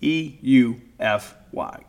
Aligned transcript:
E 0.00 0.38
U 0.42 0.80
F 1.00 1.34
Y. 1.50 1.84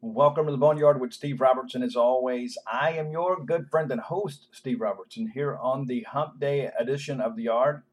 Welcome 0.00 0.46
to 0.46 0.50
the 0.50 0.58
Boneyard 0.58 1.00
with 1.00 1.12
Steve 1.12 1.40
Robertson. 1.40 1.80
As 1.80 1.94
always, 1.94 2.58
I 2.66 2.90
am 2.92 3.12
your 3.12 3.44
good 3.44 3.68
friend 3.70 3.90
and 3.92 4.00
host, 4.00 4.48
Steve 4.50 4.80
Robertson, 4.80 5.30
here 5.32 5.56
on 5.56 5.86
the 5.86 6.02
Hump 6.02 6.40
Day 6.40 6.68
edition 6.76 7.20
of 7.20 7.36
the 7.36 7.44
Yard. 7.44 7.84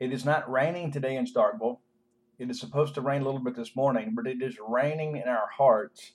It 0.00 0.12
is 0.12 0.24
not 0.24 0.50
raining 0.50 0.90
today 0.90 1.14
in 1.14 1.24
Starkville. 1.24 1.78
It 2.40 2.50
is 2.50 2.58
supposed 2.58 2.94
to 2.96 3.00
rain 3.00 3.22
a 3.22 3.24
little 3.24 3.40
bit 3.40 3.54
this 3.54 3.76
morning, 3.76 4.12
but 4.12 4.26
it 4.26 4.42
is 4.42 4.58
raining 4.66 5.16
in 5.16 5.28
our 5.28 5.48
hearts 5.56 6.14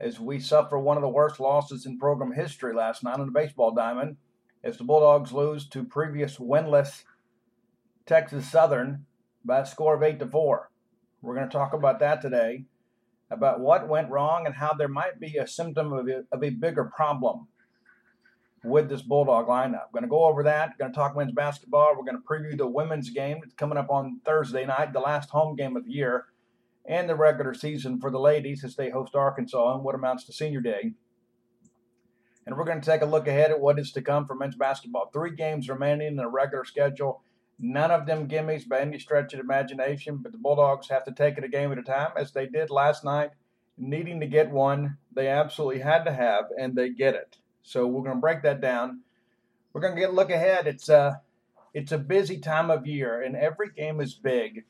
as 0.00 0.18
we 0.18 0.40
suffer 0.40 0.78
one 0.78 0.96
of 0.96 1.02
the 1.02 1.08
worst 1.10 1.40
losses 1.40 1.84
in 1.84 1.98
program 1.98 2.32
history 2.32 2.74
last 2.74 3.04
night 3.04 3.20
on 3.20 3.26
the 3.26 3.32
baseball 3.32 3.74
diamond 3.74 4.16
as 4.62 4.78
the 4.78 4.84
Bulldogs 4.84 5.30
lose 5.30 5.68
to 5.68 5.84
previous 5.84 6.38
winless 6.38 7.04
Texas 8.06 8.50
Southern 8.50 9.04
by 9.44 9.60
a 9.60 9.66
score 9.66 9.94
of 9.94 10.02
8 10.02 10.18
to 10.20 10.26
4. 10.26 10.70
We're 11.22 11.34
going 11.34 11.48
to 11.48 11.52
talk 11.52 11.72
about 11.72 12.00
that 12.00 12.20
today, 12.20 12.64
about 13.30 13.60
what 13.60 13.88
went 13.88 14.10
wrong 14.10 14.46
and 14.46 14.54
how 14.54 14.74
there 14.74 14.88
might 14.88 15.20
be 15.20 15.36
a 15.36 15.46
symptom 15.46 15.92
of 15.92 16.08
a, 16.08 16.24
of 16.32 16.42
a 16.42 16.50
bigger 16.50 16.84
problem 16.84 17.48
with 18.64 18.88
this 18.88 19.02
Bulldog 19.02 19.46
lineup. 19.46 19.86
We're 19.92 20.00
going 20.00 20.04
to 20.04 20.08
go 20.08 20.24
over 20.24 20.42
that. 20.44 20.70
We're 20.70 20.84
going 20.84 20.92
to 20.92 20.96
talk 20.96 21.16
men's 21.16 21.32
basketball. 21.32 21.94
We're 21.96 22.10
going 22.10 22.20
to 22.20 22.28
preview 22.28 22.56
the 22.56 22.66
women's 22.66 23.10
game 23.10 23.38
that's 23.42 23.54
coming 23.54 23.78
up 23.78 23.90
on 23.90 24.20
Thursday 24.24 24.64
night, 24.64 24.92
the 24.92 25.00
last 25.00 25.30
home 25.30 25.54
game 25.54 25.76
of 25.76 25.84
the 25.84 25.92
year, 25.92 26.26
and 26.86 27.08
the 27.08 27.14
regular 27.14 27.54
season 27.54 28.00
for 28.00 28.10
the 28.10 28.18
ladies 28.18 28.64
as 28.64 28.76
they 28.76 28.90
host 28.90 29.14
Arkansas 29.14 29.74
and 29.74 29.84
what 29.84 29.94
amounts 29.94 30.24
to 30.24 30.32
senior 30.32 30.60
day. 30.60 30.92
And 32.46 32.56
we're 32.56 32.64
going 32.64 32.80
to 32.80 32.90
take 32.90 33.02
a 33.02 33.06
look 33.06 33.26
ahead 33.26 33.50
at 33.50 33.60
what 33.60 33.78
is 33.78 33.92
to 33.92 34.02
come 34.02 34.26
for 34.26 34.34
men's 34.34 34.56
basketball. 34.56 35.10
Three 35.12 35.34
games 35.34 35.68
remaining 35.68 36.08
in 36.08 36.16
the 36.16 36.28
regular 36.28 36.64
schedule. 36.64 37.22
None 37.58 37.90
of 37.90 38.06
them 38.06 38.28
gimmies 38.28 38.68
by 38.68 38.80
any 38.80 38.98
stretch 38.98 39.32
of 39.32 39.40
imagination, 39.40 40.18
but 40.22 40.32
the 40.32 40.38
Bulldogs 40.38 40.88
have 40.88 41.04
to 41.04 41.12
take 41.12 41.38
it 41.38 41.44
a 41.44 41.48
game 41.48 41.72
at 41.72 41.78
a 41.78 41.82
time, 41.82 42.10
as 42.16 42.32
they 42.32 42.46
did 42.46 42.70
last 42.70 43.04
night, 43.04 43.30
needing 43.78 44.20
to 44.20 44.26
get 44.26 44.50
one 44.50 44.98
they 45.12 45.28
absolutely 45.28 45.80
had 45.80 46.04
to 46.04 46.12
have, 46.12 46.46
and 46.58 46.74
they 46.74 46.90
get 46.90 47.14
it. 47.14 47.38
So 47.62 47.86
we're 47.86 48.02
going 48.02 48.16
to 48.16 48.20
break 48.20 48.42
that 48.42 48.60
down. 48.60 49.00
We're 49.72 49.80
going 49.80 49.94
to 49.94 50.00
get 50.00 50.10
a 50.10 50.14
look 50.14 50.30
ahead. 50.30 50.66
It's 50.66 50.88
a, 50.88 51.20
it's 51.72 51.92
a 51.92 51.98
busy 51.98 52.38
time 52.38 52.70
of 52.70 52.86
year, 52.86 53.22
and 53.22 53.36
every 53.36 53.70
game 53.70 54.00
is 54.00 54.14
big 54.14 54.64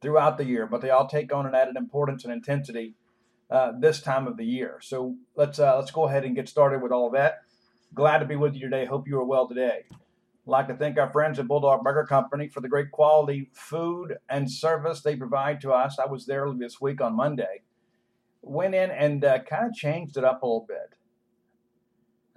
throughout 0.00 0.38
the 0.38 0.44
year, 0.44 0.66
but 0.66 0.80
they 0.80 0.90
all 0.90 1.08
take 1.08 1.32
on 1.32 1.46
an 1.46 1.54
added 1.54 1.76
importance 1.76 2.24
and 2.24 2.32
intensity 2.32 2.94
uh, 3.50 3.72
this 3.78 4.00
time 4.00 4.26
of 4.26 4.36
the 4.36 4.44
year. 4.44 4.78
So 4.82 5.16
let's 5.36 5.58
uh, 5.58 5.76
let's 5.76 5.90
go 5.90 6.04
ahead 6.04 6.24
and 6.24 6.34
get 6.34 6.48
started 6.48 6.82
with 6.82 6.92
all 6.92 7.06
of 7.06 7.12
that. 7.14 7.42
Glad 7.94 8.18
to 8.18 8.26
be 8.26 8.36
with 8.36 8.54
you 8.54 8.60
today. 8.60 8.84
Hope 8.84 9.08
you 9.08 9.18
are 9.18 9.24
well 9.24 9.48
today. 9.48 9.84
Like 10.48 10.68
to 10.68 10.76
thank 10.76 10.96
our 10.96 11.10
friends 11.10 11.40
at 11.40 11.48
Bulldog 11.48 11.82
Burger 11.82 12.06
Company 12.06 12.46
for 12.48 12.60
the 12.60 12.68
great 12.68 12.92
quality 12.92 13.50
food 13.52 14.16
and 14.28 14.48
service 14.48 15.00
they 15.00 15.16
provide 15.16 15.60
to 15.62 15.72
us. 15.72 15.98
I 15.98 16.06
was 16.06 16.26
there 16.26 16.46
this 16.56 16.80
week 16.80 17.00
on 17.00 17.16
Monday. 17.16 17.62
Went 18.42 18.76
in 18.76 18.92
and 18.92 19.24
uh, 19.24 19.40
kind 19.40 19.66
of 19.66 19.74
changed 19.74 20.16
it 20.16 20.24
up 20.24 20.44
a 20.44 20.46
little 20.46 20.64
bit. 20.68 20.94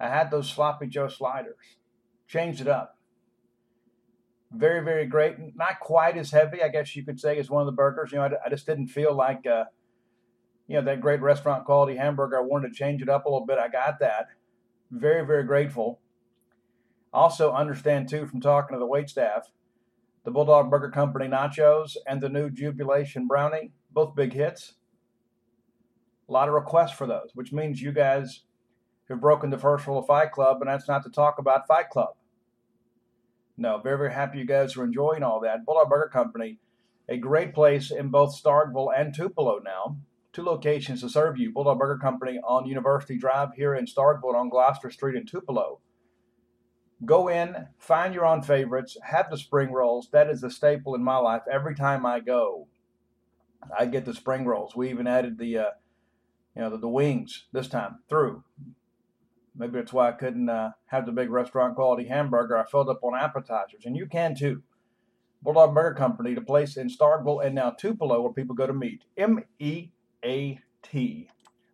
I 0.00 0.08
had 0.08 0.32
those 0.32 0.50
sloppy 0.50 0.88
Joe 0.88 1.06
sliders. 1.06 1.76
Changed 2.26 2.60
it 2.60 2.66
up. 2.66 2.98
Very, 4.50 4.82
very 4.82 5.06
great. 5.06 5.36
Not 5.54 5.78
quite 5.78 6.16
as 6.16 6.32
heavy, 6.32 6.64
I 6.64 6.68
guess 6.68 6.96
you 6.96 7.04
could 7.04 7.20
say, 7.20 7.38
as 7.38 7.48
one 7.48 7.62
of 7.62 7.66
the 7.66 7.72
burgers. 7.72 8.10
You 8.10 8.18
know, 8.18 8.24
I, 8.24 8.46
I 8.46 8.50
just 8.50 8.66
didn't 8.66 8.88
feel 8.88 9.14
like, 9.14 9.46
uh, 9.46 9.66
you 10.66 10.74
know, 10.74 10.82
that 10.82 11.00
great 11.00 11.20
restaurant 11.20 11.64
quality 11.64 11.96
hamburger. 11.96 12.38
I 12.38 12.42
wanted 12.42 12.70
to 12.70 12.74
change 12.74 13.02
it 13.02 13.08
up 13.08 13.26
a 13.26 13.28
little 13.28 13.46
bit. 13.46 13.58
I 13.58 13.68
got 13.68 14.00
that. 14.00 14.30
Very, 14.90 15.24
very 15.24 15.44
grateful. 15.44 16.00
Also, 17.12 17.52
understand 17.52 18.08
too 18.08 18.26
from 18.26 18.40
talking 18.40 18.74
to 18.74 18.78
the 18.78 18.86
wait 18.86 19.10
staff, 19.10 19.50
the 20.24 20.30
Bulldog 20.30 20.70
Burger 20.70 20.90
Company 20.90 21.26
nachos 21.26 21.96
and 22.06 22.20
the 22.20 22.28
new 22.28 22.50
Jubilation 22.50 23.26
Brownie, 23.26 23.72
both 23.90 24.14
big 24.14 24.32
hits. 24.32 24.74
A 26.28 26.32
lot 26.32 26.48
of 26.48 26.54
requests 26.54 26.92
for 26.92 27.06
those, 27.06 27.30
which 27.34 27.52
means 27.52 27.80
you 27.80 27.90
guys 27.90 28.42
have 29.08 29.20
broken 29.20 29.50
the 29.50 29.58
first 29.58 29.86
rule 29.86 29.98
of 29.98 30.06
Fight 30.06 30.30
Club, 30.30 30.58
and 30.60 30.70
that's 30.70 30.86
not 30.86 31.02
to 31.02 31.10
talk 31.10 31.38
about 31.38 31.66
Fight 31.66 31.90
Club. 31.90 32.14
No, 33.56 33.78
very, 33.78 33.98
very 33.98 34.12
happy 34.12 34.38
you 34.38 34.46
guys 34.46 34.76
are 34.76 34.84
enjoying 34.84 35.22
all 35.22 35.40
that. 35.40 35.66
Bulldog 35.66 35.90
Burger 35.90 36.10
Company, 36.12 36.58
a 37.08 37.18
great 37.18 37.52
place 37.52 37.90
in 37.90 38.08
both 38.08 38.40
Starkville 38.40 38.92
and 38.96 39.14
Tupelo 39.14 39.58
now. 39.64 39.96
Two 40.32 40.44
locations 40.44 41.00
to 41.00 41.08
serve 41.08 41.36
you. 41.38 41.52
Bulldog 41.52 41.78
Burger 41.78 41.98
Company 41.98 42.38
on 42.46 42.66
University 42.66 43.18
Drive 43.18 43.48
here 43.56 43.74
in 43.74 43.86
Starkville 43.86 44.34
on 44.34 44.48
Gloster 44.48 44.90
Street 44.90 45.16
in 45.16 45.26
Tupelo. 45.26 45.80
Go 47.04 47.28
in, 47.28 47.68
find 47.78 48.12
your 48.12 48.26
own 48.26 48.42
favorites, 48.42 48.96
have 49.02 49.30
the 49.30 49.38
spring 49.38 49.72
rolls. 49.72 50.08
That 50.12 50.28
is 50.28 50.42
a 50.42 50.50
staple 50.50 50.94
in 50.94 51.02
my 51.02 51.16
life. 51.16 51.42
Every 51.50 51.74
time 51.74 52.04
I 52.04 52.20
go, 52.20 52.68
I 53.78 53.86
get 53.86 54.04
the 54.04 54.14
spring 54.14 54.44
rolls. 54.44 54.76
We 54.76 54.90
even 54.90 55.06
added 55.06 55.38
the, 55.38 55.58
uh, 55.58 55.70
you 56.54 56.62
know, 56.62 56.70
the, 56.70 56.78
the 56.78 56.88
wings 56.88 57.46
this 57.52 57.68
time 57.68 58.00
through. 58.08 58.44
Maybe 59.56 59.78
that's 59.78 59.92
why 59.92 60.08
I 60.08 60.12
couldn't 60.12 60.48
uh, 60.48 60.72
have 60.86 61.06
the 61.06 61.12
big 61.12 61.30
restaurant 61.30 61.74
quality 61.74 62.06
hamburger. 62.06 62.58
I 62.58 62.64
filled 62.66 62.88
up 62.88 63.02
on 63.02 63.18
appetizers, 63.18 63.84
and 63.84 63.96
you 63.96 64.06
can 64.06 64.34
too. 64.34 64.62
Bulldog 65.42 65.74
Burger 65.74 65.94
Company, 65.94 66.34
the 66.34 66.42
place 66.42 66.76
in 66.76 66.88
Starkville 66.88 67.44
and 67.44 67.54
now 67.54 67.70
Tupelo 67.70 68.20
where 68.20 68.32
people 68.32 68.54
go 68.54 68.66
to 68.66 68.74
meet. 68.74 69.04
M 69.16 69.42
E 69.58 69.88
A 70.22 70.60
T. 70.82 71.28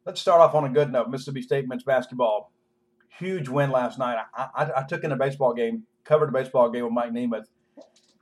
Let's 0.05 0.21
start 0.21 0.41
off 0.41 0.55
on 0.55 0.65
a 0.65 0.69
good 0.69 0.93
note. 0.93 1.11
Mississippi 1.11 1.43
State 1.43 1.67
men's 1.67 1.83
basketball. 1.83 2.53
Huge 3.19 3.49
win 3.49 3.71
last 3.71 3.99
night. 3.99 4.19
I, 4.35 4.49
I, 4.55 4.71
I 4.81 4.83
took 4.83 5.05
in 5.05 5.13
a 5.13 5.17
baseball 5.17 5.55
game, 5.55 5.85
covered 6.05 6.29
a 6.29 6.33
baseball 6.33 6.71
game 6.71 6.85
with 6.85 6.93
Mike 6.93 7.13
Nemeth, 7.13 7.47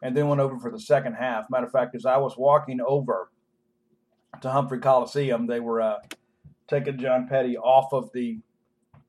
and 0.02 0.16
then 0.16 0.28
went 0.28 0.40
over 0.40 0.58
for 0.58 0.70
the 0.70 0.80
second 0.80 1.14
half. 1.14 1.50
Matter 1.50 1.66
of 1.66 1.72
fact, 1.72 1.94
as 1.94 2.06
I 2.06 2.16
was 2.18 2.36
walking 2.36 2.80
over 2.80 3.30
to 4.40 4.50
Humphrey 4.50 4.78
Coliseum, 4.78 5.46
they 5.46 5.60
were 5.60 5.80
uh, 5.80 5.96
taking 6.68 6.98
John 6.98 7.26
Petty 7.28 7.56
off 7.56 7.92
of 7.92 8.10
the 8.12 8.38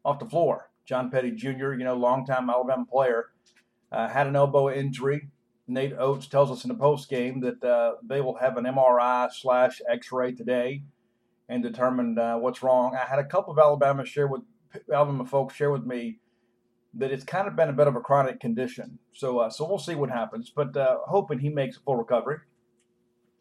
off 0.04 0.20
the 0.20 0.30
floor. 0.30 0.70
John 0.86 1.10
Petty 1.10 1.32
Jr., 1.32 1.74
you 1.74 1.84
know, 1.84 1.96
longtime 1.96 2.50
Alabama 2.50 2.86
player, 2.86 3.32
uh, 3.92 4.08
had 4.08 4.28
an 4.28 4.36
elbow 4.36 4.70
injury. 4.70 5.30
Nate 5.68 5.94
Oats 5.98 6.28
tells 6.28 6.52
us 6.52 6.64
in 6.64 6.68
the 6.68 6.76
post 6.76 7.10
game 7.10 7.40
that 7.42 7.64
uh, 7.64 7.96
they 8.04 8.22
will 8.22 8.36
have 8.38 8.58
an 8.58 8.66
MRI 8.66 9.32
slash 9.32 9.82
X-ray 9.90 10.34
today 10.34 10.84
and 11.50 11.64
determine 11.64 12.18
uh, 12.20 12.38
what's 12.38 12.62
wrong. 12.62 12.96
I 12.96 13.06
had 13.06 13.18
a 13.18 13.24
couple 13.24 13.52
of 13.52 13.58
Alabama 13.58 14.06
share 14.06 14.28
with 14.28 14.42
Alabama 14.94 15.26
folks 15.26 15.56
share 15.56 15.72
with 15.72 15.86
me 15.86 16.20
that 16.94 17.12
it's 17.12 17.24
kind 17.24 17.48
of 17.48 17.56
been 17.56 17.70
a 17.70 17.74
bit 17.74 17.88
of 17.88 17.96
a 17.96 18.02
chronic 18.02 18.40
condition. 18.40 19.00
So 19.14 19.40
uh, 19.40 19.50
so 19.50 19.68
we'll 19.68 19.80
see 19.80 19.96
what 19.96 20.10
happens, 20.10 20.52
but 20.56 20.76
uh, 20.76 20.98
hoping 21.08 21.40
he 21.40 21.50
makes 21.50 21.78
a 21.78 21.80
full 21.82 21.98
recovery. 21.98 22.38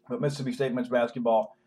But 0.09 0.21
Mississippi 0.21 0.53
State 0.53 0.73
men's 0.73 0.89
basketball 0.89 1.57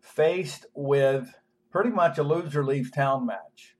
faced 0.00 0.66
with 0.74 1.34
pretty 1.70 1.90
much 1.90 2.18
a 2.18 2.22
loser 2.22 2.64
leaves 2.64 2.90
town 2.90 3.26
match 3.26 3.76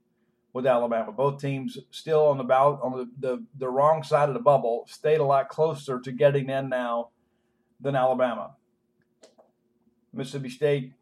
with 0.52 0.66
Alabama. 0.66 1.12
Both 1.12 1.40
teams 1.40 1.78
still 1.90 2.26
on 2.28 2.38
the 2.38 2.44
bout 2.44 2.80
on 2.82 2.92
the, 2.92 3.10
the, 3.18 3.44
the 3.58 3.68
wrong 3.68 4.02
side 4.02 4.28
of 4.28 4.34
the 4.34 4.40
bubble, 4.40 4.86
stayed 4.88 5.20
a 5.20 5.24
lot 5.24 5.48
closer 5.48 6.00
to 6.00 6.12
getting 6.12 6.48
in 6.48 6.68
now 6.68 7.10
than 7.80 7.96
Alabama. 7.96 8.54
Mississippi 10.12 10.48
State 10.48 10.92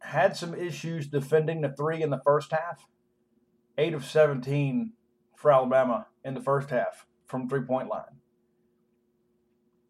had 0.00 0.36
some 0.36 0.54
issues 0.54 1.06
defending 1.06 1.60
the 1.60 1.70
three 1.70 2.02
in 2.02 2.10
the 2.10 2.20
first 2.24 2.50
half. 2.50 2.86
Eight 3.80 3.94
of 3.94 4.04
17 4.04 4.92
for 5.36 5.50
Alabama 5.50 6.06
in 6.24 6.34
the 6.34 6.40
first 6.40 6.70
half 6.70 7.06
from 7.26 7.48
three 7.48 7.62
point 7.62 7.88
line. 7.88 8.20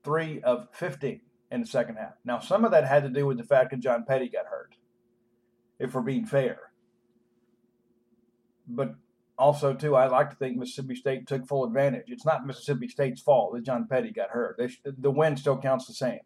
Three 0.03 0.41
of 0.41 0.69
15 0.73 1.21
in 1.51 1.61
the 1.61 1.67
second 1.67 1.97
half. 1.97 2.15
Now, 2.25 2.39
some 2.39 2.65
of 2.65 2.71
that 2.71 2.87
had 2.87 3.03
to 3.03 3.11
do 3.11 3.27
with 3.27 3.37
the 3.37 3.45
fact 3.45 3.71
that 3.71 3.81
John 3.81 4.05
Petty 4.07 4.29
got 4.29 4.47
hurt, 4.47 4.77
if 5.79 5.95
we're 5.95 6.03
being 6.03 6.25
fair 6.25 6.71
but 8.71 8.95
also 9.39 9.75
too, 9.75 9.97
I 9.97 10.07
like 10.07 10.31
to 10.31 10.37
think 10.37 10.57
Mississippi 10.57 10.95
State 10.95 11.27
took 11.27 11.47
full 11.47 11.65
advantage. 11.65 12.05
It's 12.09 12.27
not 12.27 12.47
Mississippi 12.47 12.89
State's 12.89 13.21
fault 13.21 13.55
that 13.55 13.65
John 13.65 13.87
Petty 13.89 14.11
got 14.11 14.31
hurt. 14.31 14.57
They, 14.59 14.69
the 14.85 15.11
win 15.11 15.37
still 15.37 15.59
counts 15.59 15.87
the 15.87 15.95
same. 15.95 16.21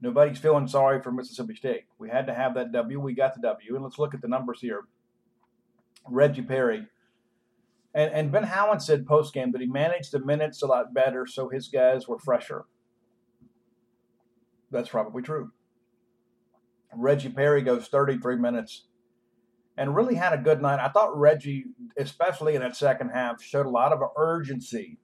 Nobody's 0.00 0.38
feeling 0.38 0.66
sorry 0.66 1.00
for 1.00 1.12
Mississippi 1.12 1.54
State. 1.54 1.84
We 1.98 2.10
had 2.10 2.26
to 2.26 2.34
have 2.34 2.54
that 2.54 2.72
W. 2.72 3.00
We 3.00 3.14
got 3.14 3.34
the 3.34 3.40
W. 3.42 3.74
And 3.74 3.84
let's 3.84 3.98
look 3.98 4.14
at 4.14 4.22
the 4.22 4.28
numbers 4.28 4.60
here. 4.60 4.82
Reggie 6.06 6.42
Perry. 6.42 6.86
And, 7.94 8.12
and 8.12 8.32
Ben 8.32 8.44
Howland 8.44 8.82
said 8.82 9.06
post 9.06 9.32
game 9.32 9.52
that 9.52 9.60
he 9.60 9.66
managed 9.66 10.12
the 10.12 10.18
minutes 10.18 10.62
a 10.62 10.66
lot 10.66 10.92
better, 10.92 11.26
so 11.26 11.48
his 11.48 11.68
guys 11.68 12.08
were 12.08 12.18
fresher. 12.18 12.64
That's 14.70 14.88
probably 14.88 15.22
true. 15.22 15.52
Reggie 16.96 17.28
Perry 17.28 17.62
goes 17.62 17.88
33 17.88 18.36
minutes 18.36 18.86
and 19.76 19.94
really 19.94 20.14
had 20.14 20.32
a 20.32 20.38
good 20.38 20.62
night. 20.62 20.80
I 20.80 20.88
thought 20.88 21.18
Reggie, 21.18 21.64
especially 21.96 22.54
in 22.54 22.62
that 22.62 22.76
second 22.76 23.10
half, 23.10 23.42
showed 23.42 23.66
a 23.66 23.70
lot 23.70 23.92
of 23.92 24.00
urgency 24.16 24.98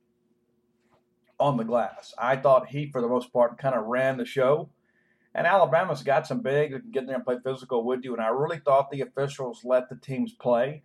on 1.39 1.57
the 1.57 1.65
glass. 1.65 2.15
I 2.19 2.37
thought 2.37 2.69
he, 2.69 2.91
for 2.91 3.01
the 3.01 3.09
most 3.09 3.33
part, 3.33 3.59
kind 3.59 3.75
of 3.75 3.87
ran 3.87 4.19
the 4.19 4.25
show. 4.25 4.71
And 5.35 5.47
Alabama's 5.47 6.03
got 6.03 6.27
some 6.27 6.41
big 6.41 6.73
that 6.73 6.81
can 6.81 6.91
get 6.91 7.07
there 7.07 7.17
and 7.17 7.25
play 7.25 7.39
physical 7.43 7.85
with 7.85 8.01
you. 8.05 8.13
And 8.13 8.23
I 8.23 8.29
really 8.29 8.59
thought 8.59 8.91
the 8.91 9.01
officials 9.01 9.63
let 9.65 9.89
the 9.89 9.97
teams 9.97 10.33
play. 10.33 10.83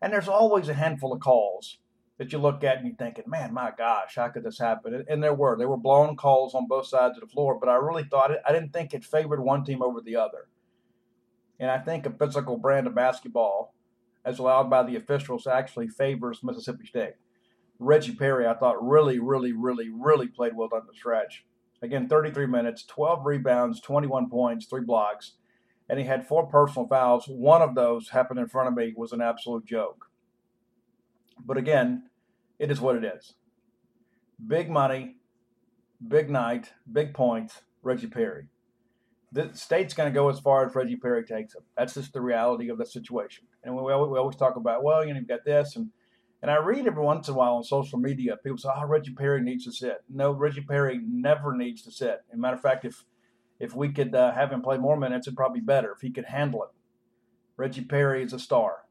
And 0.00 0.12
there's 0.12 0.28
always 0.28 0.68
a 0.68 0.74
handful 0.74 1.12
of 1.12 1.20
calls 1.20 1.78
that 2.18 2.32
you 2.32 2.38
look 2.38 2.64
at 2.64 2.78
and 2.78 2.86
you're 2.86 2.96
thinking, 2.96 3.24
man, 3.26 3.52
my 3.52 3.72
gosh, 3.76 4.14
how 4.16 4.28
could 4.28 4.44
this 4.44 4.58
happen? 4.58 5.04
And 5.08 5.22
there 5.22 5.34
were. 5.34 5.56
There 5.56 5.68
were 5.68 5.76
blown 5.76 6.16
calls 6.16 6.54
on 6.54 6.66
both 6.66 6.86
sides 6.86 7.16
of 7.16 7.22
the 7.22 7.32
floor, 7.32 7.58
but 7.58 7.68
I 7.68 7.74
really 7.74 8.04
thought 8.04 8.30
it, 8.30 8.40
I 8.46 8.52
didn't 8.52 8.72
think 8.72 8.94
it 8.94 9.04
favored 9.04 9.40
one 9.40 9.64
team 9.64 9.82
over 9.82 10.00
the 10.00 10.16
other. 10.16 10.48
And 11.58 11.70
I 11.70 11.78
think 11.78 12.06
a 12.06 12.10
physical 12.10 12.58
brand 12.58 12.86
of 12.86 12.94
basketball, 12.94 13.74
as 14.24 14.38
allowed 14.38 14.70
by 14.70 14.82
the 14.82 14.96
officials, 14.96 15.46
actually 15.46 15.88
favors 15.88 16.42
Mississippi 16.42 16.86
State. 16.86 17.14
Reggie 17.78 18.14
Perry, 18.14 18.46
I 18.46 18.54
thought, 18.54 18.86
really, 18.86 19.18
really, 19.18 19.52
really, 19.52 19.90
really 19.90 20.28
played 20.28 20.56
well 20.56 20.68
down 20.68 20.82
the 20.86 20.94
stretch. 20.94 21.44
Again, 21.82 22.08
33 22.08 22.46
minutes, 22.46 22.84
12 22.84 23.26
rebounds, 23.26 23.80
21 23.80 24.30
points, 24.30 24.66
three 24.66 24.84
blocks, 24.84 25.32
and 25.88 25.98
he 25.98 26.04
had 26.04 26.26
four 26.26 26.46
personal 26.46 26.88
fouls. 26.88 27.26
One 27.28 27.62
of 27.62 27.74
those 27.74 28.10
happened 28.10 28.40
in 28.40 28.48
front 28.48 28.68
of 28.68 28.74
me 28.74 28.94
was 28.96 29.12
an 29.12 29.20
absolute 29.20 29.66
joke. 29.66 30.06
But 31.44 31.56
again, 31.56 32.04
it 32.58 32.70
is 32.70 32.80
what 32.80 32.96
it 32.96 33.04
is. 33.04 33.34
Big 34.44 34.70
money, 34.70 35.16
big 36.06 36.30
night, 36.30 36.72
big 36.90 37.14
points, 37.14 37.62
Reggie 37.82 38.08
Perry 38.08 38.48
the 39.32 39.50
state's 39.52 39.94
going 39.94 40.10
to 40.10 40.14
go 40.14 40.28
as 40.28 40.40
far 40.40 40.66
as 40.66 40.74
Reggie 40.74 40.96
Perry 40.96 41.24
takes 41.24 41.52
them. 41.52 41.62
That's 41.76 41.94
just 41.94 42.12
the 42.12 42.20
reality 42.20 42.70
of 42.70 42.78
the 42.78 42.86
situation. 42.86 43.44
And 43.64 43.74
we, 43.74 43.82
we 43.82 43.92
always 43.92 44.36
talk 44.36 44.56
about, 44.56 44.82
well, 44.82 45.04
you 45.04 45.12
know, 45.12 45.18
you've 45.18 45.28
got 45.28 45.44
this. 45.44 45.76
And, 45.76 45.90
and 46.42 46.50
I 46.50 46.56
read 46.56 46.86
every 46.86 47.02
once 47.02 47.28
in 47.28 47.34
a 47.34 47.36
while 47.36 47.54
on 47.54 47.64
social 47.64 47.98
media, 47.98 48.36
people 48.42 48.58
say, 48.58 48.70
oh, 48.74 48.86
Reggie 48.86 49.12
Perry 49.12 49.42
needs 49.42 49.64
to 49.64 49.72
sit. 49.72 49.98
No, 50.08 50.32
Reggie 50.32 50.62
Perry 50.62 51.00
never 51.06 51.54
needs 51.54 51.82
to 51.82 51.90
sit. 51.90 52.20
As 52.30 52.34
a 52.34 52.36
matter 52.38 52.56
of 52.56 52.62
fact, 52.62 52.84
if, 52.84 53.04
if 53.58 53.74
we 53.74 53.90
could 53.90 54.14
uh, 54.14 54.32
have 54.32 54.52
him 54.52 54.62
play 54.62 54.78
more 54.78 54.96
minutes, 54.96 55.26
it'd 55.26 55.36
probably 55.36 55.60
be 55.60 55.66
better 55.66 55.92
if 55.92 56.00
he 56.00 56.10
could 56.10 56.26
handle 56.26 56.62
it. 56.64 56.70
Reggie 57.56 57.84
Perry 57.84 58.22
is 58.22 58.32
a 58.32 58.38
star. 58.38 58.84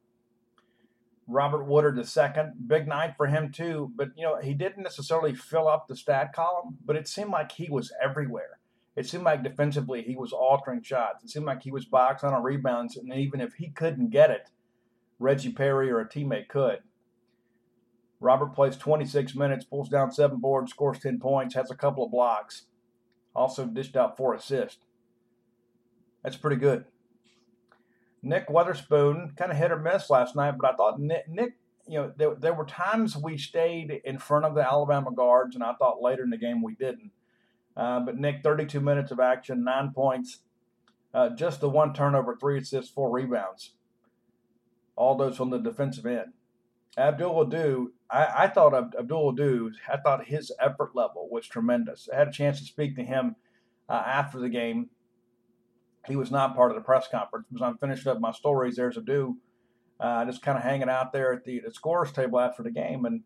Robert 1.28 1.66
Woodard 1.66 1.96
the 1.96 2.06
second, 2.06 2.68
big 2.68 2.88
night 2.88 3.16
for 3.18 3.28
him 3.28 3.52
too. 3.52 3.92
But 3.96 4.10
you 4.16 4.24
know 4.24 4.40
he 4.40 4.54
didn't 4.54 4.84
necessarily 4.84 5.34
fill 5.34 5.68
up 5.68 5.88
the 5.88 5.96
stat 5.96 6.34
column, 6.34 6.78
but 6.86 6.96
it 6.96 7.08
seemed 7.08 7.32
like 7.32 7.52
he 7.52 7.70
was 7.70 7.92
everywhere 8.04 8.60
it 8.96 9.08
seemed 9.08 9.26
like 9.26 9.44
defensively 9.44 10.02
he 10.02 10.16
was 10.16 10.32
altering 10.32 10.82
shots. 10.82 11.24
It 11.24 11.30
seemed 11.30 11.46
like 11.46 11.64
he 11.64 11.72
was 11.72 11.86
boxing 11.86 12.30
on 12.30 12.44
rebounds, 12.44 12.96
and 12.96 13.14
even 13.14 13.42
if 13.42 13.56
he 13.56 13.70
couldn't 13.70 14.10
get 14.10 14.32
it, 14.32 14.50
Reggie 15.20 15.52
Perry 15.52 15.92
or 15.92 16.00
a 16.00 16.08
teammate 16.08 16.48
could. 16.48 16.80
Robert 18.22 18.56
plays 18.56 18.78
26 18.78 19.36
minutes, 19.36 19.66
pulls 19.66 19.90
down 19.90 20.12
seven 20.12 20.40
boards, 20.40 20.72
scores 20.72 21.00
10 21.00 21.20
points, 21.20 21.56
has 21.56 21.70
a 21.70 21.76
couple 21.76 22.06
of 22.06 22.12
blocks, 22.12 22.68
also 23.36 23.66
dished 23.66 23.96
out 23.96 24.18
four 24.18 24.34
assists. 24.34 24.80
That's 26.24 26.38
pretty 26.38 26.56
good. 26.58 26.86
Nick 28.24 28.48
Weatherspoon 28.48 29.38
kind 29.38 29.52
of 29.52 29.58
hit 29.58 29.72
or 29.72 29.80
miss 29.80 30.10
last 30.10 30.36
night, 30.36 30.56
but 30.60 30.74
I 30.74 30.76
thought 30.76 31.00
Nick, 31.00 31.28
Nick 31.30 31.54
you 31.88 32.00
know, 32.00 32.12
there, 32.18 32.36
there 32.36 32.54
were 32.54 32.66
times 32.66 33.16
we 33.16 33.38
stayed 33.38 34.02
in 34.04 34.18
front 34.18 34.46
of 34.46 34.56
the 34.56 34.62
Alabama 34.62 35.12
guards, 35.12 35.56
and 35.56 35.64
I 35.64 35.74
thought 35.74 36.02
later 36.02 36.24
in 36.24 36.32
the 36.32 36.38
game 36.38 36.64
we 36.64 36.74
didn't. 36.74 37.12
Uh, 37.78 38.00
but 38.00 38.18
Nick, 38.18 38.42
32 38.42 38.80
minutes 38.80 39.12
of 39.12 39.20
action, 39.20 39.64
nine 39.64 39.92
points, 39.94 40.40
uh, 41.14 41.30
just 41.30 41.62
the 41.62 41.70
one 41.70 41.94
turnover, 41.94 42.36
three 42.36 42.60
assists, 42.60 42.92
four 42.92 43.12
rebounds. 43.12 43.72
All 44.96 45.16
those 45.16 45.38
from 45.38 45.50
the 45.50 45.60
defensive 45.60 46.06
end. 46.06 46.34
Abdul 46.98 47.42
Ado, 47.42 47.92
I, 48.10 48.44
I 48.44 48.48
thought 48.48 48.74
Abdul 48.98 49.30
Ado, 49.30 49.72
I 49.92 49.98
thought 49.98 50.26
his 50.26 50.52
effort 50.60 50.96
level 50.96 51.28
was 51.32 51.48
tremendous. 51.48 52.08
I 52.12 52.18
had 52.18 52.28
a 52.28 52.32
chance 52.32 52.60
to 52.60 52.66
speak 52.66 52.96
to 52.96 53.04
him 53.04 53.36
uh, 53.90 54.04
after 54.06 54.40
the 54.40 54.50
game. 54.50 54.90
He 56.08 56.16
was 56.16 56.32
not 56.32 56.56
part 56.56 56.72
of 56.72 56.76
the 56.76 56.84
press 56.84 57.08
conference 57.10 57.48
because 57.50 57.64
I'm 57.64 57.78
finishing 57.78 58.12
up 58.12 58.20
my 58.20 58.32
stories. 58.32 58.76
There's 58.76 58.98
Abdul 58.98 59.38
uh, 60.00 60.26
just 60.26 60.42
kind 60.42 60.58
of 60.58 60.64
hanging 60.64 60.90
out 60.90 61.14
there 61.14 61.34
at 61.34 61.46
the, 61.46 61.62
the 61.66 61.72
scorers 61.72 62.12
table 62.12 62.40
after 62.40 62.62
the 62.62 62.72
game, 62.72 63.06
and 63.06 63.22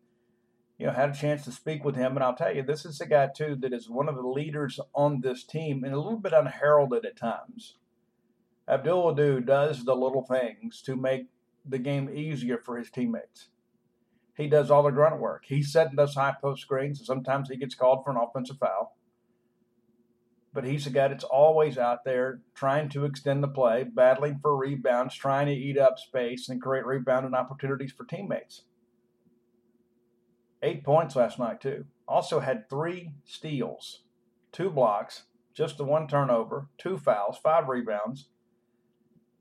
you 0.78 0.86
know 0.86 0.92
had 0.92 1.10
a 1.10 1.14
chance 1.14 1.44
to 1.44 1.52
speak 1.52 1.84
with 1.84 1.96
him. 1.96 2.14
And 2.14 2.24
I'll 2.24 2.34
tell 2.34 2.54
you, 2.54 2.62
this 2.62 2.84
is 2.84 3.00
a 3.00 3.06
guy 3.06 3.28
too 3.34 3.56
that 3.60 3.72
is 3.72 3.90
one 3.90 4.08
of 4.08 4.14
the 4.14 4.26
leaders 4.26 4.80
on 4.94 5.20
this 5.20 5.44
team, 5.44 5.84
and 5.84 5.92
a 5.92 6.00
little 6.00 6.18
bit 6.18 6.32
unheralded 6.32 7.04
at 7.04 7.16
times. 7.16 7.76
Abdul 8.68 9.10
Ado 9.10 9.40
does 9.40 9.84
the 9.84 9.96
little 9.96 10.22
things 10.22 10.80
to 10.82 10.94
make 10.94 11.26
the 11.66 11.78
game 11.78 12.08
easier 12.08 12.56
for 12.56 12.78
his 12.78 12.90
teammates. 12.90 13.48
He 14.40 14.48
does 14.48 14.70
all 14.70 14.82
the 14.82 14.90
grunt 14.90 15.20
work. 15.20 15.44
He's 15.46 15.70
setting 15.70 15.96
those 15.96 16.14
high 16.14 16.34
post 16.40 16.62
screens, 16.62 16.98
and 16.98 17.06
sometimes 17.06 17.50
he 17.50 17.56
gets 17.56 17.74
called 17.74 18.04
for 18.04 18.10
an 18.10 18.16
offensive 18.16 18.58
foul. 18.58 18.96
But 20.54 20.64
he's 20.64 20.86
a 20.86 20.90
guy 20.90 21.08
that's 21.08 21.24
always 21.24 21.76
out 21.76 22.04
there 22.04 22.40
trying 22.54 22.88
to 22.90 23.04
extend 23.04 23.42
the 23.42 23.48
play, 23.48 23.84
battling 23.84 24.38
for 24.40 24.56
rebounds, 24.56 25.14
trying 25.14 25.46
to 25.46 25.52
eat 25.52 25.76
up 25.76 25.98
space 25.98 26.48
and 26.48 26.60
create 26.60 26.86
rebounding 26.86 27.34
opportunities 27.34 27.92
for 27.92 28.04
teammates. 28.04 28.62
Eight 30.62 30.84
points 30.84 31.16
last 31.16 31.38
night, 31.38 31.60
too. 31.60 31.84
Also 32.08 32.40
had 32.40 32.68
three 32.68 33.12
steals, 33.24 34.04
two 34.52 34.70
blocks, 34.70 35.24
just 35.54 35.76
the 35.76 35.84
one 35.84 36.08
turnover, 36.08 36.68
two 36.78 36.96
fouls, 36.96 37.38
five 37.42 37.68
rebounds 37.68 38.28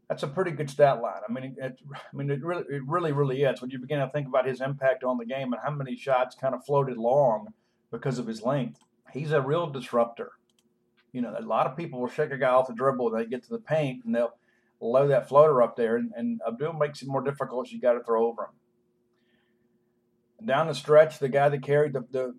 that's 0.09 0.23
a 0.23 0.27
pretty 0.27 0.51
good 0.51 0.71
stat 0.71 1.01
line. 1.01 1.21
I 1.27 1.31
mean, 1.31 1.55
it, 1.59 1.79
I 1.93 1.99
mean, 2.13 2.31
it 2.31 2.43
really, 2.43 2.63
it 2.67 2.81
really, 2.87 3.11
really 3.11 3.43
is. 3.43 3.61
When 3.61 3.69
you 3.69 3.77
begin 3.77 3.99
to 3.99 4.09
think 4.09 4.27
about 4.27 4.47
his 4.47 4.59
impact 4.59 5.03
on 5.03 5.19
the 5.19 5.25
game 5.25 5.53
and 5.53 5.61
how 5.63 5.69
many 5.69 5.95
shots 5.95 6.35
kind 6.35 6.55
of 6.55 6.65
floated 6.65 6.97
long 6.97 7.49
because 7.91 8.17
of 8.17 8.25
his 8.25 8.41
length, 8.41 8.79
he's 9.13 9.31
a 9.31 9.41
real 9.41 9.69
disruptor. 9.69 10.31
You 11.13 11.21
know, 11.21 11.35
a 11.37 11.43
lot 11.43 11.67
of 11.67 11.77
people 11.77 12.01
will 12.01 12.09
shake 12.09 12.31
a 12.31 12.37
guy 12.37 12.49
off 12.49 12.67
the 12.67 12.73
dribble 12.73 13.11
when 13.11 13.21
they 13.21 13.29
get 13.29 13.43
to 13.43 13.49
the 13.49 13.59
paint 13.59 14.03
and 14.03 14.15
they'll 14.15 14.33
low 14.81 15.07
that 15.07 15.29
floater 15.29 15.61
up 15.61 15.75
there, 15.75 15.97
and, 15.97 16.11
and 16.15 16.41
Abdul 16.47 16.73
makes 16.73 17.01
it 17.01 17.07
more 17.07 17.21
difficult. 17.21 17.67
So 17.67 17.75
you 17.75 17.81
got 17.81 17.93
to 17.93 18.03
throw 18.03 18.25
over 18.25 18.43
him. 18.43 20.47
Down 20.47 20.67
the 20.67 20.73
stretch, 20.73 21.19
the 21.19 21.29
guy 21.29 21.49
that 21.49 21.63
carried 21.63 21.93
the, 21.93 22.01
the 22.11 22.35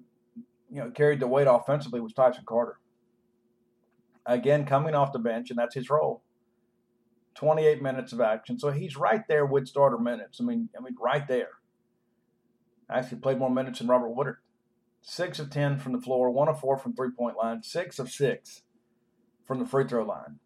you 0.71 0.83
know 0.83 0.91
carried 0.91 1.21
the 1.21 1.27
weight 1.27 1.47
offensively 1.47 2.00
was 2.00 2.15
Tyson 2.15 2.45
Carter. 2.47 2.79
Again, 4.25 4.65
coming 4.65 4.95
off 4.95 5.12
the 5.12 5.19
bench, 5.19 5.50
and 5.50 5.59
that's 5.59 5.75
his 5.75 5.91
role 5.91 6.23
28 7.40 7.80
minutes 7.80 8.12
of 8.12 8.20
action. 8.20 8.59
So 8.59 8.70
he's 8.70 8.99
right 8.99 9.26
there 9.26 9.47
with 9.47 9.66
starter 9.66 9.97
minutes. 9.97 10.38
I 10.42 10.44
mean, 10.44 10.68
I 10.76 10.82
mean, 10.82 10.94
right 11.00 11.26
there. 11.26 11.49
Actually 12.92 13.20
played 13.20 13.38
more 13.38 13.50
minutes 13.50 13.78
than 13.78 13.88
Robert 13.88 14.11
Woodard. 14.11 14.37
Six 15.00 15.38
of 15.38 15.49
10 15.49 15.78
from 15.78 15.92
the 15.92 16.00
floor, 16.00 16.30
one 16.30 16.49
of 16.49 16.61
four 16.61 16.76
from 16.76 16.94
three 16.94 17.11
point 17.11 17.38
line, 17.38 17.62
six 17.62 17.99
of 17.99 18.11
six 18.11 18.61
from 19.47 19.59
the 19.59 19.64
free 19.64 19.87
throw 19.87 20.04
line. 20.04 20.38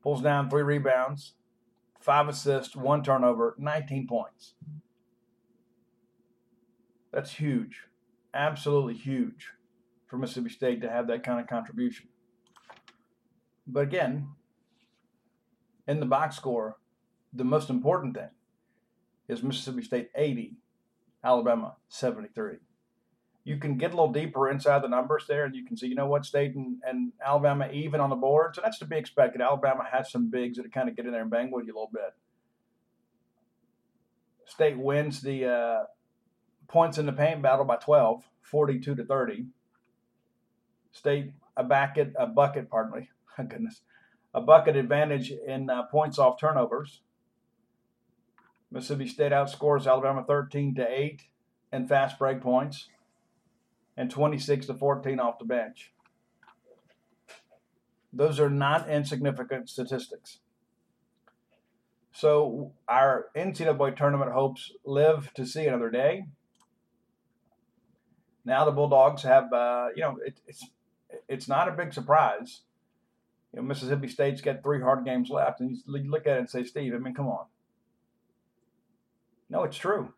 Pulls 0.00 0.22
down 0.22 0.48
three 0.48 0.62
rebounds, 0.62 1.34
five 1.98 2.28
assists, 2.28 2.76
one 2.76 3.02
turnover, 3.02 3.56
19 3.58 4.06
points. 4.06 4.54
That's 7.12 7.32
huge. 7.32 7.80
Absolutely 8.32 8.94
huge 8.94 9.48
for 10.06 10.18
Mississippi 10.18 10.50
State 10.50 10.82
to 10.82 10.90
have 10.90 11.08
that 11.08 11.24
kind 11.24 11.40
of 11.40 11.48
contribution. 11.48 12.06
But 13.66 13.80
again, 13.80 14.28
in 15.88 16.00
the 16.00 16.06
box 16.06 16.36
score, 16.36 16.76
the 17.32 17.44
most 17.44 17.70
important 17.70 18.14
thing 18.14 18.28
is 19.26 19.42
Mississippi 19.42 19.82
State 19.82 20.10
80, 20.14 20.56
Alabama 21.24 21.76
73. 21.88 22.58
You 23.44 23.56
can 23.56 23.78
get 23.78 23.92
a 23.92 23.96
little 23.96 24.12
deeper 24.12 24.50
inside 24.50 24.82
the 24.82 24.88
numbers 24.88 25.24
there, 25.26 25.46
and 25.46 25.54
you 25.54 25.64
can 25.64 25.76
see, 25.76 25.86
you 25.86 25.94
know 25.94 26.06
what, 26.06 26.26
State 26.26 26.54
and, 26.54 26.76
and 26.86 27.12
Alabama 27.24 27.68
even 27.72 28.00
on 28.00 28.10
the 28.10 28.16
board. 28.16 28.54
So 28.54 28.60
that's 28.60 28.78
to 28.80 28.84
be 28.84 28.98
expected. 28.98 29.40
Alabama 29.40 29.84
has 29.90 30.12
some 30.12 30.30
bigs 30.30 30.58
that 30.58 30.70
kind 30.72 30.88
of 30.88 30.94
get 30.96 31.06
in 31.06 31.12
there 31.12 31.22
and 31.22 31.30
bang 31.30 31.50
with 31.50 31.66
you 31.66 31.72
a 31.72 31.76
little 31.76 31.90
bit. 31.92 32.14
State 34.44 34.78
wins 34.78 35.22
the 35.22 35.46
uh, 35.46 35.84
points 36.68 36.98
in 36.98 37.06
the 37.06 37.12
paint 37.12 37.40
battle 37.40 37.64
by 37.64 37.76
12, 37.76 38.22
42 38.42 38.94
to 38.94 39.04
30. 39.04 39.46
State 40.92 41.32
a 41.56 41.64
bucket, 41.64 42.12
a 42.18 42.26
bucket, 42.26 42.68
pardon 42.70 43.00
me, 43.00 43.08
goodness, 43.48 43.80
a 44.34 44.40
bucket 44.40 44.76
advantage 44.76 45.30
in 45.30 45.70
uh, 45.70 45.84
points 45.84 46.18
off 46.18 46.38
turnovers. 46.38 47.00
Mississippi 48.70 49.08
State 49.08 49.32
outscores 49.32 49.86
Alabama 49.86 50.24
13 50.26 50.74
to 50.74 50.86
8 50.86 51.22
in 51.72 51.88
fast 51.88 52.18
break 52.18 52.40
points 52.40 52.88
and 53.96 54.10
26 54.10 54.66
to 54.66 54.74
14 54.74 55.18
off 55.18 55.38
the 55.38 55.44
bench. 55.44 55.92
Those 58.12 58.38
are 58.40 58.50
not 58.50 58.88
insignificant 58.88 59.68
statistics. 59.68 60.38
So 62.12 62.72
our 62.88 63.26
NCAA 63.36 63.96
tournament 63.96 64.32
hopes 64.32 64.72
live 64.84 65.32
to 65.34 65.46
see 65.46 65.66
another 65.66 65.90
day. 65.90 66.24
Now 68.44 68.64
the 68.64 68.72
Bulldogs 68.72 69.22
have, 69.22 69.52
uh, 69.52 69.88
you 69.94 70.02
know, 70.02 70.18
it, 70.24 70.40
it's 70.46 70.66
it's 71.28 71.48
not 71.48 71.68
a 71.68 71.72
big 71.72 71.92
surprise 71.92 72.62
you 73.52 73.60
know, 73.60 73.66
Mississippi 73.66 74.08
State's 74.08 74.40
got 74.40 74.62
three 74.62 74.80
hard 74.80 75.04
games 75.04 75.30
left, 75.30 75.60
and 75.60 75.76
you 75.86 76.10
look 76.10 76.26
at 76.26 76.36
it 76.36 76.40
and 76.40 76.50
say, 76.50 76.64
Steve, 76.64 76.94
I 76.94 76.98
mean, 76.98 77.14
come 77.14 77.28
on. 77.28 77.46
No, 79.48 79.64
it's 79.64 79.76
true. 79.76 80.12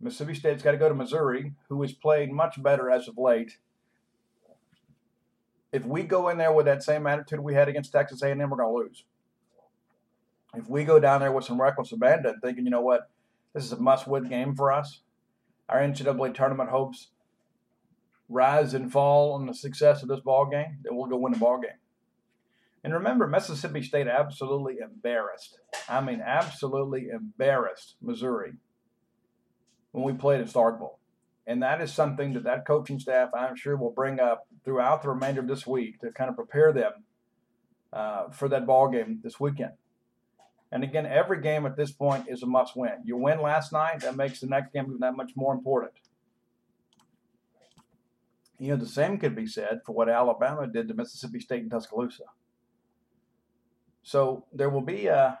Mississippi 0.00 0.34
State's 0.34 0.62
got 0.62 0.72
to 0.72 0.78
go 0.78 0.88
to 0.88 0.94
Missouri, 0.94 1.54
who 1.68 1.82
is 1.82 1.92
playing 1.92 2.34
much 2.34 2.62
better 2.62 2.90
as 2.90 3.08
of 3.08 3.18
late. 3.18 3.58
If 5.72 5.84
we 5.84 6.04
go 6.04 6.28
in 6.28 6.38
there 6.38 6.52
with 6.52 6.66
that 6.66 6.82
same 6.82 7.06
attitude 7.06 7.40
we 7.40 7.54
had 7.54 7.68
against 7.68 7.92
Texas 7.92 8.22
A&M, 8.22 8.38
we're 8.38 8.56
going 8.56 8.68
to 8.68 8.88
lose. 8.88 9.04
If 10.54 10.68
we 10.68 10.84
go 10.84 11.00
down 11.00 11.20
there 11.20 11.32
with 11.32 11.44
some 11.44 11.60
reckless 11.60 11.92
abandon, 11.92 12.40
thinking, 12.40 12.64
you 12.64 12.70
know 12.70 12.80
what, 12.80 13.10
this 13.54 13.64
is 13.64 13.72
a 13.72 13.80
must-win 13.80 14.28
game 14.28 14.54
for 14.54 14.72
us, 14.72 15.00
our 15.68 15.80
NCAA 15.80 16.34
tournament 16.34 16.70
hopes 16.70 17.08
rise 18.28 18.72
and 18.72 18.90
fall 18.90 19.32
on 19.32 19.46
the 19.46 19.54
success 19.54 20.02
of 20.02 20.08
this 20.08 20.20
ball 20.20 20.46
game, 20.46 20.78
then 20.82 20.96
we'll 20.96 21.06
go 21.06 21.16
win 21.16 21.32
the 21.32 21.38
ball 21.38 21.60
game. 21.60 21.70
And 22.84 22.92
remember, 22.92 23.26
Mississippi 23.26 23.82
State 23.82 24.06
absolutely 24.06 24.76
embarrassed. 24.78 25.58
I 25.88 26.02
mean, 26.02 26.20
absolutely 26.24 27.08
embarrassed 27.08 27.96
Missouri 28.02 28.52
when 29.92 30.04
we 30.04 30.12
played 30.12 30.42
at 30.42 30.48
Starkville. 30.48 30.98
And 31.46 31.62
that 31.62 31.80
is 31.80 31.92
something 31.92 32.34
that 32.34 32.44
that 32.44 32.66
coaching 32.66 32.98
staff, 32.98 33.30
I'm 33.34 33.56
sure, 33.56 33.76
will 33.76 33.90
bring 33.90 34.20
up 34.20 34.46
throughout 34.64 35.00
the 35.00 35.08
remainder 35.08 35.40
of 35.40 35.48
this 35.48 35.66
week 35.66 36.00
to 36.00 36.12
kind 36.12 36.28
of 36.28 36.36
prepare 36.36 36.72
them 36.74 36.92
uh, 37.90 38.28
for 38.30 38.48
that 38.50 38.66
ball 38.66 38.90
game 38.90 39.20
this 39.22 39.40
weekend. 39.40 39.72
And 40.70 40.84
again, 40.84 41.06
every 41.06 41.40
game 41.40 41.64
at 41.64 41.76
this 41.76 41.92
point 41.92 42.26
is 42.28 42.42
a 42.42 42.46
must 42.46 42.76
win. 42.76 43.02
You 43.04 43.16
win 43.16 43.40
last 43.40 43.72
night, 43.72 44.00
that 44.00 44.16
makes 44.16 44.40
the 44.40 44.46
next 44.46 44.72
game 44.72 44.86
even 44.86 44.98
that 45.00 45.16
much 45.16 45.32
more 45.36 45.54
important. 45.54 45.92
You 48.58 48.68
know, 48.68 48.76
the 48.76 48.86
same 48.86 49.18
could 49.18 49.34
be 49.34 49.46
said 49.46 49.80
for 49.86 49.94
what 49.94 50.08
Alabama 50.08 50.66
did 50.66 50.88
to 50.88 50.94
Mississippi 50.94 51.40
State 51.40 51.62
and 51.62 51.70
Tuscaloosa. 51.70 52.24
So 54.04 54.44
there 54.52 54.68
will 54.68 54.82
be 54.82 55.06
a 55.06 55.38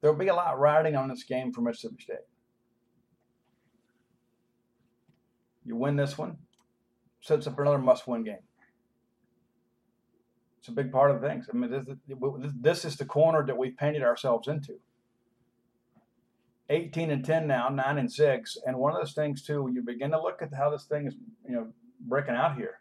there 0.00 0.12
will 0.12 0.18
be 0.18 0.28
a 0.28 0.34
lot 0.34 0.60
riding 0.60 0.94
on 0.94 1.08
this 1.08 1.24
game 1.24 1.52
for 1.52 1.62
Mississippi 1.62 2.02
State. 2.02 2.16
You 5.64 5.74
win 5.74 5.96
this 5.96 6.16
one, 6.16 6.36
sets 7.20 7.46
up 7.46 7.58
another 7.58 7.78
must-win 7.78 8.22
game. 8.22 8.36
It's 10.60 10.68
a 10.68 10.72
big 10.72 10.92
part 10.92 11.10
of 11.10 11.20
things. 11.20 11.48
I 11.52 11.56
mean, 11.56 11.70
this, 11.70 11.84
this 12.60 12.84
is 12.84 12.96
the 12.96 13.04
corner 13.04 13.44
that 13.44 13.56
we've 13.56 13.76
painted 13.76 14.02
ourselves 14.02 14.46
into. 14.46 14.74
18 16.70 17.10
and 17.10 17.24
10 17.24 17.46
now, 17.46 17.68
9 17.68 17.98
and 17.98 18.12
6. 18.12 18.58
And 18.66 18.76
one 18.76 18.92
of 18.94 19.00
those 19.00 19.14
things, 19.14 19.42
too, 19.42 19.68
you 19.72 19.82
begin 19.82 20.10
to 20.12 20.20
look 20.20 20.42
at 20.42 20.54
how 20.54 20.70
this 20.70 20.84
thing 20.84 21.06
is, 21.06 21.16
you 21.46 21.54
know, 21.54 21.68
breaking 22.00 22.34
out 22.34 22.56
here. 22.56 22.80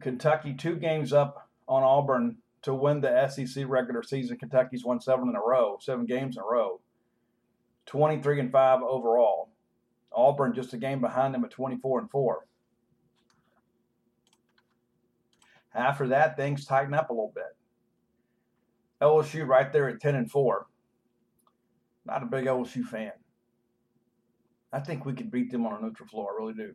Kentucky, 0.00 0.54
two 0.54 0.76
games 0.76 1.12
up 1.12 1.43
on 1.68 1.82
Auburn 1.82 2.36
to 2.62 2.74
win 2.74 3.00
the 3.00 3.28
SEC 3.28 3.64
regular 3.66 4.02
season. 4.02 4.38
Kentucky's 4.38 4.84
won 4.84 5.00
seven 5.00 5.28
in 5.28 5.36
a 5.36 5.40
row, 5.40 5.78
seven 5.80 6.06
games 6.06 6.36
in 6.36 6.42
a 6.42 6.46
row. 6.46 6.80
23 7.86 8.40
and 8.40 8.52
5 8.52 8.82
overall. 8.82 9.50
Auburn 10.12 10.54
just 10.54 10.72
a 10.72 10.78
game 10.78 11.00
behind 11.00 11.34
them 11.34 11.44
at 11.44 11.50
24 11.50 12.00
and 12.00 12.10
4. 12.10 12.46
After 15.74 16.08
that, 16.08 16.36
things 16.36 16.64
tighten 16.64 16.94
up 16.94 17.10
a 17.10 17.12
little 17.12 17.32
bit. 17.34 17.56
LSU 19.02 19.46
right 19.46 19.72
there 19.72 19.88
at 19.88 20.00
10 20.00 20.14
and 20.14 20.30
4. 20.30 20.66
Not 22.06 22.22
a 22.22 22.26
big 22.26 22.44
LSU 22.44 22.84
fan. 22.84 23.12
I 24.72 24.80
think 24.80 25.04
we 25.04 25.14
could 25.14 25.30
beat 25.30 25.50
them 25.50 25.66
on 25.66 25.78
a 25.78 25.84
neutral 25.84 26.08
floor. 26.08 26.32
I 26.32 26.42
really 26.42 26.54
do. 26.54 26.74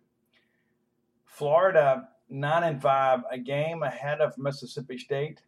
Florida, 1.25 2.09
9 2.29 2.63
and 2.63 2.81
5, 2.81 3.21
a 3.31 3.37
game 3.37 3.83
ahead 3.83 4.21
of 4.21 4.37
Mississippi 4.37 4.97
State. 4.97 5.41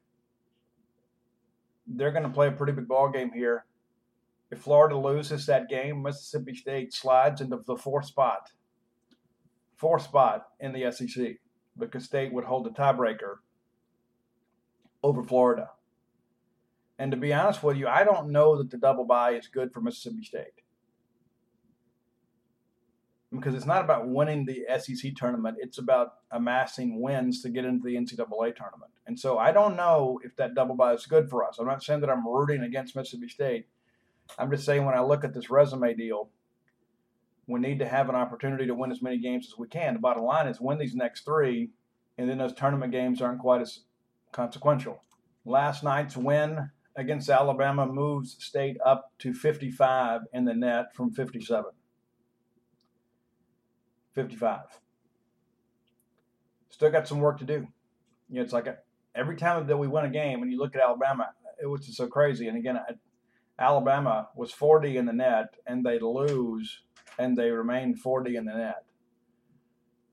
They're 1.88 2.12
going 2.12 2.24
to 2.24 2.30
play 2.30 2.48
a 2.48 2.52
pretty 2.52 2.74
big 2.74 2.88
ball 2.88 3.10
game 3.10 3.32
here. 3.32 3.66
If 4.52 4.60
Florida 4.60 4.98
loses 4.98 5.46
that 5.46 5.70
game, 5.70 6.02
Mississippi 6.02 6.56
State 6.56 6.94
slides 6.94 7.42
into 7.42 7.62
the 7.66 7.78
fourth 7.78 8.06
spot. 8.06 8.50
Fourth 9.78 10.04
spot 10.04 10.48
in 10.60 10.74
the 10.74 10.92
SEC 10.92 11.38
because 11.78 12.04
State 12.04 12.34
would 12.34 12.44
hold 12.44 12.66
the 12.66 12.70
tiebreaker 12.72 13.36
over 15.04 15.24
Florida. 15.24 15.70
And 17.00 17.12
to 17.12 17.18
be 17.18 17.34
honest 17.34 17.64
with 17.64 17.78
you, 17.78 17.88
I 17.88 18.04
don't 18.04 18.30
know 18.30 18.58
that 18.58 18.70
the 18.70 18.78
double 18.78 19.06
bye 19.06 19.32
is 19.32 19.48
good 19.48 19.74
for 19.74 19.82
Mississippi 19.82 20.24
State. 20.24 20.62
Because 23.34 23.56
it's 23.56 23.66
not 23.66 23.84
about 23.86 24.10
winning 24.10 24.46
the 24.46 24.66
SEC 24.78 25.16
tournament, 25.16 25.58
it's 25.60 25.78
about 25.78 26.16
amassing 26.32 27.02
wins 27.02 27.42
to 27.42 27.50
get 27.50 27.64
into 27.64 27.84
the 27.84 27.96
NCAA 27.96 28.56
tournament. 28.56 28.92
And 29.08 29.18
so 29.18 29.38
I 29.38 29.54
don't 29.54 29.78
know 29.78 30.20
if 30.24 30.36
that 30.36 30.54
double 30.54 30.76
bye 30.76 30.94
is 30.94 31.06
good 31.06 31.30
for 31.30 31.48
us. 31.48 31.58
I'm 31.58 31.66
not 31.66 31.82
saying 31.82 32.02
that 32.02 32.10
I'm 32.10 32.28
rooting 32.28 32.62
against 32.62 32.96
Mississippi 32.96 33.30
State. 33.30 33.68
I'm 34.38 34.52
just 34.52 34.66
saying 34.66 34.86
when 34.86 34.96
I 34.96 35.02
look 35.02 35.24
at 35.24 35.34
this 35.34 35.50
resume 35.50 35.94
deal, 35.94 36.30
we 37.48 37.60
need 37.60 37.80
to 37.80 37.88
have 37.88 38.10
an 38.10 38.16
opportunity 38.16 38.68
to 38.68 38.76
win 38.76 38.92
as 38.92 39.02
many 39.02 39.18
games 39.18 39.48
as 39.48 39.58
we 39.58 39.68
can. 39.68 39.94
The 39.94 40.00
bottom 40.00 40.24
line 40.24 40.48
is 40.48 40.62
win 40.62 40.78
these 40.78 40.96
next 40.96 41.26
three, 41.26 41.72
and 42.18 42.30
then 42.30 42.38
those 42.38 42.54
tournament 42.54 42.92
games 42.92 43.22
aren't 43.22 43.40
quite 43.40 43.62
as 43.62 43.80
consequential. 44.32 45.02
Last 45.46 45.84
night's 45.84 46.16
win 46.16 46.70
against 46.96 47.30
Alabama 47.30 47.86
moves 47.86 48.38
State 48.40 48.78
up 48.86 49.12
to 49.20 49.34
55 49.34 50.22
in 50.34 50.46
the 50.46 50.54
net 50.54 50.94
from 50.94 51.12
57. 51.12 51.66
55. 54.14 54.60
Still 56.70 56.92
got 56.92 57.08
some 57.08 57.20
work 57.20 57.40
to 57.40 57.46
do. 57.46 57.68
You 58.30 58.38
know, 58.38 58.42
it's 58.42 58.54
like 58.54 58.68
a, 58.68 58.78
every 59.16 59.36
time 59.36 59.68
that 59.68 59.78
we 59.78 59.88
win 59.88 60.06
a 60.06 60.10
game, 60.10 60.42
and 60.42 60.52
you 60.52 60.58
look 60.58 60.76
at 60.76 60.82
Alabama, 60.82 61.30
it 61.62 61.68
was 61.68 61.86
just 61.86 61.98
so 61.98 62.08
crazy. 62.08 62.48
And 62.48 62.58
again, 62.58 62.80
Alabama 63.60 64.30
was 64.36 64.52
40 64.52 64.98
in 64.98 65.06
the 65.06 65.14
net, 65.14 65.56
and 65.68 65.86
they 65.86 66.00
lose, 66.00 66.82
and 67.20 67.38
they 67.38 67.52
remain 67.52 67.96
40 67.96 68.36
in 68.36 68.46
the 68.46 68.54
net. 68.54 68.84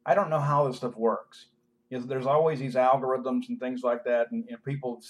I 0.05 0.15
don't 0.15 0.31
know 0.31 0.41
how 0.41 0.67
this 0.67 0.77
stuff 0.77 0.97
works. 0.97 1.47
You 1.91 1.99
know, 1.99 2.07
there's 2.07 2.27
always 2.27 2.59
these 2.59 2.75
algorithms 2.75 3.49
and 3.49 3.59
things 3.59 3.83
like 3.83 4.05
that, 4.05 4.31
and 4.31 4.45
know, 4.51 4.59
people 4.65 5.03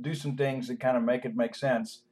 do 0.00 0.14
some 0.14 0.36
things 0.36 0.68
that 0.68 0.80
kind 0.80 0.96
of 0.96 1.02
make 1.02 1.24
it 1.24 1.36
make 1.36 1.54
sense. 1.54 2.02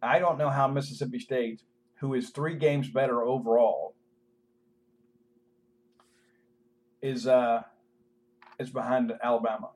I 0.00 0.20
don't 0.20 0.38
know 0.38 0.50
how 0.50 0.68
Mississippi 0.68 1.18
State, 1.18 1.62
who 1.96 2.14
is 2.14 2.30
three 2.30 2.54
games 2.54 2.88
better 2.88 3.24
overall, 3.24 3.95
is 7.02 7.26
uh, 7.26 7.62
is 8.58 8.70
behind 8.70 9.12
Alabama. 9.22 9.70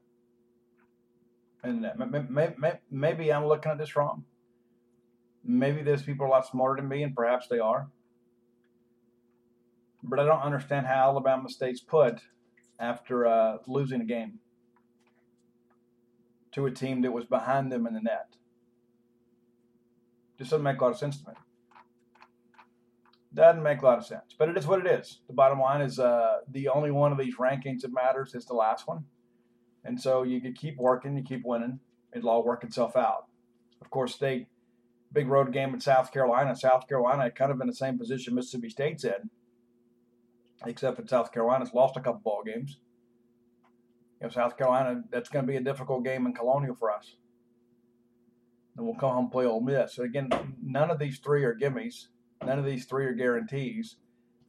And 1.62 1.86
maybe 2.90 3.32
I'm 3.32 3.46
looking 3.46 3.70
at 3.70 3.78
this 3.78 3.94
wrong. 3.94 4.24
Maybe 5.44 5.82
those 5.82 6.02
people 6.02 6.24
are 6.24 6.28
a 6.28 6.32
lot 6.32 6.46
smarter 6.46 6.80
than 6.80 6.88
me, 6.88 7.02
and 7.02 7.14
perhaps 7.14 7.48
they 7.48 7.58
are. 7.58 7.88
But 10.02 10.18
I 10.18 10.24
don't 10.24 10.40
understand 10.40 10.86
how 10.86 11.10
Alabama 11.10 11.50
State's 11.50 11.80
put 11.80 12.20
after 12.78 13.26
uh, 13.26 13.58
losing 13.66 14.00
a 14.00 14.04
game 14.04 14.38
to 16.52 16.66
a 16.66 16.70
team 16.70 17.02
that 17.02 17.12
was 17.12 17.26
behind 17.26 17.70
them 17.70 17.86
in 17.86 17.94
the 17.94 18.00
net. 18.00 18.36
Just 20.38 20.50
doesn't 20.50 20.64
make 20.64 20.80
a 20.80 20.84
lot 20.84 20.92
of 20.92 20.98
sense 20.98 21.20
to 21.20 21.28
me. 21.28 21.34
Doesn't 23.32 23.62
make 23.62 23.80
a 23.80 23.84
lot 23.84 23.98
of 23.98 24.06
sense, 24.06 24.34
but 24.36 24.48
it 24.48 24.56
is 24.56 24.66
what 24.66 24.84
it 24.84 24.88
is. 24.88 25.20
The 25.28 25.34
bottom 25.34 25.60
line 25.60 25.82
is 25.82 26.00
uh, 26.00 26.38
the 26.50 26.68
only 26.68 26.90
one 26.90 27.12
of 27.12 27.18
these 27.18 27.36
rankings 27.36 27.82
that 27.82 27.92
matters 27.92 28.34
is 28.34 28.44
the 28.44 28.54
last 28.54 28.88
one. 28.88 29.04
And 29.84 30.00
so 30.00 30.24
you 30.24 30.40
could 30.40 30.56
keep 30.56 30.76
working, 30.76 31.16
you 31.16 31.22
keep 31.22 31.42
winning, 31.44 31.78
it'll 32.12 32.30
all 32.30 32.44
work 32.44 32.64
itself 32.64 32.96
out. 32.96 33.26
Of 33.80 33.88
course, 33.90 34.14
State, 34.14 34.48
big 35.12 35.28
road 35.28 35.52
game 35.52 35.74
at 35.74 35.82
South 35.82 36.12
Carolina. 36.12 36.56
South 36.56 36.88
Carolina 36.88 37.30
kind 37.30 37.52
of 37.52 37.60
in 37.60 37.68
the 37.68 37.74
same 37.74 37.98
position 37.98 38.34
Mississippi 38.34 38.68
State's 38.68 39.04
in, 39.04 39.30
except 40.66 40.96
that 40.96 41.08
South 41.08 41.32
Carolina's 41.32 41.72
lost 41.72 41.96
a 41.96 42.00
couple 42.00 42.20
ball 42.24 42.42
games. 42.44 42.78
You 44.20 44.26
know, 44.26 44.32
South 44.32 44.58
Carolina, 44.58 45.02
that's 45.10 45.28
going 45.28 45.46
to 45.46 45.50
be 45.50 45.56
a 45.56 45.62
difficult 45.62 46.04
game 46.04 46.26
in 46.26 46.34
Colonial 46.34 46.74
for 46.74 46.90
us. 46.90 47.14
And 48.76 48.84
we'll 48.84 48.96
come 48.96 49.10
home 49.10 49.24
and 49.24 49.32
play 49.32 49.46
Ole 49.46 49.60
Miss. 49.60 49.94
So 49.94 50.02
again, 50.02 50.30
none 50.62 50.90
of 50.90 50.98
these 50.98 51.18
three 51.18 51.44
are 51.44 51.54
gimmies. 51.54 52.08
None 52.44 52.58
of 52.58 52.64
these 52.64 52.86
three 52.86 53.04
are 53.04 53.12
guarantees, 53.12 53.96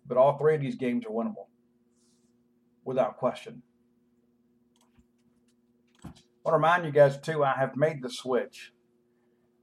but 0.07 0.17
all 0.17 0.37
three 0.37 0.55
of 0.55 0.61
these 0.61 0.75
games 0.75 1.05
are 1.05 1.09
winnable, 1.09 1.47
without 2.85 3.17
question. 3.17 3.61
I 6.05 6.09
want 6.45 6.53
to 6.53 6.53
remind 6.53 6.85
you 6.85 6.91
guys 6.91 7.19
too, 7.19 7.43
I 7.43 7.53
have 7.53 7.75
made 7.75 8.01
the 8.01 8.09
switch 8.09 8.71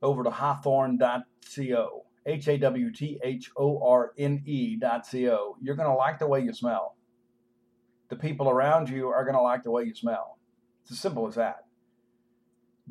over 0.02 0.22
to 0.22 0.30
hawthorne.co. 0.30 2.04
H 2.26 2.46
A 2.46 2.58
W 2.58 2.92
T 2.92 3.18
H 3.24 3.50
O 3.56 3.82
R 3.82 4.12
N 4.18 4.42
E 4.44 4.76
dot 4.76 5.06
C 5.06 5.30
O. 5.30 5.56
You're 5.62 5.76
going 5.76 5.88
to 5.88 5.94
like 5.94 6.18
the 6.18 6.28
way 6.28 6.40
you 6.40 6.52
smell. 6.52 6.94
The 8.10 8.16
people 8.16 8.50
around 8.50 8.90
you 8.90 9.08
are 9.08 9.24
going 9.24 9.34
to 9.34 9.40
like 9.40 9.62
the 9.62 9.70
way 9.70 9.84
you 9.84 9.94
smell. 9.94 10.38
It's 10.82 10.92
as 10.92 11.00
simple 11.00 11.26
as 11.26 11.36
that. 11.36 11.64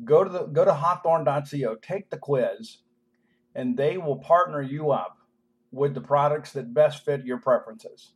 Go 0.04 0.24
to 0.24 0.30
the 0.30 0.46
go 0.46 0.64
to 0.64 0.74
hawthorne.co, 0.74 1.76
take 1.76 2.10
the 2.10 2.18
quiz, 2.18 2.78
and 3.54 3.76
they 3.76 3.96
will 3.96 4.16
partner 4.16 4.60
you 4.60 4.90
up 4.90 5.17
with 5.70 5.94
the 5.94 6.00
products 6.00 6.52
that 6.52 6.72
best 6.72 7.04
fit 7.04 7.24
your 7.24 7.38
preferences. 7.38 8.12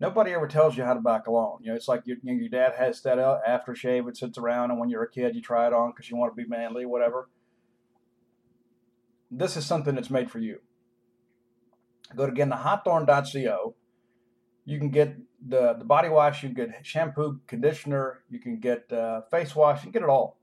Nobody 0.00 0.32
ever 0.32 0.46
tells 0.46 0.76
you 0.76 0.84
how 0.84 0.94
to 0.94 1.00
buy 1.00 1.18
cologne. 1.18 1.58
You 1.62 1.70
know, 1.70 1.74
it's 1.74 1.88
like 1.88 2.06
your, 2.06 2.18
you 2.22 2.32
know, 2.32 2.40
your 2.40 2.48
dad 2.48 2.74
has 2.78 3.02
that 3.02 3.18
aftershave. 3.18 4.08
It 4.08 4.16
sits 4.16 4.38
around, 4.38 4.70
and 4.70 4.78
when 4.78 4.90
you're 4.90 5.02
a 5.02 5.10
kid, 5.10 5.34
you 5.34 5.42
try 5.42 5.66
it 5.66 5.72
on 5.72 5.90
because 5.90 6.08
you 6.08 6.16
want 6.16 6.36
to 6.36 6.40
be 6.40 6.48
manly, 6.48 6.86
whatever. 6.86 7.28
This 9.30 9.56
is 9.56 9.66
something 9.66 9.94
that's 9.94 10.10
made 10.10 10.30
for 10.30 10.38
you. 10.38 10.60
Go 12.14 12.26
to 12.26 12.32
again 12.32 12.50
to 12.50 12.56
hawthorne.co. 12.56 13.74
You 14.64 14.78
can 14.78 14.90
get 14.90 15.16
the 15.46 15.74
the 15.74 15.84
body 15.84 16.08
wash. 16.08 16.42
You 16.42 16.50
can 16.50 16.66
get 16.66 16.86
shampoo, 16.86 17.40
conditioner. 17.46 18.22
You 18.30 18.38
can 18.38 18.60
get 18.60 18.92
uh, 18.92 19.22
face 19.30 19.54
wash. 19.54 19.78
You 19.78 19.90
can 19.90 19.92
get 19.92 20.02
it 20.02 20.08
all. 20.08 20.38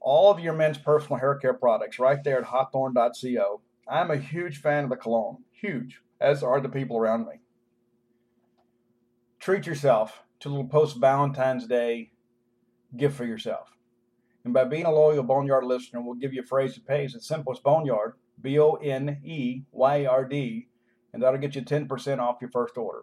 All 0.00 0.30
of 0.30 0.40
your 0.40 0.52
men's 0.52 0.78
personal 0.78 1.18
hair 1.18 1.34
care 1.36 1.54
products 1.54 1.98
right 1.98 2.22
there 2.22 2.38
at 2.38 2.44
hawthorne.co. 2.44 3.60
I'm 3.90 4.10
a 4.10 4.16
huge 4.16 4.60
fan 4.60 4.84
of 4.84 4.90
the 4.90 4.96
cologne, 4.96 5.38
huge, 5.50 6.00
as 6.20 6.44
are 6.44 6.60
the 6.60 6.68
people 6.68 6.96
around 6.96 7.26
me. 7.26 7.40
Treat 9.40 9.66
yourself 9.66 10.22
to 10.38 10.48
a 10.48 10.50
little 10.50 10.68
post 10.68 10.98
Valentine's 10.98 11.66
Day 11.66 12.12
gift 12.96 13.16
for 13.16 13.24
yourself. 13.24 13.76
And 14.44 14.54
by 14.54 14.64
being 14.64 14.86
a 14.86 14.92
loyal 14.92 15.24
Boneyard 15.24 15.64
listener, 15.64 16.00
we'll 16.00 16.14
give 16.14 16.32
you 16.32 16.42
a 16.42 16.46
phrase 16.46 16.74
that 16.74 16.86
pays. 16.86 17.14
It's 17.14 17.26
simple 17.26 17.52
as 17.52 17.58
Boneyard, 17.58 18.14
B 18.40 18.58
O 18.60 18.74
N 18.74 19.20
E 19.24 19.62
Y 19.72 20.06
R 20.06 20.24
D, 20.24 20.68
and 21.12 21.22
that'll 21.22 21.40
get 21.40 21.56
you 21.56 21.62
10% 21.62 22.18
off 22.20 22.38
your 22.40 22.50
first 22.50 22.78
order. 22.78 23.02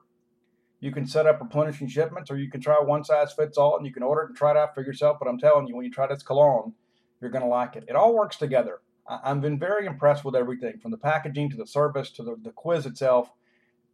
You 0.80 0.91
can 0.91 1.06
set 1.06 1.28
up 1.28 1.41
replenishing 1.41 1.89
shipments, 1.89 2.32
or 2.32 2.38
you 2.38 2.50
can 2.50 2.62
try 2.62 2.80
one 2.80 3.04
size 3.04 3.34
fits 3.34 3.58
all, 3.58 3.76
and 3.76 3.86
you 3.86 3.91
can 3.91 4.04
order 4.04 4.21
it 4.21 4.30
and 4.30 4.38
try 4.38 4.52
it 4.52 4.58
out 4.58 4.73
for 4.73 4.84
yourself. 4.84 5.17
But 5.19 5.28
I'm 5.28 5.39
telling 5.39 5.67
you, 5.67 5.76
when 5.76 5.86
you 5.86 5.91
try 5.91 6.08
this 6.08 6.23
cologne, 6.23 6.73
you're 7.19 7.32
going 7.32 7.43
to 7.43 7.50
like 7.50 7.76
it. 7.76 7.86
It 7.88 7.95
all 7.95 8.15
works 8.15 8.38
together. 8.38 8.80
I've 9.08 9.41
been 9.41 9.58
very 9.58 9.86
impressed 9.86 10.26
with 10.26 10.36
everything 10.36 10.80
from 10.80 10.91
the 10.91 10.98
packaging 10.98 11.50
to 11.52 11.58
the 11.58 11.67
service 11.67 12.10
to 12.12 12.24
the, 12.24 12.36
the 12.41 12.52
quiz 12.52 12.86
itself. 12.86 13.32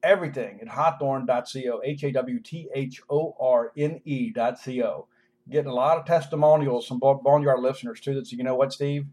Everything 0.02 0.60
at 0.62 0.68
hawthorne.co, 0.68 1.82
H 1.84 2.04
A 2.04 2.12
W 2.12 2.40
T 2.40 2.70
H 2.74 3.02
O 3.10 3.36
R 3.40 3.72
N 3.78 4.02
E.co. 4.04 5.08
Getting 5.50 5.72
a 5.72 5.74
lot 5.74 5.98
of 5.98 6.06
testimonials 6.06 6.88
from 6.88 7.00
Boneyard 7.00 7.60
listeners 7.60 8.00
too 8.02 8.14
that 8.16 8.28
say, 8.28 8.38
you 8.38 8.44
know 8.44 8.56
what, 8.56 8.74
Steve? 8.74 9.06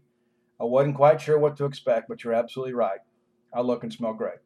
I 0.59 0.63
wasn't 0.65 0.95
quite 0.95 1.21
sure 1.21 1.39
what 1.39 1.55
to 1.57 1.65
expect, 1.65 2.07
but 2.09 2.23
you're 2.23 2.33
absolutely 2.33 2.73
right. 2.73 2.99
I 3.53 3.61
look 3.61 3.83
and 3.83 3.91
smell 3.91 4.13
great. 4.13 4.39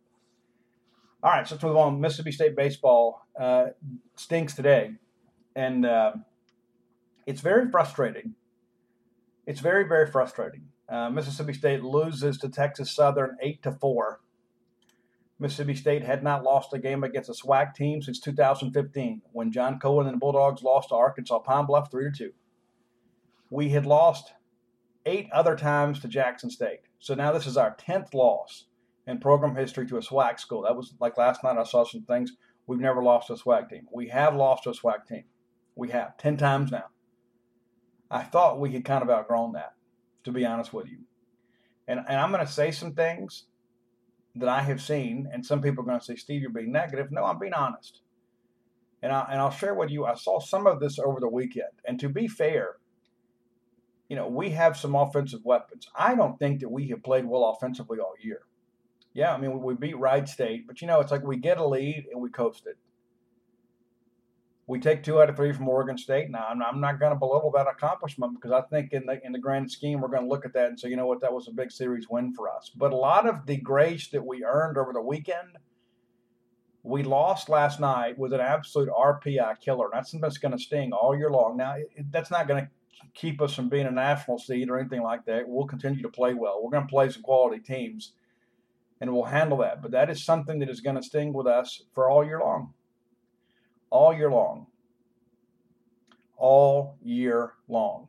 All 1.24 1.32
right, 1.32 1.48
so 1.48 1.56
let's 1.56 1.64
move 1.64 1.78
on. 1.78 2.00
Mississippi 2.00 2.32
State 2.32 2.56
baseball 2.56 3.26
uh, 3.40 3.68
stinks 4.16 4.54
today, 4.54 4.92
and 5.56 5.86
uh, 5.86 6.14
it's 7.26 7.42
very 7.42 7.70
frustrating. 7.70 8.36
It's 9.48 9.60
very, 9.60 9.88
very 9.88 10.10
frustrating. 10.10 10.68
Uh, 10.88 11.10
Mississippi 11.10 11.54
State 11.54 11.84
loses 11.84 12.38
to 12.38 12.50
Texas 12.50 12.92
Southern 12.92 13.38
eight 13.42 13.64
to 13.64 13.72
four. 13.72 14.22
Mississippi 15.40 15.76
State 15.76 16.04
had 16.04 16.24
not 16.24 16.44
lost 16.44 16.74
a 16.74 16.80
game 16.80 17.04
against 17.04 17.30
a 17.30 17.34
SWAC 17.34 17.76
team 17.76 18.02
since 18.02 18.20
2015, 18.20 19.22
when 19.34 19.52
John 19.52 19.80
Cohen 19.80 20.08
and 20.08 20.16
the 20.16 20.20
Bulldogs 20.20 20.64
lost 20.64 20.90
to 20.90 20.96
Arkansas 20.96 21.40
Pine 21.40 21.66
Bluff 21.66 21.92
three 21.92 22.10
to 22.10 22.18
two. 22.18 22.32
We 23.50 23.70
had 23.70 23.86
lost 23.86 24.34
eight 25.06 25.30
other 25.32 25.56
times 25.56 26.00
to 26.00 26.08
Jackson 26.08 26.50
State, 26.50 26.82
so 27.00 27.16
now 27.16 27.32
this 27.32 27.48
is 27.48 27.58
our 27.58 27.76
tenth 27.76 28.14
loss 28.14 28.66
in 29.08 29.20
program 29.20 29.56
history 29.56 29.86
to 29.88 29.98
a 29.98 30.02
SWAC 30.02 30.40
school. 30.40 30.62
That 30.62 30.76
was 30.76 30.94
like 31.00 31.18
last 31.18 31.44
night. 31.44 31.58
I 31.58 31.64
saw 31.64 31.84
some 31.84 32.04
things. 32.04 32.34
We've 32.68 32.80
never 32.80 33.04
lost 33.04 33.30
a 33.30 33.34
SWAC 33.34 33.70
team. 33.70 33.88
We 33.92 34.08
have 34.08 34.36
lost 34.36 34.64
to 34.64 34.70
a 34.70 34.74
SWAC 34.74 35.06
team. 35.08 35.24
We 35.76 35.90
have 35.90 36.18
ten 36.18 36.38
times 36.38 36.72
now. 36.72 36.86
I 38.10 38.24
thought 38.24 38.60
we 38.60 38.72
had 38.72 38.86
kind 38.86 39.04
of 39.04 39.10
outgrown 39.10 39.54
that. 39.54 39.74
To 40.26 40.32
be 40.32 40.46
honest 40.46 40.74
with 40.74 40.88
you. 40.88 40.98
And, 41.88 42.00
and 42.08 42.20
I'm 42.20 42.32
going 42.32 42.46
to 42.46 42.52
say 42.52 42.72
some 42.72 42.94
things 42.94 43.46
that 44.36 44.50
I 44.50 44.62
have 44.62 44.82
seen, 44.82 45.30
and 45.32 45.46
some 45.46 45.62
people 45.62 45.84
are 45.84 45.88
going 45.88 46.00
to 46.00 46.06
say, 46.06 46.16
Steve, 46.16 46.42
you're 46.42 46.50
being 46.50 46.72
negative. 46.72 47.12
No, 47.12 47.24
I'm 47.24 47.40
being 47.40 47.54
honest. 47.54 48.02
And, 49.02 49.14
I, 49.14 49.28
and 49.32 49.40
I'll 49.40 49.52
share 49.52 49.76
with 49.76 49.92
you, 49.92 50.06
I 50.06 50.16
saw 50.16 50.40
some 50.40 50.68
of 50.68 50.80
this 50.80 51.00
over 51.00 51.20
the 51.20 51.30
weekend. 51.30 51.70
And 51.86 52.00
to 52.00 52.10
be 52.10 52.28
fair, 52.28 52.78
you 54.10 54.16
know, 54.16 54.28
we 54.28 54.50
have 54.50 54.76
some 54.78 54.96
offensive 54.96 55.42
weapons. 55.44 55.88
I 55.96 56.16
don't 56.16 56.38
think 56.38 56.60
that 56.62 56.70
we 56.70 56.88
have 56.90 57.04
played 57.04 57.26
well 57.26 57.56
offensively 57.56 58.00
all 58.00 58.14
year. 58.22 58.42
Yeah, 59.14 59.34
I 59.34 59.38
mean, 59.38 59.62
we 59.62 59.76
beat 59.76 59.98
Wright 59.98 60.28
State, 60.28 60.68
but 60.68 60.82
you 60.82 60.88
know, 60.88 61.00
it's 61.00 61.12
like 61.12 61.24
we 61.24 61.38
get 61.38 61.58
a 61.58 61.66
lead 61.66 62.06
and 62.12 62.22
we 62.22 62.30
coast 62.30 62.64
it. 62.68 62.78
We 64.68 64.80
take 64.80 65.04
two 65.04 65.22
out 65.22 65.30
of 65.30 65.36
three 65.36 65.54
from 65.54 65.70
Oregon 65.70 65.98
State. 65.98 66.32
Now, 66.32 66.48
I'm 66.50 66.62
I'm 66.64 66.82
not 66.82 67.00
going 67.00 67.12
to 67.12 67.20
belittle 67.20 67.52
that 67.52 67.68
accomplishment 67.68 68.34
because 68.36 68.52
I 68.52 68.62
think 68.62 68.94
in 68.94 69.06
the 69.06 69.24
in 69.24 69.32
the 69.32 69.40
grand 69.40 69.72
scheme, 69.72 70.02
we're 70.02 70.08
going 70.08 70.24
to 70.24 70.30
look 70.30 70.46
at 70.46 70.54
that 70.54 70.70
and 70.70 70.80
say, 70.80 70.90
you 70.90 70.96
know 70.96 71.06
what, 71.06 71.22
that 71.22 71.32
was 71.32 71.48
a 71.48 71.52
big 71.52 71.72
series 71.72 72.10
win 72.10 72.34
for 72.34 72.50
us. 72.50 72.72
But 72.76 72.92
a 72.92 72.96
lot 72.96 73.28
of 73.28 73.46
the 73.46 73.58
grace 73.58 74.10
that 74.10 74.26
we 74.26 74.44
earned 74.44 74.78
over 74.78 74.92
the 74.92 75.02
weekend, 75.02 75.60
we 76.82 77.04
lost 77.04 77.48
last 77.48 77.80
night 77.80 78.18
with 78.18 78.34
an 78.34 78.42
absolute 78.42 78.90
RPI 78.90 79.60
killer. 79.60 79.90
That's 79.94 80.10
something 80.10 80.22
that's 80.22 80.40
going 80.40 80.58
to 80.58 80.64
sting 80.64 80.94
all 80.94 81.16
year 81.16 81.30
long. 81.30 81.58
Now, 81.58 81.76
it, 81.76 82.12
that's 82.12 82.32
not 82.32 82.48
going 82.48 82.66
to 82.66 82.70
keep 83.14 83.42
us 83.42 83.54
from 83.54 83.70
being 83.70 83.86
a 83.86 83.92
national 83.92 84.40
seed 84.40 84.70
or 84.70 84.80
anything 84.80 85.04
like 85.04 85.26
that. 85.26 85.48
We'll 85.48 85.68
continue 85.68 86.02
to 86.02 86.10
play 86.10 86.34
well. 86.34 86.62
We're 86.64 86.72
going 86.72 86.88
to 86.88 86.92
play 86.92 87.10
some 87.12 87.22
quality 87.22 87.60
teams, 87.60 88.14
and 89.00 89.14
we'll 89.14 89.26
handle 89.26 89.60
that. 89.60 89.84
But 89.84 89.92
that 89.92 90.10
is 90.10 90.26
something 90.26 90.58
that 90.58 90.70
is 90.70 90.82
going 90.82 90.96
to 90.96 91.04
sting 91.04 91.34
with 91.34 91.46
us 91.46 91.84
for 91.94 92.10
all 92.10 92.26
year 92.26 92.40
long 92.40 92.74
all 93.90 94.14
year 94.14 94.32
long. 94.32 94.68
All 96.38 96.98
year 97.02 97.54
long. 97.68 98.08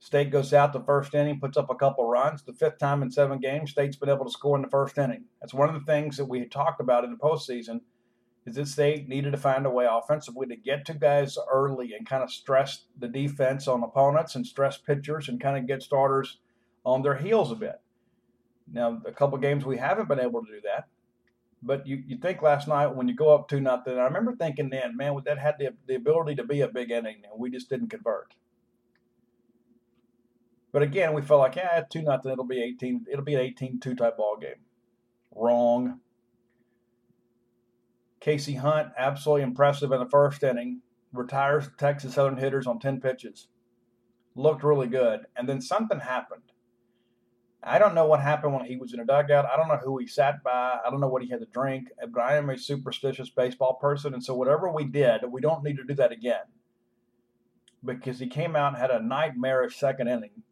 State 0.00 0.30
goes 0.30 0.52
out 0.52 0.72
the 0.72 0.80
first 0.80 1.14
inning, 1.14 1.40
puts 1.40 1.56
up 1.56 1.70
a 1.70 1.74
couple 1.74 2.08
runs. 2.08 2.42
The 2.42 2.52
fifth 2.52 2.78
time 2.78 3.02
in 3.02 3.10
seven 3.10 3.40
games, 3.40 3.72
State's 3.72 3.96
been 3.96 4.08
able 4.08 4.24
to 4.24 4.30
score 4.30 4.56
in 4.56 4.62
the 4.62 4.68
first 4.68 4.96
inning. 4.96 5.24
That's 5.40 5.52
one 5.52 5.68
of 5.68 5.74
the 5.74 5.92
things 5.92 6.16
that 6.16 6.26
we 6.26 6.44
talked 6.46 6.80
about 6.80 7.04
in 7.04 7.10
the 7.10 7.16
postseason. 7.16 7.80
Is 8.46 8.54
that 8.54 8.68
State 8.68 9.08
needed 9.08 9.32
to 9.32 9.36
find 9.36 9.66
a 9.66 9.70
way 9.70 9.86
offensively 9.90 10.46
to 10.46 10.56
get 10.56 10.86
to 10.86 10.94
guys 10.94 11.36
early 11.52 11.92
and 11.92 12.08
kind 12.08 12.22
of 12.22 12.30
stress 12.30 12.84
the 12.98 13.08
defense 13.08 13.68
on 13.68 13.82
opponents 13.82 14.36
and 14.36 14.46
stress 14.46 14.78
pitchers 14.78 15.28
and 15.28 15.40
kind 15.40 15.58
of 15.58 15.66
get 15.66 15.82
starters 15.82 16.38
on 16.84 17.02
their 17.02 17.16
heels 17.16 17.52
a 17.52 17.56
bit. 17.56 17.80
Now, 18.72 19.02
a 19.04 19.12
couple 19.12 19.36
games 19.38 19.66
we 19.66 19.76
haven't 19.76 20.08
been 20.08 20.20
able 20.20 20.44
to 20.44 20.50
do 20.50 20.60
that. 20.62 20.86
But 21.62 21.86
you, 21.86 22.02
you 22.06 22.18
think 22.18 22.40
last 22.40 22.68
night 22.68 22.94
when 22.94 23.08
you 23.08 23.14
go 23.14 23.34
up 23.34 23.48
two 23.48 23.60
nothing, 23.60 23.98
I 23.98 24.04
remember 24.04 24.34
thinking 24.36 24.70
then, 24.70 24.96
man, 24.96 25.20
that 25.24 25.38
had 25.38 25.56
the, 25.58 25.70
the 25.86 25.96
ability 25.96 26.36
to 26.36 26.44
be 26.44 26.60
a 26.60 26.68
big 26.68 26.90
inning, 26.90 27.22
and 27.30 27.38
we 27.38 27.50
just 27.50 27.68
didn't 27.68 27.88
convert. 27.88 28.34
But 30.72 30.82
again, 30.82 31.14
we 31.14 31.22
felt 31.22 31.40
like, 31.40 31.56
yeah, 31.56 31.82
two 31.88 32.02
nothing, 32.02 32.30
it'll 32.30 32.44
be 32.44 32.62
eighteen, 32.62 33.04
it'll 33.10 33.24
be 33.24 33.34
an 33.34 33.54
18-2 33.54 33.98
type 33.98 34.16
ball 34.16 34.36
game. 34.36 34.60
Wrong. 35.34 36.00
Casey 38.20 38.54
Hunt, 38.54 38.88
absolutely 38.96 39.42
impressive 39.42 39.92
in 39.92 40.00
the 40.00 40.08
first 40.08 40.42
inning, 40.42 40.82
retires 41.12 41.70
Texas 41.78 42.14
Southern 42.14 42.36
hitters 42.36 42.66
on 42.66 42.78
10 42.78 43.00
pitches. 43.00 43.48
Looked 44.34 44.62
really 44.62 44.88
good. 44.88 45.26
And 45.36 45.48
then 45.48 45.60
something 45.60 46.00
happened. 46.00 46.42
I 47.62 47.78
don't 47.78 47.94
know 47.94 48.06
what 48.06 48.20
happened 48.20 48.54
when 48.54 48.64
he 48.64 48.76
was 48.76 48.94
in 48.94 49.00
a 49.00 49.04
dugout. 49.04 49.46
I 49.46 49.56
don't 49.56 49.68
know 49.68 49.80
who 49.82 49.98
he 49.98 50.06
sat 50.06 50.42
by. 50.44 50.78
I 50.84 50.90
don't 50.90 51.00
know 51.00 51.08
what 51.08 51.22
he 51.22 51.28
had 51.28 51.40
to 51.40 51.46
drink. 51.46 51.88
But 52.12 52.20
I 52.20 52.36
am 52.36 52.50
a 52.50 52.58
superstitious 52.58 53.30
baseball 53.30 53.74
person, 53.74 54.14
and 54.14 54.22
so 54.22 54.34
whatever 54.34 54.70
we 54.70 54.84
did, 54.84 55.22
we 55.28 55.40
don't 55.40 55.64
need 55.64 55.76
to 55.76 55.84
do 55.84 55.94
that 55.94 56.12
again. 56.12 56.44
Because 57.84 58.20
he 58.20 58.28
came 58.28 58.54
out 58.54 58.74
and 58.74 58.76
had 58.76 58.90
a 58.90 59.02
nightmarish 59.02 59.76
second 59.76 60.08
inning, 60.08 60.42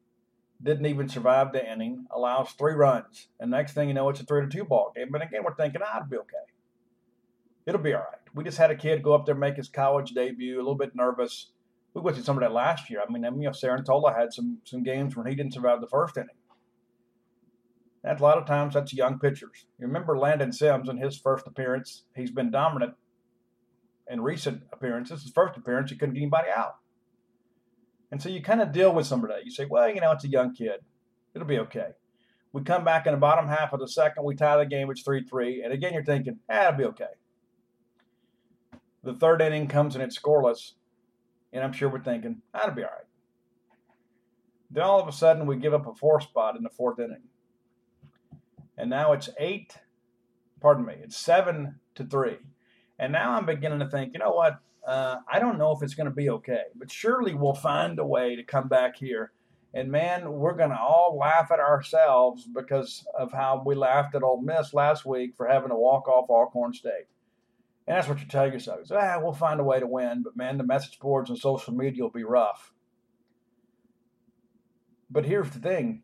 didn't 0.63 0.87
even 0.87 1.09
survive 1.09 1.53
the 1.53 1.73
inning, 1.73 2.07
allows 2.11 2.51
three 2.53 2.75
runs, 2.75 3.29
and 3.39 3.51
next 3.51 3.73
thing 3.73 3.89
you 3.89 3.95
know, 3.95 4.09
it's 4.09 4.21
a 4.21 4.25
three 4.25 4.43
to 4.43 4.49
two 4.49 4.65
ball 4.65 4.93
game. 4.95 5.09
But 5.11 5.23
again, 5.23 5.43
we're 5.45 5.55
thinking, 5.55 5.83
ah, 5.85 5.99
it'll 5.99 6.09
be 6.09 6.17
okay. 6.17 6.37
It'll 7.67 7.81
be 7.81 7.95
all 7.95 8.01
right. 8.01 8.21
We 8.35 8.45
just 8.45 8.59
had 8.59 8.71
a 8.71 8.77
kid 8.77 9.03
go 9.03 9.13
up 9.13 9.27
there 9.27 9.35
make 9.35 9.57
his 9.57 9.69
college 9.69 10.13
debut, 10.13 10.57
a 10.57 10.59
little 10.59 10.77
bit 10.77 10.95
nervous. 10.95 11.51
We 11.95 12.03
went 12.03 12.17
through 12.17 12.25
some 12.25 12.37
of 12.37 12.43
that 12.43 12.53
last 12.53 12.91
year. 12.91 13.01
I 13.01 13.11
mean, 13.11 13.25
you 13.25 13.31
know, 13.31 13.51
Cerantola 13.51 14.17
had 14.17 14.33
some 14.33 14.59
some 14.65 14.83
games 14.83 15.17
when 15.17 15.27
he 15.27 15.35
didn't 15.35 15.55
survive 15.55 15.81
the 15.81 15.89
first 15.89 16.17
inning 16.17 16.36
that's 18.07 18.21
a 18.21 18.25
lot 18.25 18.39
of 18.39 18.47
times 18.47 18.75
that's 18.75 18.95
young 18.95 19.19
pitchers. 19.19 19.67
You 19.81 19.87
remember 19.89 20.17
Landon 20.17 20.53
Sims 20.53 20.89
in 20.89 20.97
his 20.97 21.19
first 21.19 21.45
appearance, 21.49 22.05
he's 22.15 22.31
been 22.31 22.53
dominant 22.53 22.95
in 24.09 24.21
recent 24.21 24.63
appearances. 24.73 25.25
His 25.25 25.33
first 25.33 25.57
appearance, 25.57 25.91
he 25.91 25.97
couldn't 25.97 26.15
get 26.15 26.21
anybody 26.21 26.49
out. 26.57 26.77
And 28.13 28.23
so 28.23 28.29
you 28.29 28.41
kind 28.41 28.63
of 28.63 28.71
deal 28.71 28.95
with 28.95 29.07
some 29.07 29.25
of 29.25 29.31
that. 29.31 29.45
You 29.45 29.51
say, 29.51 29.67
well, 29.69 29.93
you 29.93 30.01
know, 30.01 30.13
it's 30.13 30.23
a 30.23 30.29
young 30.29 30.55
kid. 30.55 30.83
It'll 31.35 31.49
be 31.49 31.59
okay. 31.59 31.89
We 32.53 32.63
come 32.63 32.85
back 32.85 33.07
in 33.07 33.13
the 33.13 33.19
bottom 33.19 33.49
half 33.49 33.73
of 33.73 33.81
the 33.81 33.89
second, 33.89 34.25
we 34.25 34.37
tie 34.37 34.57
the 34.57 34.67
game, 34.67 34.89
it's 34.89 35.03
3 35.03 35.25
3. 35.25 35.63
And 35.65 35.73
again, 35.73 35.93
you're 35.93 36.05
thinking, 36.05 36.39
ah, 36.49 36.69
it'll 36.69 36.79
be 36.79 36.85
okay. 36.85 37.05
The 39.03 39.15
third 39.15 39.43
inning 39.43 39.67
comes 39.67 39.97
and 39.97 40.05
it's 40.05 40.17
scoreless. 40.17 40.75
And 41.53 41.65
I'm 41.65 41.73
sure 41.73 41.89
we're 41.89 42.05
thinking, 42.05 42.41
that'll 42.55 42.75
be 42.75 42.85
all 42.85 42.91
right. 42.91 43.07
Then 44.71 44.85
all 44.85 45.01
of 45.01 45.09
a 45.09 45.13
sudden, 45.13 45.47
we 45.47 45.57
give 45.57 45.75
up 45.75 45.89
a 45.89 45.95
four 45.95 46.21
spot 46.21 46.57
in 46.57 46.63
the 46.63 46.71
fourth 46.71 47.01
inning 47.01 47.23
and 48.77 48.91
now 48.91 49.13
it's 49.13 49.29
eight, 49.39 49.75
pardon 50.61 50.85
me, 50.85 50.95
it's 51.03 51.17
seven 51.17 51.81
to 51.95 52.05
three. 52.05 52.39
And 52.99 53.13
now 53.13 53.33
I'm 53.33 53.47
beginning 53.47 53.81
to 53.81 53.89
think, 53.89 54.13
you 54.13 54.21
know 54.21 54.33
what? 54.33 54.61
Uh, 54.87 55.17
I 55.31 55.39
don't 55.41 55.59
know 55.59 55.73
if 55.73 55.83
it's 55.83 55.95
going 55.95 56.09
to 56.09 56.15
be 56.15 56.31
okay, 56.31 56.63
but 56.77 56.91
surely 56.91 57.35
we'll 57.35 57.55
find 57.55 57.99
a 57.99 58.07
way 58.07 58.37
to 58.37 58.43
come 58.43 58.69
back 58.69 58.97
here. 58.97 59.33
And 59.75 59.91
man, 59.91 60.33
we're 60.33 60.55
going 60.55 60.71
to 60.71 60.79
all 60.79 61.19
laugh 61.21 61.51
at 61.51 61.61
ourselves 61.61 62.47
because 62.47 63.05
of 63.19 63.33
how 63.33 63.63
we 63.67 63.75
laughed 63.75 64.15
at 64.15 64.23
Ole 64.23 64.41
Miss 64.41 64.73
last 64.73 65.05
week 65.05 65.35
for 65.37 65.47
having 65.47 65.69
to 65.69 65.77
walk 65.77 66.09
off 66.09 66.31
Alcorn 66.31 66.73
State. 66.73 67.09
And 67.87 67.97
that's 67.97 68.09
what 68.09 68.21
you 68.21 68.27
tell 68.27 68.51
yourself. 68.51 68.81
ah, 68.91 69.19
we'll 69.21 69.33
find 69.33 69.61
a 69.61 69.65
way 69.65 69.79
to 69.79 69.87
win, 69.87 70.23
but 70.23 70.37
man, 70.37 70.57
the 70.57 70.65
message 70.65 70.99
boards 70.99 71.31
and 71.31 71.39
social 71.39 71.75
media 71.75 72.03
will 72.03 72.11
be 72.11 72.25
rough. 72.25 72.73
But 75.11 75.27
here's 75.27 75.51
the 75.51 75.61
thing 75.61 76.03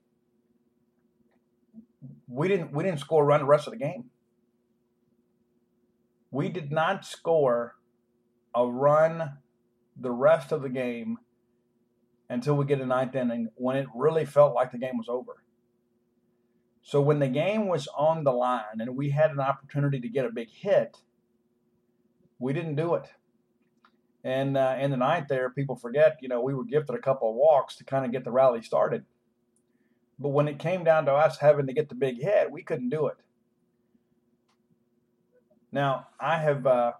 we 2.32 2.48
didn't 2.48 2.72
we 2.72 2.82
didn't 2.82 3.00
score 3.00 3.22
a 3.22 3.26
run 3.26 3.40
the 3.40 3.46
rest 3.46 3.66
of 3.66 3.72
the 3.72 3.78
game. 3.78 4.04
We 6.30 6.48
did 6.48 6.72
not 6.72 7.04
score 7.04 7.76
a 8.54 8.66
run 8.66 9.38
the 9.96 10.10
rest 10.10 10.50
of 10.50 10.62
the 10.62 10.70
game 10.70 11.18
until 12.30 12.54
we 12.56 12.64
get 12.64 12.80
a 12.80 12.86
ninth 12.86 13.14
inning 13.14 13.48
when 13.54 13.76
it 13.76 13.86
really 13.94 14.24
felt 14.24 14.54
like 14.54 14.72
the 14.72 14.78
game 14.78 14.96
was 14.96 15.08
over. 15.08 15.42
So 16.82 17.00
when 17.02 17.18
the 17.18 17.28
game 17.28 17.68
was 17.68 17.86
on 17.96 18.24
the 18.24 18.32
line 18.32 18.80
and 18.80 18.96
we 18.96 19.10
had 19.10 19.30
an 19.30 19.40
opportunity 19.40 20.00
to 20.00 20.08
get 20.08 20.24
a 20.24 20.30
big 20.30 20.48
hit, 20.50 20.96
we 22.38 22.54
didn't 22.54 22.76
do 22.76 22.94
it. 22.94 23.08
And 24.24 24.56
uh, 24.56 24.76
in 24.80 24.90
the 24.90 24.96
ninth, 24.96 25.28
there, 25.28 25.50
people 25.50 25.76
forget, 25.76 26.16
you 26.22 26.28
know, 26.28 26.40
we 26.40 26.54
were 26.54 26.64
gifted 26.64 26.96
a 26.96 27.00
couple 27.00 27.28
of 27.28 27.36
walks 27.36 27.76
to 27.76 27.84
kind 27.84 28.04
of 28.04 28.12
get 28.12 28.24
the 28.24 28.32
rally 28.32 28.62
started. 28.62 29.04
But 30.18 30.28
when 30.28 30.48
it 30.48 30.58
came 30.58 30.84
down 30.84 31.06
to 31.06 31.12
us 31.12 31.38
having 31.38 31.66
to 31.66 31.72
get 31.72 31.88
the 31.88 31.94
big 31.94 32.20
hit, 32.20 32.50
we 32.50 32.62
couldn't 32.62 32.90
do 32.90 33.06
it. 33.06 33.16
Now, 35.72 36.08
I 36.20 36.38
have 36.38 36.66
uh, 36.66 36.92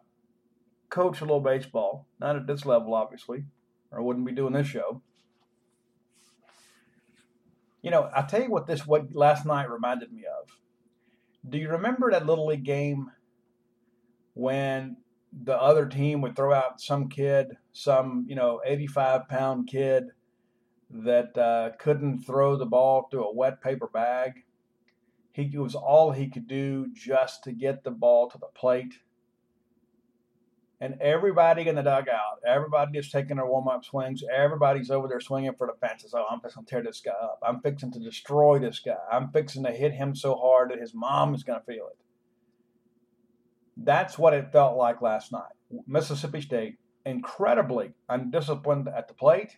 coached 0.89 1.21
a 1.21 1.25
little 1.25 1.41
baseball, 1.41 2.07
not 2.21 2.37
at 2.37 2.47
this 2.47 2.65
level, 2.65 2.95
obviously, 2.95 3.45
or 3.91 3.99
I 3.99 4.03
wouldn't 4.03 4.27
be 4.27 4.33
doing 4.33 4.55
this 4.55 4.67
show. 4.67 5.03
You 7.83 7.91
know, 7.91 8.09
I 8.15 8.23
tell 8.23 8.43
you 8.43 8.51
what 8.51 8.67
this 8.67 8.87
what 8.87 9.15
last 9.15 9.45
night 9.45 9.69
reminded 9.69 10.13
me 10.13 10.25
of. 10.25 10.49
Do 11.49 11.59
you 11.59 11.69
remember 11.69 12.11
that 12.11 12.27
little 12.27 12.47
league 12.47 12.65
game 12.65 13.11
when 14.35 14.97
the 15.33 15.61
other 15.61 15.87
team 15.87 16.21
would 16.21 16.37
throw 16.37 16.53
out 16.53 16.81
some 16.81 17.09
kid, 17.09 17.57
some 17.73 18.25
you 18.29 18.37
know, 18.37 18.61
85 18.65 19.29
pound 19.29 19.67
kid 19.67 20.05
that 20.93 21.37
uh, 21.39 21.71
couldn't 21.79 22.21
throw 22.21 22.57
the 22.57 22.67
ball 22.67 23.09
through 23.11 23.25
a 23.25 23.35
wet 23.35 23.63
paper 23.63 23.89
bag. 23.93 24.45
He 25.33 25.51
it 25.53 25.59
was 25.59 25.75
all 25.75 26.13
he 26.13 26.29
could 26.29 26.47
do 26.47 26.89
just 26.93 27.45
to 27.45 27.53
get 27.53 27.85
the 27.85 27.91
ball 27.91 28.29
to 28.31 28.39
the 28.39 28.49
plate. 28.55 28.95
And 30.79 31.01
everybody 31.01 31.69
in 31.69 31.77
the 31.77 31.83
dugout, 31.83 32.41
everybody 32.47 32.99
is 32.99 33.11
taking 33.11 33.37
their 33.37 33.47
warm 33.47 33.69
up 33.69 33.85
swings. 33.85 34.23
Everybody's 34.35 34.91
over 34.91 35.07
there 35.07 35.21
swinging 35.21 35.55
for 35.57 35.69
the 35.69 35.87
fences. 35.87 36.13
Oh, 36.13 36.27
I'm 36.29 36.41
fixing 36.41 36.65
to 36.65 36.71
tear 36.71 36.83
this 36.83 37.01
guy 37.01 37.13
up. 37.13 37.39
I'm 37.47 37.61
fixing 37.61 37.93
to 37.93 38.01
destroy 38.01 38.59
this 38.59 38.81
guy. 38.81 38.97
I'm 39.11 39.31
fixing 39.31 39.63
to 39.63 39.71
hit 39.71 39.93
him 39.93 40.15
so 40.15 40.35
hard 40.35 40.71
that 40.71 40.81
his 40.81 40.93
mom 40.93 41.35
is 41.35 41.45
going 41.45 41.61
to 41.61 41.65
feel 41.65 41.87
it. 41.87 41.99
That's 43.77 44.19
what 44.19 44.35
it 44.35 44.53
felt 44.53 44.77
like 44.77 45.01
last 45.01 45.31
night. 45.31 45.53
Mississippi 45.87 46.41
State, 46.41 46.79
incredibly 47.07 47.95
undisciplined 48.09 48.89
at 48.89 49.09
the 49.09 49.15
plate 49.15 49.57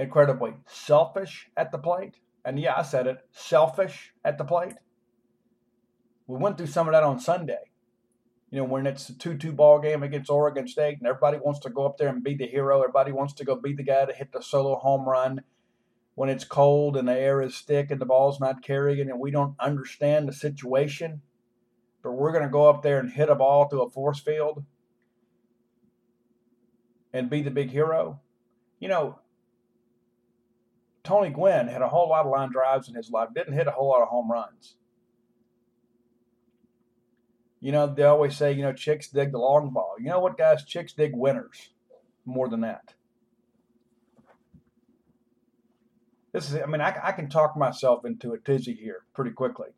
incredibly 0.00 0.54
selfish 0.66 1.48
at 1.56 1.70
the 1.70 1.78
plate. 1.78 2.16
And 2.44 2.58
yeah, 2.58 2.74
I 2.76 2.82
said 2.82 3.06
it 3.06 3.18
selfish 3.32 4.12
at 4.24 4.38
the 4.38 4.44
plate. 4.44 4.74
We 6.26 6.38
went 6.38 6.56
through 6.56 6.68
some 6.68 6.88
of 6.88 6.92
that 6.92 7.02
on 7.02 7.20
Sunday. 7.20 7.70
You 8.50 8.58
know, 8.58 8.64
when 8.64 8.86
it's 8.86 9.08
a 9.10 9.18
2 9.18 9.36
2 9.36 9.52
ball 9.52 9.78
game 9.78 10.02
against 10.02 10.30
Oregon 10.30 10.66
State 10.66 10.98
and 10.98 11.06
everybody 11.06 11.38
wants 11.38 11.60
to 11.60 11.70
go 11.70 11.86
up 11.86 11.98
there 11.98 12.08
and 12.08 12.24
be 12.24 12.34
the 12.34 12.46
hero, 12.46 12.80
everybody 12.80 13.12
wants 13.12 13.34
to 13.34 13.44
go 13.44 13.54
be 13.54 13.74
the 13.74 13.84
guy 13.84 14.04
to 14.06 14.12
hit 14.12 14.32
the 14.32 14.42
solo 14.42 14.76
home 14.76 15.08
run. 15.08 15.42
when 16.14 16.28
it's 16.28 16.44
cold 16.44 16.96
and 16.96 17.08
the 17.08 17.16
air 17.16 17.40
is 17.40 17.60
thick 17.60 17.90
and 17.90 18.00
the 18.00 18.06
ball's 18.06 18.40
not 18.40 18.62
carrying 18.62 19.08
and 19.08 19.20
we 19.20 19.30
don't 19.30 19.54
understand 19.60 20.28
the 20.28 20.32
situation, 20.32 21.22
but 22.02 22.12
we're 22.12 22.32
going 22.32 22.44
to 22.44 22.50
go 22.50 22.68
up 22.68 22.82
there 22.82 22.98
and 22.98 23.12
hit 23.12 23.30
a 23.30 23.34
ball 23.34 23.68
through 23.68 23.82
a 23.82 23.90
force 23.90 24.20
field 24.20 24.64
and 27.12 27.30
be 27.30 27.42
the 27.42 27.50
big 27.50 27.70
hero. 27.70 28.20
You 28.80 28.88
know, 28.88 29.18
Tony 31.02 31.30
Gwynn 31.30 31.68
had 31.68 31.82
a 31.82 31.88
whole 31.88 32.08
lot 32.08 32.26
of 32.26 32.32
line 32.32 32.50
drives 32.52 32.88
in 32.88 32.94
his 32.94 33.10
life, 33.10 33.28
didn't 33.34 33.54
hit 33.54 33.66
a 33.66 33.70
whole 33.70 33.88
lot 33.88 34.02
of 34.02 34.08
home 34.08 34.30
runs. 34.30 34.76
You 37.60 37.72
know, 37.72 37.86
they 37.86 38.04
always 38.04 38.36
say, 38.36 38.52
you 38.52 38.62
know, 38.62 38.72
chicks 38.72 39.08
dig 39.08 39.32
the 39.32 39.38
long 39.38 39.70
ball. 39.70 39.94
You 39.98 40.06
know 40.06 40.20
what, 40.20 40.38
guys? 40.38 40.64
Chicks 40.64 40.92
dig 40.92 41.12
winners 41.14 41.70
more 42.24 42.48
than 42.48 42.60
that. 42.62 42.94
This 46.32 46.50
is, 46.50 46.60
I 46.62 46.66
mean, 46.66 46.80
I, 46.80 46.96
I 47.02 47.12
can 47.12 47.28
talk 47.28 47.56
myself 47.56 48.04
into 48.04 48.32
a 48.32 48.38
tizzy 48.38 48.74
here 48.74 49.04
pretty 49.14 49.32
quickly 49.32 49.68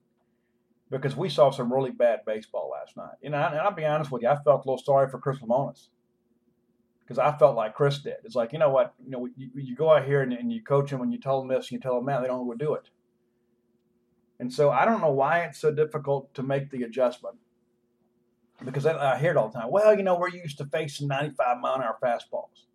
because 0.91 1.17
we 1.17 1.29
saw 1.29 1.51
some 1.51 1.73
really 1.73 1.91
bad 1.91 2.21
baseball 2.27 2.71
last 2.71 2.97
night. 2.97 3.17
You 3.23 3.31
know, 3.31 3.39
and 3.39 3.57
I'll 3.57 3.75
be 3.75 3.87
honest 3.87 4.13
with 4.13 4.23
you, 4.23 4.29
I 4.29 4.37
felt 4.43 4.65
a 4.65 4.69
little 4.71 4.85
sorry 4.85 5.09
for 5.09 5.19
Chris 5.19 5.39
Lemonis 5.39 5.89
because 7.05 7.19
I 7.19 7.37
felt 7.37 7.57
like 7.57 7.75
Chris 7.75 7.99
did. 7.99 8.17
It's 8.25 8.35
like, 8.35 8.53
you 8.53 8.59
know 8.59 8.71
what, 8.71 8.95
you 9.05 9.11
know, 9.11 9.29
you, 9.37 9.51
you 9.55 9.77
go 9.77 9.93
out 9.93 10.05
here 10.05 10.23
and, 10.23 10.33
and, 10.33 10.53
you 10.53 10.62
coach 10.62 10.91
them 10.91 11.03
and 11.03 11.12
you 11.12 11.21
tell 11.21 11.41
them 11.41 11.49
this 11.49 11.67
and 11.67 11.73
you 11.73 11.81
tell 11.81 11.97
them 11.97 12.07
that, 12.07 12.23
they 12.23 12.29
don't 12.29 12.59
do 12.59 12.75
it. 12.75 12.91
And 14.38 14.53
so 14.53 14.71
I 14.71 14.85
don't 14.85 15.01
know 15.01 15.12
why 15.12 15.41
it's 15.41 15.59
so 15.59 15.73
difficult 15.73 16.33
to 16.35 16.43
make 16.43 16.71
the 16.71 16.83
adjustment 16.83 17.37
because 18.65 18.87
I, 18.87 19.15
I 19.15 19.19
hear 19.19 19.33
it 19.33 19.37
all 19.37 19.49
the 19.49 19.59
time. 19.59 19.71
Well, 19.71 19.97
you 19.97 20.03
know, 20.03 20.19
we're 20.19 20.29
used 20.29 20.59
to 20.59 20.65
facing 20.65 21.09
95 21.09 21.59
mile 21.61 21.75
an 21.75 21.83
hour 21.83 21.97
fastballs. 22.03 22.67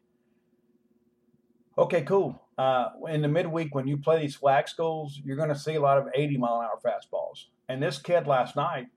Okay, 1.78 2.02
cool. 2.02 2.42
Uh, 2.58 2.90
in 3.10 3.22
the 3.22 3.28
midweek, 3.28 3.76
when 3.76 3.88
you 3.88 3.98
play 3.98 4.20
these 4.20 4.36
flag 4.36 4.68
schools, 4.68 5.22
you're 5.24 5.38
going 5.38 5.50
to 5.50 5.60
see 5.60 5.76
a 5.76 5.82
lot 5.82 5.98
of 5.98 6.08
80 6.14 6.38
mile 6.38 6.60
an 6.60 6.68
hour 6.68 6.80
fastballs. 6.84 7.46
And 7.70 7.82
this 7.82 8.00
kid 8.00 8.28
last 8.28 8.56
night, 8.56 8.88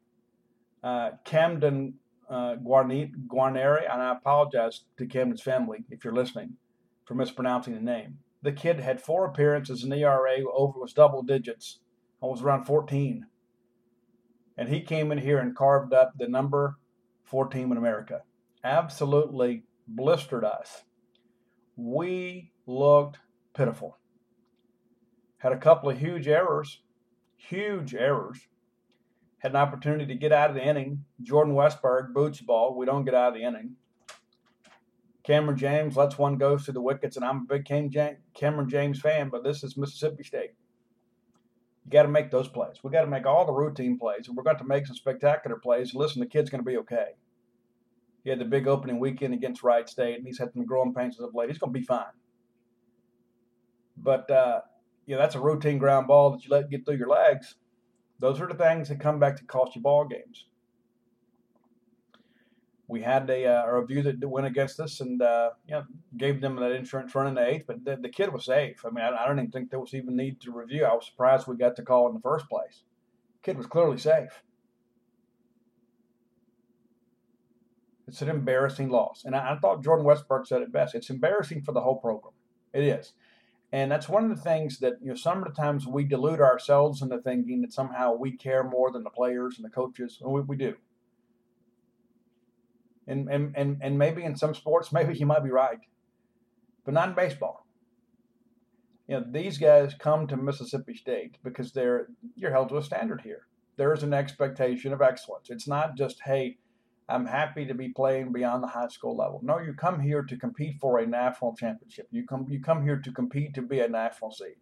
uh, 0.83 1.11
Camden 1.25 1.95
uh, 2.31 2.57
Guarneri, 2.57 3.93
and 3.93 4.03
I 4.03 4.13
apologize 4.13 4.85
to 4.97 5.07
Camden's 5.07 5.43
family 5.43 5.85
if 5.91 6.05
you're 6.05 6.15
listening 6.15 6.57
for 7.05 7.15
mispronouncing 7.15 7.75
the 7.75 7.81
name. 7.81 8.19
The 8.43 8.53
kid 8.53 8.81
had 8.81 9.01
four 9.01 9.27
appearances 9.27 9.83
in 9.83 9.91
the 9.91 9.97
ERA 9.97 10.39
over 10.55 10.79
was 10.79 10.93
double 10.93 11.23
digits, 11.23 11.81
almost 12.21 12.43
around 12.43 12.65
14, 12.65 13.27
and 14.57 14.69
he 14.69 14.81
came 14.81 15.11
in 15.11 15.19
here 15.19 15.39
and 15.39 15.57
carved 15.57 15.93
up 15.93 16.13
the 16.17 16.29
number 16.29 16.77
four 17.25 17.49
team 17.49 17.73
in 17.73 17.79
America. 17.79 18.23
Absolutely 18.63 19.65
blistered 19.89 20.45
us. 20.45 20.85
We 21.77 22.53
looked 22.67 23.19
pitiful. 23.55 23.99
Had 25.39 25.53
a 25.53 25.59
couple 25.59 25.91
of 25.91 25.99
huge 25.99 26.29
errors, 26.29 26.83
huge 27.37 27.95
errors. 27.95 28.49
Had 29.41 29.53
an 29.53 29.57
opportunity 29.57 30.07
to 30.07 30.15
get 30.15 30.33
out 30.33 30.51
of 30.51 30.57
the 30.57 30.65
inning. 30.65 31.05
Jordan 31.23 31.55
Westburg 31.55 32.13
boots 32.13 32.41
ball. 32.41 32.77
We 32.77 32.87
don't 32.87 33.05
get 33.05 33.15
out 33.15 33.29
of 33.29 33.35
the 33.35 33.43
inning. 33.43 33.77
Kamren 35.27 35.57
James 35.57 35.97
lets 35.97 36.19
one 36.19 36.37
go 36.37 36.59
through 36.59 36.75
the 36.75 36.81
wickets, 36.81 37.17
and 37.17 37.25
I'm 37.25 37.47
a 37.49 37.59
big 37.59 37.65
Kamren 37.65 38.69
James 38.69 39.01
fan, 39.01 39.29
but 39.29 39.45
this 39.45 39.63
is 39.63 39.77
Mississippi 39.77 40.25
State. 40.25 40.51
You 41.85 41.91
got 41.91 42.03
to 42.03 42.09
make 42.09 42.31
those 42.31 42.49
plays. 42.49 42.77
We 42.83 42.91
got 42.91 43.03
to 43.03 43.07
make 43.07 43.27
all 43.27 43.47
the 43.47 43.53
routine 43.53 43.99
plays, 43.99 44.29
and 44.29 44.37
we're 44.37 44.43
going 44.43 44.59
to 44.59 44.65
make 44.65 44.87
some 44.87 44.97
spectacular 44.97 45.57
plays. 45.57 45.95
Listen, 45.95 46.21
the 46.21 46.27
kid's 46.27 46.51
going 46.51 46.65
to 46.65 46.71
be 46.71 46.79
okay. 46.79 47.17
He 48.25 48.31
had 48.31 48.39
the 48.39 48.45
big 48.45 48.67
opening 48.67 48.99
weekend 48.99 49.33
against 49.35 49.63
Wright 49.63 49.89
State, 49.89 50.17
and 50.17 50.27
he's 50.27 50.39
had 50.39 50.53
some 50.53 50.67
growing 50.67 50.93
pains 50.93 51.17
as 51.17 51.25
of 51.25 51.35
late. 51.35 51.49
He's 51.49 51.59
going 51.59 51.73
to 51.73 51.79
be 51.79 51.85
fine. 51.85 52.13
But 53.97 54.31
uh, 54.31 54.61
you 55.07 55.15
know 55.15 55.21
that's 55.21 55.35
a 55.35 55.41
routine 55.41 55.79
ground 55.79 56.07
ball 56.07 56.31
that 56.31 56.45
you 56.45 56.51
let 56.51 56.71
get 56.71 56.85
through 56.85 56.97
your 56.97 57.09
legs. 57.09 57.57
Those 58.21 58.39
are 58.41 58.47
the 58.47 58.55
things 58.55 58.89
that 58.89 59.01
come 59.01 59.19
back 59.19 59.37
to 59.37 59.45
cost 59.45 59.75
you 59.75 59.83
ball 59.83 60.05
games. 60.05 60.45
We 62.87 63.01
had 63.01 63.31
a, 63.31 63.47
uh, 63.47 63.67
a 63.67 63.81
review 63.81 64.03
that 64.03 64.29
went 64.29 64.47
against 64.47 64.79
us, 64.79 65.01
and 65.01 65.23
uh, 65.23 65.51
you 65.67 65.75
know 65.75 65.85
gave 66.17 66.41
them 66.41 66.57
that 66.57 66.73
insurance 66.73 67.15
run 67.15 67.29
in 67.29 67.35
the 67.35 67.47
eighth, 67.47 67.65
but 67.67 67.85
the, 67.85 67.97
the 67.97 68.09
kid 68.09 68.33
was 68.33 68.45
safe. 68.45 68.85
I 68.85 68.91
mean, 68.91 69.05
I, 69.05 69.17
I, 69.17 69.27
don't 69.27 69.39
even 69.39 69.51
think 69.51 69.71
there 69.71 69.81
was 69.81 69.95
even 69.95 70.17
need 70.17 70.41
to 70.43 70.53
review. 70.53 70.85
I 70.85 70.95
was 70.95 71.07
surprised 71.07 71.47
we 71.47 71.57
got 71.57 71.77
the 71.77 71.83
call 71.83 72.09
in 72.09 72.15
the 72.15 72.21
first 72.21 72.49
place. 72.49 72.83
Kid 73.43 73.57
was 73.57 73.67
clearly 73.67 73.97
safe. 73.97 74.43
It's 78.09 78.23
an 78.23 78.29
embarrassing 78.29 78.91
loss, 78.91 79.23
and 79.25 79.37
I, 79.37 79.53
I 79.53 79.59
thought 79.61 79.85
Jordan 79.85 80.05
Westbrook 80.05 80.47
said 80.47 80.63
it 80.63 80.73
best. 80.73 80.97
It's 80.97 81.11
embarrassing 81.11 81.63
for 81.63 81.73
the 81.73 81.81
whole 81.81 82.01
program. 82.01 82.35
It 82.75 82.83
is. 82.83 83.13
And 83.73 83.91
that's 83.91 84.09
one 84.09 84.25
of 84.25 84.37
the 84.37 84.43
things 84.43 84.79
that, 84.81 84.95
you 85.01 85.09
know, 85.09 85.15
some 85.15 85.39
of 85.39 85.45
the 85.45 85.61
times 85.61 85.87
we 85.87 86.05
delude 86.05 86.41
ourselves 86.41 87.03
into 87.03 87.19
thinking 87.19 87.61
that 87.63 87.73
somehow 87.73 88.15
we 88.15 88.37
care 88.37 88.65
more 88.65 88.91
than 88.91 89.05
the 89.05 89.11
players 89.11 89.57
and 89.57 89.65
the 89.65 89.71
coaches. 89.71 90.19
And 90.21 90.33
we, 90.33 90.41
we 90.41 90.57
do. 90.57 90.75
And, 93.07 93.29
and, 93.29 93.55
and, 93.57 93.79
and 93.81 93.97
maybe 93.97 94.25
in 94.25 94.37
some 94.37 94.55
sports, 94.55 94.93
maybe 94.93 95.17
you 95.17 95.27
might 95.27 95.45
be 95.45 95.51
right, 95.51 95.79
but 96.85 96.95
not 96.95 97.11
in 97.11 97.15
baseball. 97.15 97.67
You 99.07 99.17
know, 99.17 99.25
these 99.29 99.59
guys 99.59 99.95
come 99.99 100.27
to 100.29 100.37
Mississippi 100.37 100.95
State 100.95 101.37
because 101.43 101.73
they're 101.73 102.07
you're 102.37 102.53
held 102.53 102.69
to 102.69 102.77
a 102.77 102.83
standard 102.83 103.23
here. 103.23 103.49
There's 103.77 104.05
an 104.05 104.15
expectation 104.15 104.93
of 104.93 105.03
excellence. 105.03 105.51
It's 105.51 105.67
not 105.67 105.97
just, 105.97 106.21
hey, 106.25 106.59
I'm 107.11 107.27
happy 107.27 107.67
to 107.67 107.75
be 107.75 107.89
playing 107.89 108.33
beyond 108.33 108.63
the 108.63 108.69
high 108.69 108.89
school 108.89 109.17
level. 109.17 109.41
No, 109.43 109.59
you 109.59 109.75
come 109.75 110.01
here 110.01 110.23
to 110.23 110.37
compete 110.37 110.77
for 110.81 110.99
a 110.99 111.07
national 111.07 111.57
championship. 111.57 112.07
You 112.13 112.25
come 112.25 112.47
you 112.49 112.61
come 112.61 112.85
here 112.85 112.99
to 112.99 113.13
compete 113.13 113.55
to 113.55 113.63
be 113.63 113.81
a 113.81 113.89
national 113.89 114.31
seed. 114.31 114.57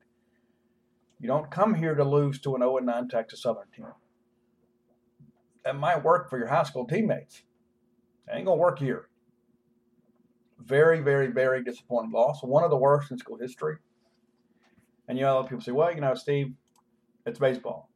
You 1.21 1.29
don't 1.29 1.51
come 1.51 1.75
here 1.75 1.95
to 1.95 2.05
lose 2.05 2.41
to 2.41 2.55
an 2.55 2.63
0 2.63 2.79
9 2.79 3.09
Texas 3.09 3.43
Southern 3.43 3.71
team. 3.75 3.87
That 5.65 5.77
might 5.77 6.03
work 6.03 6.31
for 6.31 6.39
your 6.39 6.49
high 6.49 6.63
school 6.63 6.87
teammates. 6.87 7.43
It 8.27 8.37
ain't 8.37 8.47
gonna 8.47 8.57
work 8.57 8.79
here. 8.79 9.09
Very, 10.59 11.01
very, 11.01 11.29
very 11.29 11.63
disappointing 11.63 12.13
loss. 12.13 12.43
One 12.43 12.65
of 12.65 12.71
the 12.71 12.77
worst 12.77 13.11
in 13.11 13.19
school 13.19 13.39
history. 13.39 13.77
And 15.07 15.19
you 15.19 15.25
know, 15.25 15.43
people 15.43 15.61
say, 15.61 15.73
well, 15.73 15.95
you 15.95 16.01
know, 16.01 16.15
Steve, 16.15 16.55
it's 17.27 17.39
baseball. 17.39 17.91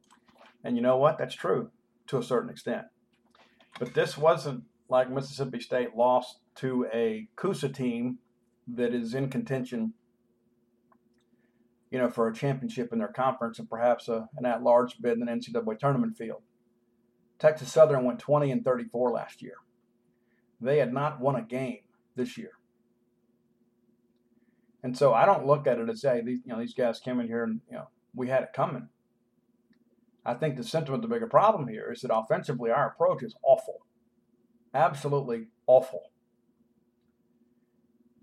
And 0.63 0.75
you 0.75 0.81
know 0.83 0.97
what? 0.97 1.17
That's 1.17 1.35
true 1.35 1.71
to 2.07 2.17
a 2.19 2.23
certain 2.23 2.49
extent. 2.49 2.85
But 3.79 3.93
this 3.93 4.17
wasn't 4.17 4.63
like 4.89 5.09
Mississippi 5.09 5.59
State 5.59 5.95
lost 5.95 6.39
to 6.55 6.85
a 6.93 7.27
Coosa 7.35 7.69
team 7.69 8.19
that 8.67 8.93
is 8.93 9.13
in 9.13 9.29
contention, 9.29 9.93
you 11.89 11.97
know, 11.97 12.09
for 12.09 12.27
a 12.27 12.33
championship 12.33 12.93
in 12.93 12.99
their 12.99 13.07
conference 13.07 13.59
and 13.59 13.69
perhaps 13.69 14.07
a, 14.07 14.29
an 14.37 14.45
at-large 14.45 15.01
bid 15.01 15.13
in 15.13 15.25
the 15.25 15.31
NCAA 15.31 15.79
tournament 15.79 16.15
field. 16.15 16.43
Texas 17.39 17.71
Southern 17.71 18.05
went 18.05 18.19
20 18.19 18.51
and 18.51 18.63
34 18.63 19.11
last 19.11 19.41
year. 19.41 19.55
They 20.61 20.77
had 20.77 20.93
not 20.93 21.19
won 21.19 21.35
a 21.35 21.41
game 21.41 21.79
this 22.15 22.37
year. 22.37 22.51
And 24.81 24.97
so 24.97 25.13
I 25.13 25.25
don't 25.25 25.45
look 25.45 25.65
at 25.65 25.79
it 25.79 25.89
as 25.89 26.01
say 26.01 26.21
these 26.21 26.39
you 26.45 26.53
know 26.53 26.59
these 26.59 26.73
guys 26.73 26.99
came 26.99 27.19
in 27.19 27.27
here 27.27 27.43
and 27.43 27.61
you 27.69 27.77
know 27.77 27.87
we 28.13 28.27
had 28.27 28.43
it 28.43 28.53
coming. 28.53 28.89
I 30.25 30.33
think 30.33 30.55
the 30.55 30.63
sentiment, 30.63 31.01
the 31.01 31.09
bigger 31.09 31.27
problem 31.27 31.67
here 31.67 31.91
is 31.91 32.01
that 32.01 32.15
offensively 32.15 32.71
our 32.71 32.87
approach 32.87 33.23
is 33.23 33.35
awful, 33.43 33.85
absolutely 34.73 35.47
awful. 35.67 36.11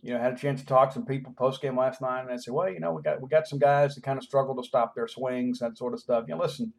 You 0.02 0.14
know, 0.14 0.20
I 0.20 0.22
had 0.22 0.32
a 0.32 0.36
chance 0.36 0.60
to 0.60 0.66
talk 0.66 0.90
to 0.90 0.94
some 0.94 1.04
people 1.04 1.34
post 1.36 1.60
game 1.60 1.76
last 1.76 2.00
night, 2.00 2.22
and 2.22 2.30
they 2.30 2.38
said, 2.38 2.54
"Well, 2.54 2.70
you 2.70 2.80
know, 2.80 2.92
we 2.92 3.02
got 3.02 3.20
we 3.20 3.28
got 3.28 3.46
some 3.46 3.58
guys 3.58 3.94
that 3.94 4.02
kind 4.02 4.16
of 4.16 4.24
struggle 4.24 4.56
to 4.56 4.66
stop 4.66 4.94
their 4.94 5.08
swings, 5.08 5.58
that 5.58 5.76
sort 5.76 5.92
of 5.92 6.00
stuff." 6.00 6.24
You 6.26 6.34
know, 6.34 6.40
listen, 6.40 6.72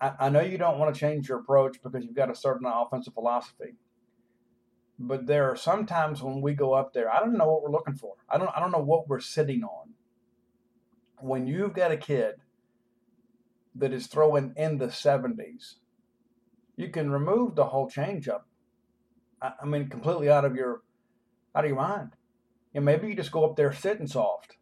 I, 0.00 0.12
I 0.18 0.28
know 0.30 0.40
you 0.40 0.56
don't 0.56 0.78
want 0.78 0.94
to 0.94 0.98
change 0.98 1.28
your 1.28 1.40
approach 1.40 1.82
because 1.82 2.02
you've 2.04 2.14
got 2.14 2.30
a 2.30 2.34
certain 2.34 2.66
offensive 2.66 3.12
philosophy, 3.12 3.74
but 4.98 5.26
there 5.26 5.50
are 5.50 5.56
some 5.56 5.84
times 5.84 6.22
when 6.22 6.40
we 6.40 6.54
go 6.54 6.72
up 6.72 6.94
there, 6.94 7.12
I 7.12 7.20
don't 7.20 7.36
know 7.36 7.52
what 7.52 7.62
we're 7.62 7.70
looking 7.70 7.94
for. 7.94 8.14
I 8.28 8.38
don't 8.38 8.50
I 8.56 8.60
don't 8.60 8.72
know 8.72 8.82
what 8.82 9.06
we're 9.06 9.20
sitting 9.20 9.62
on. 9.62 9.90
When 11.20 11.46
you've 11.46 11.74
got 11.74 11.92
a 11.92 11.96
kid 11.98 12.36
that 13.74 13.92
is 13.92 14.06
throwing 14.06 14.52
in 14.56 14.78
the 14.78 14.86
70s, 14.86 15.74
you 16.76 16.88
can 16.88 17.10
remove 17.10 17.54
the 17.54 17.66
whole 17.66 17.88
changeup. 17.88 18.42
I 19.42 19.64
mean, 19.66 19.88
completely 19.88 20.30
out 20.30 20.44
of 20.44 20.56
your 20.56 20.82
out 21.54 21.64
of 21.64 21.68
your 21.68 21.78
mind. 21.78 22.10
And 22.74 22.84
maybe 22.84 23.08
you 23.08 23.14
just 23.14 23.30
go 23.30 23.44
up 23.44 23.56
there 23.56 23.72
sitting 23.72 24.06
soft. 24.06 24.56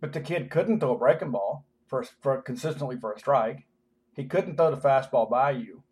But 0.00 0.12
the 0.12 0.20
kid 0.20 0.50
couldn't 0.50 0.80
throw 0.80 0.94
a 0.94 0.98
breaking 0.98 1.30
ball 1.30 1.64
for, 1.86 2.04
for 2.20 2.42
consistently 2.42 2.98
for 2.98 3.12
a 3.12 3.18
strike. 3.18 3.66
He 4.14 4.24
couldn't 4.24 4.56
throw 4.56 4.70
the 4.70 4.80
fastball 4.80 5.30
by 5.30 5.52
you. 5.52 5.82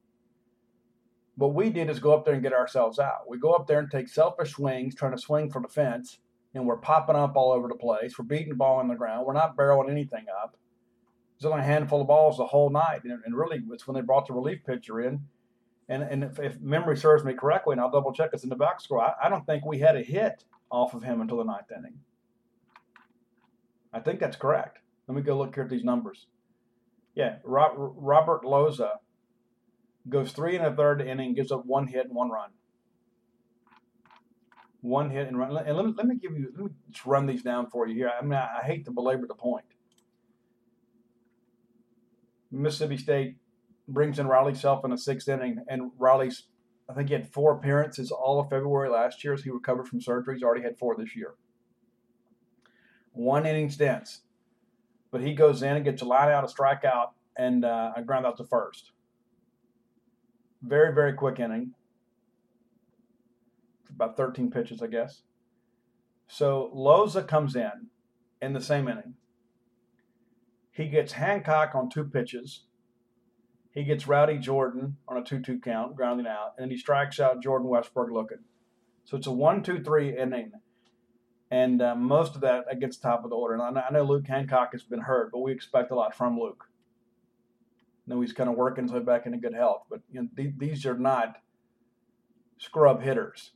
What 1.37 1.55
we 1.55 1.71
did 1.71 1.89
is 1.89 1.99
go 1.99 2.13
up 2.13 2.25
there 2.25 2.35
and 2.35 2.43
get 2.43 2.53
ourselves 2.53 2.99
out. 2.99 3.29
We 3.29 3.39
go 3.39 3.53
up 3.53 3.67
there 3.67 3.79
and 3.79 3.91
take 3.91 4.09
selfish 4.09 4.53
swings, 4.53 4.95
trying 4.95 5.13
to 5.13 5.19
swing 5.19 5.51
for 5.51 5.63
the 5.63 5.69
fence, 5.69 6.19
and 6.55 6.67
we're 6.67 6.77
popping 6.77 7.17
up 7.17 7.37
all 7.37 7.53
over 7.53 7.69
the 7.69 7.75
place. 7.75 8.19
We're 8.19 8.27
beating 8.27 8.51
the 8.51 8.55
ball 8.55 8.79
on 8.79 8.89
the 8.89 8.95
ground. 8.95 9.27
We're 9.27 9.33
not 9.33 9.57
barreling 9.57 9.91
anything 9.91 10.27
up. 10.43 10.59
There's 11.43 11.55
a 11.55 11.63
handful 11.63 12.03
of 12.03 12.07
balls 12.07 12.37
the 12.37 12.47
whole 12.47 12.71
night, 12.71 13.03
and, 13.05 13.21
and 13.25 13.37
really 13.37 13.61
it's 13.71 13.87
when 13.87 13.95
they 13.95 14.01
brought 14.01 14.27
the 14.27 14.33
relief 14.33 14.65
pitcher 14.65 15.01
in. 15.01 15.27
And, 15.89 16.03
and 16.03 16.25
if, 16.25 16.39
if, 16.39 16.61
memory 16.61 16.97
serves 16.97 17.25
me 17.25 17.35
correctly, 17.35 17.73
and 17.73 17.81
I'll 17.81 17.91
double 17.91 18.13
check 18.13 18.31
this 18.31 18.45
in 18.45 18.49
the 18.49 18.57
back 18.57 18.81
score, 18.81 19.01
I, 19.01 19.13
I 19.25 19.29
don't 19.29 19.45
think 19.45 19.65
we 19.65 19.81
had 19.81 19.97
a 19.97 20.03
hit 20.03 20.45
off 20.71 20.95
of 20.95 21.03
him 21.03 21.21
until 21.21 21.39
the 21.39 21.45
ninth 21.45 21.71
inning. 21.77 21.99
I 23.93 24.01
think 24.01 24.21
that's 24.21 24.37
correct. 24.37 24.79
Let 25.09 25.17
me 25.17 25.23
go 25.23 25.37
look 25.37 25.55
here 25.55 25.65
at 25.65 25.71
these 25.71 25.85
numbers. 25.85 26.29
Yeah, 27.15 27.37
Robert 27.45 28.45
Loza 28.45 28.93
goes 30.09 30.33
three 30.33 30.57
and 30.57 30.65
a 30.65 30.75
third 30.75 31.03
inning, 31.03 31.35
gives 31.35 31.53
up 31.53 31.67
one 31.67 31.89
hit 31.89 32.07
and 32.07 32.15
one 32.15 32.31
run. 32.31 32.51
One 34.81 35.11
hit 35.11 35.29
and 35.29 35.39
run. 35.39 35.57
And 35.57 35.77
let 35.77 35.87
me, 35.87 35.93
let 35.97 36.07
me 36.07 36.17
give 36.17 36.33
you, 36.33 36.53
let 36.57 36.65
me 36.65 36.71
just 36.91 37.05
run 37.05 37.27
these 37.27 37.43
down 37.43 37.69
for 37.69 37.87
you 37.87 37.95
here. 37.95 38.11
I 38.19 38.23
mean, 38.23 38.33
I 38.33 38.63
hate 38.65 38.85
to 38.87 38.91
belabor 38.91 39.27
the 39.27 39.35
point. 39.35 39.67
Mississippi 42.53 42.99
State 42.99 43.37
brings 43.89 44.19
in 44.19 44.27
Riley 44.27 44.55
Self 44.55 44.85
in 44.85 44.91
the 44.91 44.99
sixth 44.99 45.29
inning, 45.29 45.65
and 45.69 45.91
Riley's, 45.99 46.45
I 46.89 46.93
think 46.93 47.09
he 47.09 47.15
had 47.15 47.33
four 47.33 47.57
appearances 47.57 48.11
all 48.11 48.39
of 48.39 48.51
February 48.51 48.91
last 48.91 49.25
year 49.25 49.33
as 49.33 49.43
he 49.43 49.51
recovered 49.51 49.89
from 49.89 50.01
surgery. 50.01 50.35
He's 50.35 50.43
already 50.43 50.63
had 50.63 50.79
four 50.79 50.95
this 50.97 51.17
year. 51.17 51.35
One 53.13 53.47
inning 53.47 53.71
stints, 53.71 54.21
but 55.11 55.23
he 55.23 55.35
goes 55.35 55.63
in 55.63 55.77
and 55.77 55.85
gets 55.85 56.03
a 56.03 56.05
line 56.05 56.31
out, 56.31 56.45
a 56.45 56.47
strikeout, 56.47 57.11
and 57.37 57.65
uh, 57.65 57.93
a 57.97 58.03
ground 58.03 58.27
out 58.27 58.37
to 58.37 58.45
first. 58.45 58.93
Very, 60.63 60.95
very 60.95 61.13
quick 61.13 61.41
inning. 61.41 61.73
About 63.91 64.17
13 64.17 64.51
pitches, 64.51 64.81
I 64.83 64.87
guess. 64.87 65.23
So 66.29 66.73
Loza 66.75 67.27
comes 67.27 67.57
in 67.57 67.89
in 68.41 68.53
the 68.53 68.61
same 68.61 68.89
inning. 68.89 69.15
He 70.73 70.89
gets 70.89 71.13
Hancock 71.13 71.75
on 71.75 71.91
two 71.91 72.05
pitches. 72.05 72.65
He 73.71 73.85
gets 73.85 74.09
Rowdy 74.09 74.39
Jordan 74.39 74.97
on 75.07 75.17
a 75.17 75.23
2 75.23 75.41
2 75.41 75.61
count, 75.61 75.95
grounding 75.95 76.27
out, 76.27 76.55
and 76.57 76.65
then 76.65 76.71
he 76.71 76.77
strikes 76.77 77.21
out 77.21 77.43
Jordan 77.43 77.69
Westburg 77.69 78.11
looking. 78.11 78.45
So 79.05 79.17
it's 79.17 79.27
a 79.27 79.33
1 79.33 79.63
2 79.63 79.83
3 79.83 80.19
inning. 80.19 80.53
And 81.51 81.83
uh, 81.83 81.95
most 81.95 82.35
of 82.35 82.41
that 82.41 82.65
against 82.71 83.03
top 83.03 83.25
of 83.25 83.31
the 83.31 83.37
order. 83.37 83.55
And 83.55 83.79
I 83.79 83.89
know 83.91 84.05
Luke 84.05 84.27
Hancock 84.27 84.73
has 84.73 84.83
been 84.83 85.03
hurt, 85.03 85.31
but 85.31 85.41
we 85.41 85.53
expect 85.53 85.91
a 85.91 85.95
lot 85.95 86.15
from 86.15 86.39
Luke. 86.39 86.65
I 88.07 88.15
know 88.15 88.21
he's 88.23 88.33
kind 88.33 88.49
of 88.49 88.57
working 88.57 88.85
his 88.85 88.93
way 88.93 89.01
back 89.01 89.27
into 89.27 89.37
good 89.37 89.55
health, 89.55 89.85
but 89.91 90.01
you 90.11 90.23
know, 90.23 90.29
th- 90.35 90.55
these 90.57 90.87
are 90.87 90.97
not 90.97 91.37
scrub 92.57 93.03
hitters 93.03 93.53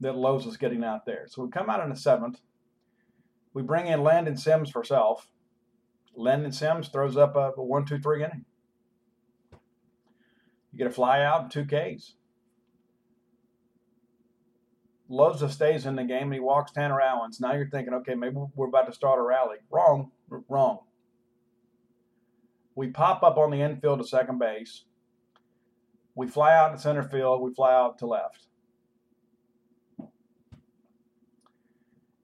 that 0.00 0.16
Loza's 0.16 0.46
is 0.48 0.56
getting 0.56 0.84
out 0.84 1.06
there. 1.06 1.26
So 1.28 1.42
we 1.42 1.50
come 1.50 1.70
out 1.70 1.82
in 1.82 1.88
the 1.88 1.96
seventh. 1.96 2.40
We 3.54 3.62
bring 3.62 3.86
in 3.86 4.02
Landon 4.02 4.36
Sims 4.36 4.70
for 4.70 4.84
self. 4.84 5.28
Landon 6.16 6.52
Sims 6.52 6.88
throws 6.88 7.16
up 7.16 7.36
a, 7.36 7.52
a 7.56 7.62
one, 7.62 7.84
two, 7.84 7.98
three 7.98 8.24
inning. 8.24 8.44
You 10.72 10.78
get 10.78 10.86
a 10.86 10.90
fly 10.90 11.22
out 11.22 11.50
two 11.50 11.64
Ks. 11.64 12.14
Loza 15.10 15.50
stays 15.50 15.86
in 15.86 15.94
the 15.94 16.04
game 16.04 16.24
and 16.24 16.34
he 16.34 16.40
walks 16.40 16.72
Tanner 16.72 17.00
Allens. 17.00 17.40
Now 17.40 17.52
you're 17.54 17.70
thinking, 17.70 17.94
okay, 17.94 18.14
maybe 18.14 18.36
we're 18.54 18.66
about 18.68 18.86
to 18.86 18.92
start 18.92 19.20
a 19.20 19.22
rally. 19.22 19.58
Wrong, 19.70 20.10
wrong. 20.48 20.80
We 22.74 22.88
pop 22.88 23.22
up 23.22 23.38
on 23.38 23.50
the 23.50 23.62
infield 23.62 24.00
to 24.00 24.06
second 24.06 24.38
base. 24.38 24.84
We 26.14 26.26
fly 26.26 26.54
out 26.54 26.72
to 26.72 26.78
center 26.78 27.04
field. 27.04 27.40
We 27.42 27.54
fly 27.54 27.72
out 27.72 27.98
to 27.98 28.06
left. 28.06 28.48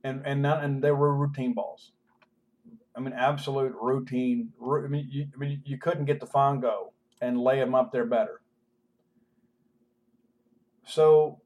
And 0.05 0.23
and 0.27 0.43
none, 0.43 0.65
and 0.65 0.83
there 0.83 0.97
were 0.97 1.15
routine 1.15 1.55
balls. 1.55 1.93
I 2.97 3.01
mean, 3.01 3.15
absolute 3.15 3.75
routine. 3.81 4.53
I 4.63 4.89
mean, 4.89 5.09
you, 5.11 5.27
I 5.35 5.39
mean, 5.39 5.63
you 5.65 5.79
couldn't 5.79 6.05
get 6.05 6.21
the 6.21 6.27
fungo 6.27 6.93
and 7.21 7.41
lay 7.41 7.59
them 7.59 7.75
up 7.75 7.93
there 7.93 8.05
better. 8.05 8.41
So 10.85 11.41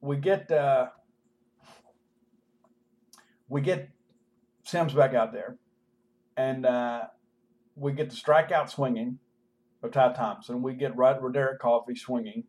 we 0.00 0.16
get 0.18 0.50
uh, 0.50 0.88
we 3.48 3.60
get 3.60 3.88
Sims 4.64 4.92
back 4.92 5.14
out 5.14 5.32
there, 5.32 5.56
and 6.36 6.66
uh, 6.66 7.04
we 7.76 7.92
get 7.92 8.10
the 8.10 8.16
strikeout 8.16 8.68
swinging 8.68 9.18
of 9.82 9.92
Ty 9.92 10.12
Thompson. 10.14 10.62
We 10.62 10.74
get 10.74 10.96
Rod 10.96 11.22
Roderick 11.22 11.60
Coffee 11.60 11.94
swinging, 11.94 12.44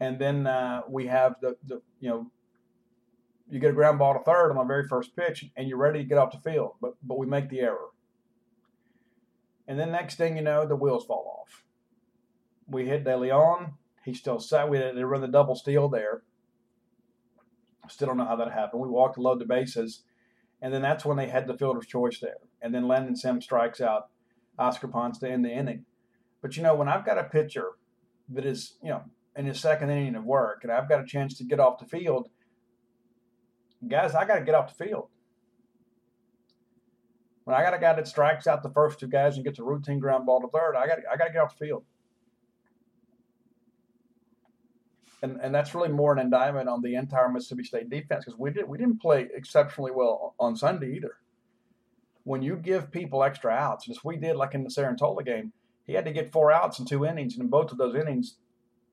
and 0.00 0.18
then 0.18 0.46
uh, 0.46 0.82
we 0.88 1.06
have 1.06 1.36
the, 1.40 1.56
the 1.66 1.80
you 2.00 2.10
know 2.10 2.30
you 3.52 3.60
get 3.60 3.70
a 3.70 3.74
ground 3.74 3.98
ball 3.98 4.14
to 4.14 4.20
third 4.20 4.50
on 4.50 4.56
the 4.56 4.64
very 4.64 4.88
first 4.88 5.14
pitch, 5.14 5.44
and 5.58 5.68
you're 5.68 5.76
ready 5.76 5.98
to 5.98 6.08
get 6.08 6.16
off 6.16 6.32
the 6.32 6.50
field, 6.50 6.76
but 6.80 6.94
but 7.02 7.18
we 7.18 7.26
make 7.26 7.50
the 7.50 7.60
error. 7.60 7.90
And 9.68 9.78
then 9.78 9.92
next 9.92 10.16
thing 10.16 10.38
you 10.38 10.42
know, 10.42 10.66
the 10.66 10.74
wheels 10.74 11.04
fall 11.04 11.42
off. 11.42 11.62
We 12.66 12.86
hit 12.86 13.04
De 13.04 13.14
Leon. 13.14 13.74
He 14.06 14.14
still 14.14 14.40
sat. 14.40 14.70
We 14.70 14.78
had 14.78 14.94
to 14.94 15.06
run 15.06 15.20
the 15.20 15.28
double 15.28 15.54
steal 15.54 15.90
there. 15.90 16.22
Still 17.88 18.08
don't 18.08 18.16
know 18.16 18.24
how 18.24 18.36
that 18.36 18.52
happened. 18.52 18.80
We 18.80 18.88
walked 18.88 19.16
to 19.16 19.20
load 19.20 19.38
the 19.38 19.44
bases, 19.44 20.02
and 20.62 20.72
then 20.72 20.80
that's 20.80 21.04
when 21.04 21.18
they 21.18 21.28
had 21.28 21.46
the 21.46 21.58
fielder's 21.58 21.86
choice 21.86 22.20
there. 22.20 22.38
And 22.62 22.74
then 22.74 22.88
Landon 22.88 23.16
Sims 23.16 23.44
strikes 23.44 23.82
out 23.82 24.08
Oscar 24.58 24.88
Ponce 24.88 25.18
to 25.18 25.30
end 25.30 25.44
the 25.44 25.52
inning. 25.52 25.84
But 26.40 26.56
you 26.56 26.62
know, 26.62 26.74
when 26.74 26.88
I've 26.88 27.04
got 27.04 27.18
a 27.18 27.24
pitcher 27.24 27.72
that 28.30 28.46
is, 28.46 28.78
you 28.82 28.88
know, 28.88 29.02
in 29.36 29.44
his 29.44 29.60
second 29.60 29.90
inning 29.90 30.14
of 30.14 30.24
work, 30.24 30.60
and 30.62 30.72
I've 30.72 30.88
got 30.88 31.02
a 31.02 31.06
chance 31.06 31.36
to 31.36 31.44
get 31.44 31.60
off 31.60 31.78
the 31.78 31.84
field 31.84 32.30
guys, 33.86 34.14
I 34.14 34.24
got 34.24 34.36
to 34.36 34.44
get 34.44 34.54
off 34.54 34.76
the 34.76 34.84
field. 34.84 35.08
When 37.44 37.56
I 37.56 37.62
got 37.62 37.74
a 37.74 37.78
guy 37.78 37.92
that 37.94 38.06
strikes 38.06 38.46
out 38.46 38.62
the 38.62 38.70
first 38.70 39.00
two 39.00 39.08
guys 39.08 39.36
and 39.36 39.44
gets 39.44 39.58
a 39.58 39.64
routine 39.64 39.98
ground 39.98 40.26
ball 40.26 40.40
to 40.40 40.48
third, 40.48 40.76
I 40.76 40.86
got 40.86 40.98
I 41.10 41.16
got 41.16 41.26
to 41.26 41.32
get 41.32 41.42
off 41.42 41.58
the 41.58 41.66
field. 41.66 41.84
And, 45.22 45.38
and 45.40 45.54
that's 45.54 45.74
really 45.74 45.88
more 45.88 46.12
an 46.12 46.18
indictment 46.18 46.68
on 46.68 46.82
the 46.82 46.96
entire 46.96 47.28
Mississippi 47.28 47.62
State 47.62 47.90
defense 47.90 48.24
because 48.24 48.38
we 48.38 48.50
did 48.50 48.68
we 48.68 48.78
didn't 48.78 49.00
play 49.00 49.28
exceptionally 49.34 49.92
well 49.92 50.34
on 50.38 50.56
Sunday 50.56 50.94
either. 50.96 51.16
When 52.24 52.42
you 52.42 52.56
give 52.56 52.92
people 52.92 53.24
extra 53.24 53.52
outs, 53.52 53.88
as 53.88 54.04
we 54.04 54.16
did 54.16 54.36
like 54.36 54.54
in 54.54 54.62
the 54.62 54.70
Cerantola 54.70 55.24
game, 55.24 55.52
he 55.84 55.94
had 55.94 56.04
to 56.04 56.12
get 56.12 56.30
four 56.30 56.52
outs 56.52 56.78
in 56.78 56.86
two 56.86 57.04
innings, 57.04 57.34
and 57.34 57.42
in 57.42 57.50
both 57.50 57.72
of 57.72 57.78
those 57.78 57.96
innings, 57.96 58.36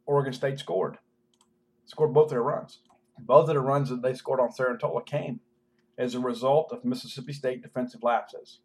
Oregon 0.08 0.34
State 0.34 0.58
scored, 0.58 0.98
scored 1.86 2.14
both 2.14 2.30
their 2.30 2.42
runs. 2.42 2.80
Both 3.26 3.50
of 3.50 3.56
the 3.56 3.62
runs 3.62 3.90
that 3.90 4.02
they 4.02 4.14
scored 4.14 4.40
on 4.40 4.50
Cerantola 4.50 5.06
came 5.06 5.40
as 5.98 6.16
a 6.16 6.20
result 6.20 6.72
of 6.72 6.86
Mississippi 6.86 7.34
State 7.34 7.62
defensive 7.62 8.04
lapses. 8.04 8.60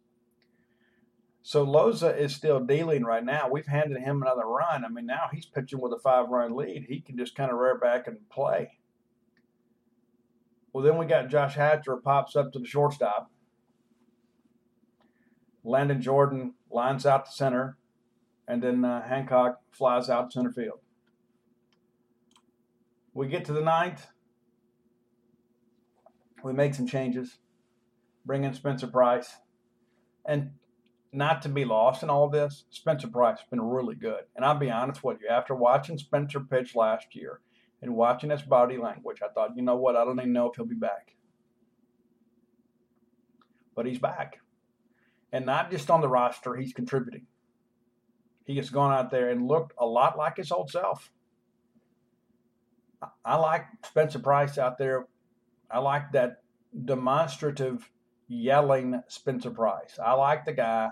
So 1.43 1.63
Loza 1.63 2.17
is 2.17 2.33
still 2.33 2.59
dealing 2.59 3.03
right 3.03 3.23
now. 3.23 3.49
We've 3.51 3.67
handed 3.67 4.01
him 4.01 4.23
another 4.23 4.47
run. 4.47 4.83
I 4.83 4.89
mean, 4.89 5.05
now 5.05 5.29
he's 5.31 5.45
pitching 5.45 5.79
with 5.79 5.93
a 5.93 5.99
five 5.99 6.29
run 6.29 6.55
lead. 6.55 6.85
He 6.89 7.01
can 7.01 7.17
just 7.17 7.35
kind 7.35 7.51
of 7.51 7.57
rear 7.59 7.77
back 7.77 8.07
and 8.07 8.27
play. 8.29 8.79
Well, 10.73 10.83
then 10.83 10.97
we 10.97 11.05
got 11.05 11.29
Josh 11.29 11.53
Hatcher 11.53 11.97
pops 11.97 12.35
up 12.35 12.51
to 12.53 12.59
the 12.59 12.65
shortstop. 12.65 13.29
Landon 15.63 16.01
Jordan 16.01 16.55
lines 16.71 17.05
out 17.05 17.25
to 17.25 17.31
center, 17.31 17.77
and 18.47 18.61
then 18.63 18.83
uh, 18.83 19.07
Hancock 19.07 19.61
flies 19.71 20.09
out 20.09 20.33
center 20.33 20.51
field. 20.51 20.79
We 23.13 23.27
get 23.27 23.45
to 23.45 23.53
the 23.53 23.61
ninth 23.61 24.07
we 26.45 26.53
make 26.53 26.75
some 26.75 26.85
changes, 26.85 27.39
bring 28.23 28.43
in 28.43 28.53
Spencer 28.53 28.85
Price, 28.85 29.33
and 30.27 30.51
not 31.11 31.41
to 31.41 31.49
be 31.49 31.65
lost 31.65 32.03
in 32.03 32.09
all 32.11 32.29
this, 32.29 32.65
Spencer 32.69 33.07
Price 33.07 33.39
has 33.39 33.49
been 33.49 33.61
really 33.61 33.95
good. 33.95 34.25
And 34.35 34.45
I'll 34.45 34.59
be 34.59 34.69
honest 34.69 35.03
with 35.03 35.17
you, 35.21 35.27
after 35.27 35.55
watching 35.55 35.97
Spencer 35.97 36.39
pitch 36.39 36.75
last 36.75 37.15
year 37.15 37.39
and 37.81 37.95
watching 37.95 38.29
his 38.29 38.43
body 38.43 38.77
language, 38.77 39.21
I 39.23 39.33
thought, 39.33 39.57
you 39.57 39.63
know 39.63 39.75
what, 39.75 39.95
I 39.95 40.05
don't 40.05 40.19
even 40.19 40.33
know 40.33 40.47
if 40.47 40.55
he'll 40.55 40.67
be 40.67 40.75
back. 40.75 41.15
But 43.73 43.87
he's 43.87 43.99
back. 43.99 44.39
And 45.31 45.47
not 45.47 45.71
just 45.71 45.89
on 45.89 46.01
the 46.01 46.07
roster, 46.09 46.55
he's 46.55 46.73
contributing. 46.73 47.25
He 48.45 48.57
has 48.57 48.69
gone 48.69 48.93
out 48.93 49.09
there 49.09 49.31
and 49.31 49.47
looked 49.47 49.73
a 49.79 49.85
lot 49.87 50.15
like 50.15 50.37
his 50.37 50.51
old 50.51 50.69
self. 50.69 51.11
I 53.25 53.35
like 53.37 53.65
Spencer 53.83 54.19
Price 54.19 54.59
out 54.59 54.77
there 54.77 55.07
I 55.71 55.79
like 55.79 56.11
that 56.13 56.41
demonstrative 56.83 57.89
yelling 58.27 59.01
Spencer 59.07 59.51
Price. 59.51 59.97
I 60.03 60.13
like 60.13 60.45
the 60.45 60.53
guy 60.53 60.89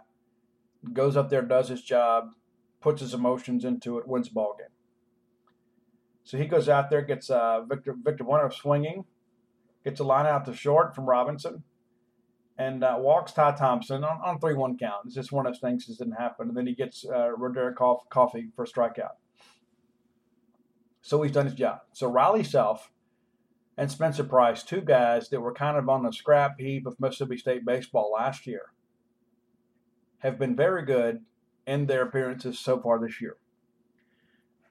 goes 0.91 1.15
up 1.15 1.29
there, 1.29 1.41
does 1.41 1.69
his 1.69 1.81
job, 1.81 2.33
puts 2.81 3.01
his 3.01 3.13
emotions 3.13 3.65
into 3.65 3.97
it, 3.97 4.07
wins 4.07 4.27
the 4.27 4.33
ball 4.33 4.55
game. 4.57 4.67
So 6.23 6.37
he 6.37 6.45
goes 6.45 6.69
out 6.69 6.89
there, 6.89 7.01
gets 7.01 7.29
uh, 7.29 7.61
Victor 7.61 7.95
Victor 8.01 8.23
Bueno 8.23 8.49
swinging, 8.49 9.05
gets 9.83 9.99
a 9.99 10.03
line 10.03 10.25
out 10.25 10.45
to 10.45 10.53
short 10.53 10.95
from 10.95 11.05
Robinson, 11.05 11.63
and 12.57 12.83
uh, 12.83 12.95
walks 12.97 13.33
Ty 13.33 13.53
Thompson 13.53 14.03
on, 14.03 14.19
on 14.23 14.39
three 14.39 14.53
one 14.53 14.77
count. 14.77 15.05
It's 15.05 15.15
just 15.15 15.31
one 15.31 15.45
of 15.45 15.53
those 15.53 15.59
things 15.59 15.85
that 15.87 15.97
didn't 15.97 16.19
happen. 16.19 16.49
And 16.49 16.57
then 16.57 16.67
he 16.67 16.75
gets 16.75 17.05
uh, 17.05 17.31
Roderick 17.31 17.75
Coffee 17.75 18.51
for 18.55 18.63
a 18.63 18.67
strikeout. 18.67 19.15
So 21.01 21.21
he's 21.21 21.33
done 21.33 21.45
his 21.45 21.55
job. 21.55 21.79
So 21.91 22.09
Riley 22.09 22.43
Self 22.43 22.89
and 23.77 23.91
Spencer 23.91 24.23
Price, 24.23 24.63
two 24.63 24.81
guys 24.81 25.29
that 25.29 25.41
were 25.41 25.53
kind 25.53 25.77
of 25.77 25.89
on 25.89 26.03
the 26.03 26.11
scrap 26.11 26.59
heap 26.59 26.85
of 26.85 26.99
Mississippi 26.99 27.37
State 27.37 27.65
baseball 27.65 28.11
last 28.11 28.45
year, 28.45 28.71
have 30.19 30.37
been 30.37 30.55
very 30.55 30.85
good 30.85 31.21
in 31.65 31.87
their 31.87 32.03
appearances 32.03 32.59
so 32.59 32.79
far 32.79 32.99
this 32.99 33.19
year. 33.19 33.37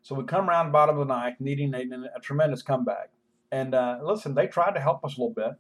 So 0.03 0.14
we 0.14 0.24
come 0.24 0.48
around 0.48 0.66
the 0.66 0.72
bottom 0.72 0.98
of 0.98 1.07
the 1.07 1.14
ninth, 1.14 1.36
needing 1.40 1.74
a, 1.74 2.16
a 2.16 2.20
tremendous 2.20 2.62
comeback. 2.62 3.11
And 3.50 3.74
uh, 3.74 3.98
listen, 4.03 4.34
they 4.34 4.46
tried 4.46 4.72
to 4.74 4.80
help 4.80 5.05
us 5.05 5.16
a 5.16 5.20
little 5.20 5.34
bit. 5.34 5.59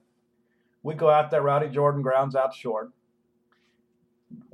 We 0.82 0.94
go 0.94 1.10
out 1.10 1.30
there, 1.30 1.42
Rowdy 1.42 1.68
Jordan 1.68 2.02
grounds 2.02 2.34
out 2.34 2.54
short. 2.54 2.90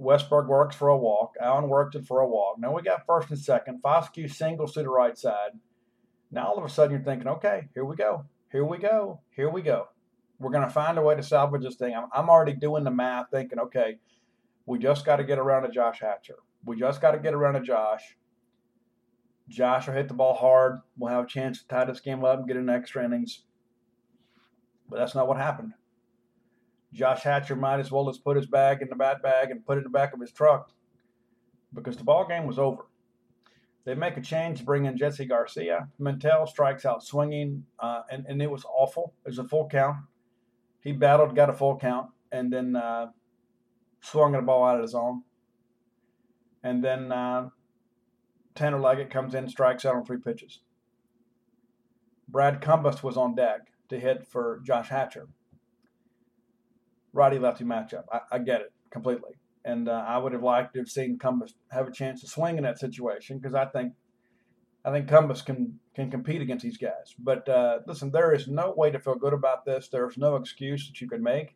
Westburg 0.01 0.47
works 0.47 0.77
for 0.77 0.89
a 0.89 0.97
walk. 0.97 1.35
Allen 1.41 1.69
works 1.69 1.95
it 1.95 2.05
for 2.05 2.21
a 2.21 2.29
walk. 2.29 2.59
Now 2.59 2.75
we 2.75 2.83
got 2.83 3.07
first 3.07 3.31
and 3.31 3.39
second. 3.39 3.81
Foscue 3.83 4.31
singles 4.31 4.73
to 4.73 4.83
the 4.83 4.91
right 4.91 5.17
side. 5.17 5.53
Now 6.31 6.49
all 6.49 6.59
of 6.59 6.65
a 6.65 6.69
sudden 6.69 6.97
you're 6.97 7.05
thinking, 7.05 7.29
okay, 7.29 7.69
here 7.75 7.85
we 7.85 7.97
go. 7.97 8.25
Here 8.51 8.65
we 8.65 8.79
go. 8.79 9.21
Here 9.31 9.51
we 9.51 9.63
go. 9.63 9.89
We're 10.39 10.51
going 10.51 10.67
to 10.67 10.73
find 10.73 10.99
a 10.99 11.03
way 11.03 11.15
to 11.15 11.23
salvage 11.23 11.63
this 11.63 11.77
thing. 11.77 11.95
I'm, 11.95 12.07
I'm 12.13 12.31
already 12.31 12.55
doing 12.55 12.85
the 12.85 12.91
math 12.91 13.27
thinking, 13.31 13.59
okay, 13.59 13.99
we 14.67 14.79
just 14.79 15.05
got 15.05 15.17
to 15.17 15.25
get 15.25 15.39
around 15.39 15.63
to 15.63 15.71
Josh 15.71 16.01
Hatcher. 16.01 16.37
We 16.65 16.77
just 16.77 17.01
got 17.01 17.13
to 17.13 17.19
get 17.19 17.35
around 17.35 17.55
to 17.55 17.61
Josh. 17.61 18.17
Josh 19.49 19.87
will 19.87 19.95
hit 19.95 20.09
the 20.09 20.15
ball 20.15 20.35
hard. 20.35 20.81
We'll 20.97 21.13
have 21.13 21.25
a 21.25 21.29
chance 21.29 21.61
to 21.61 21.69
tie 21.69 21.85
this 21.85 22.01
game 22.01 22.25
up 22.25 22.39
and 22.39 22.49
get 22.49 22.57
in 22.57 22.69
extra 22.69 23.05
innings. 23.05 23.43
But 24.89 24.99
that's 24.99 25.15
not 25.15 25.29
what 25.29 25.37
happened. 25.37 25.73
Josh 26.93 27.23
Hatcher 27.23 27.57
might 27.57 27.81
as 27.81 27.91
well 27.91 28.07
just 28.07 28.25
put 28.25 28.37
his 28.37 28.47
bag 28.47 28.81
in 28.81 28.89
the 28.89 28.97
bat 28.97 29.23
bag 29.23 29.51
and 29.51 29.65
put 29.65 29.77
it 29.77 29.81
in 29.81 29.85
the 29.85 29.91
back 29.91 30.15
of 30.15 30.21
his 30.21 30.33
truck 30.33 30.71
because 31.75 31.97
the 31.97 32.05
ball 32.05 32.27
game 32.27 32.47
was 32.47 32.59
over. 32.59 32.87
They 33.89 33.95
make 33.95 34.19
a 34.19 34.21
change, 34.21 34.67
bring 34.67 34.85
in 34.85 34.99
Jesse 34.99 35.25
Garcia. 35.25 35.89
Pimentel 35.99 36.47
strikes 36.47 36.85
out 36.85 37.03
swinging, 37.03 37.65
uh, 37.79 38.03
and, 38.11 38.27
and 38.29 38.43
it 38.43 38.51
was 38.51 38.67
awful. 38.67 39.15
It 39.25 39.31
was 39.31 39.39
a 39.39 39.49
full 39.49 39.67
count. 39.67 39.97
He 40.83 40.93
battled, 40.93 41.35
got 41.35 41.49
a 41.49 41.55
full 41.55 41.79
count, 41.79 42.11
and 42.31 42.53
then 42.53 42.77
uh, 42.77 43.07
swung 44.03 44.35
a 44.35 44.43
ball 44.43 44.67
out 44.67 44.77
of 44.77 44.83
his 44.83 44.95
own. 44.95 45.23
And 46.63 46.85
then 46.85 47.11
uh, 47.11 47.49
Tanner 48.55 48.79
Leggett 48.79 49.09
comes 49.09 49.35
in, 49.35 49.49
strikes 49.49 49.87
out 49.87 49.95
on 49.95 50.05
three 50.05 50.19
pitches. 50.19 50.61
Brad 52.29 52.61
Cumbest 52.61 53.03
was 53.03 53.17
on 53.17 53.35
deck 53.35 53.73
to 53.89 53.99
hit 53.99 54.27
for 54.27 54.61
Josh 54.67 54.91
Hatcher. 54.91 55.29
Righty 57.15 57.39
lefty 57.39 57.65
matchup. 57.65 58.05
I, 58.13 58.21
I 58.33 58.39
get 58.41 58.61
it 58.61 58.73
completely. 58.91 59.39
And 59.69 59.87
uh, 59.87 60.03
I 60.09 60.17
would 60.17 60.33
have 60.33 60.43
liked 60.43 60.73
to 60.73 60.79
have 60.79 60.89
seen 60.89 61.19
Cumbest 61.19 61.55
have 61.71 61.87
a 61.87 61.93
chance 61.93 62.23
to 62.23 62.27
swing 62.27 62.57
in 62.57 62.65
that 62.65 62.79
situation 62.79 63.39
because 63.39 63.55
I 63.55 63.67
think 63.67 63.93
I 64.83 64.91
think 64.91 65.09
Cumbest 65.09 65.45
can 65.45 65.79
can 65.95 66.11
compete 66.11 66.41
against 66.41 66.65
these 66.65 66.79
guys. 66.79 67.15
But 67.19 67.47
uh, 67.51 67.81
listen, 67.87 68.11
there 68.11 68.33
is 68.33 68.49
no 68.49 68.73
way 68.75 68.91
to 68.91 68.99
feel 68.99 69.17
good 69.17 69.35
about 69.35 69.67
this. 69.67 69.89
There's 69.89 70.17
no 70.17 70.37
excuse 70.37 70.89
that 70.89 71.03
you 71.03 71.09
can 71.09 71.23
make. 71.23 71.55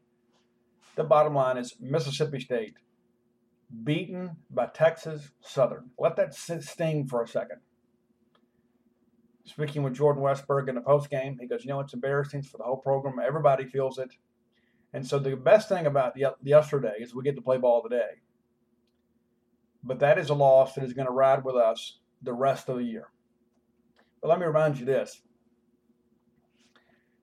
The 0.94 1.04
bottom 1.04 1.34
line 1.34 1.56
is 1.56 1.74
Mississippi 1.80 2.40
State 2.40 2.74
beaten 3.82 4.36
by 4.50 4.66
Texas 4.66 5.30
Southern. 5.40 5.88
Let 5.98 6.16
that 6.16 6.34
sting 6.34 7.08
for 7.08 7.22
a 7.22 7.26
second. 7.26 7.60
Speaking 9.44 9.82
with 9.82 9.94
Jordan 9.94 10.22
Westburg 10.22 10.68
in 10.68 10.74
the 10.74 10.82
post 10.82 11.08
game, 11.08 11.38
he 11.40 11.46
goes, 11.46 11.64
"You 11.64 11.70
know, 11.70 11.80
it's 11.80 11.94
embarrassing 11.94 12.42
for 12.42 12.58
the 12.58 12.64
whole 12.64 12.76
program. 12.76 13.18
Everybody 13.18 13.64
feels 13.64 13.98
it." 13.98 14.10
And 14.92 15.06
so 15.06 15.18
the 15.18 15.36
best 15.36 15.68
thing 15.68 15.86
about 15.86 16.14
yesterday 16.42 16.94
is 17.00 17.14
we 17.14 17.22
get 17.22 17.36
to 17.36 17.42
play 17.42 17.56
ball 17.56 17.82
today. 17.82 18.20
But 19.82 19.98
that 20.00 20.18
is 20.18 20.30
a 20.30 20.34
loss 20.34 20.74
that 20.74 20.84
is 20.84 20.92
going 20.92 21.06
to 21.06 21.12
ride 21.12 21.44
with 21.44 21.56
us 21.56 21.98
the 22.22 22.34
rest 22.34 22.68
of 22.68 22.76
the 22.76 22.84
year. 22.84 23.08
But 24.20 24.28
let 24.28 24.38
me 24.38 24.46
remind 24.46 24.78
you 24.78 24.84
this. 24.84 25.22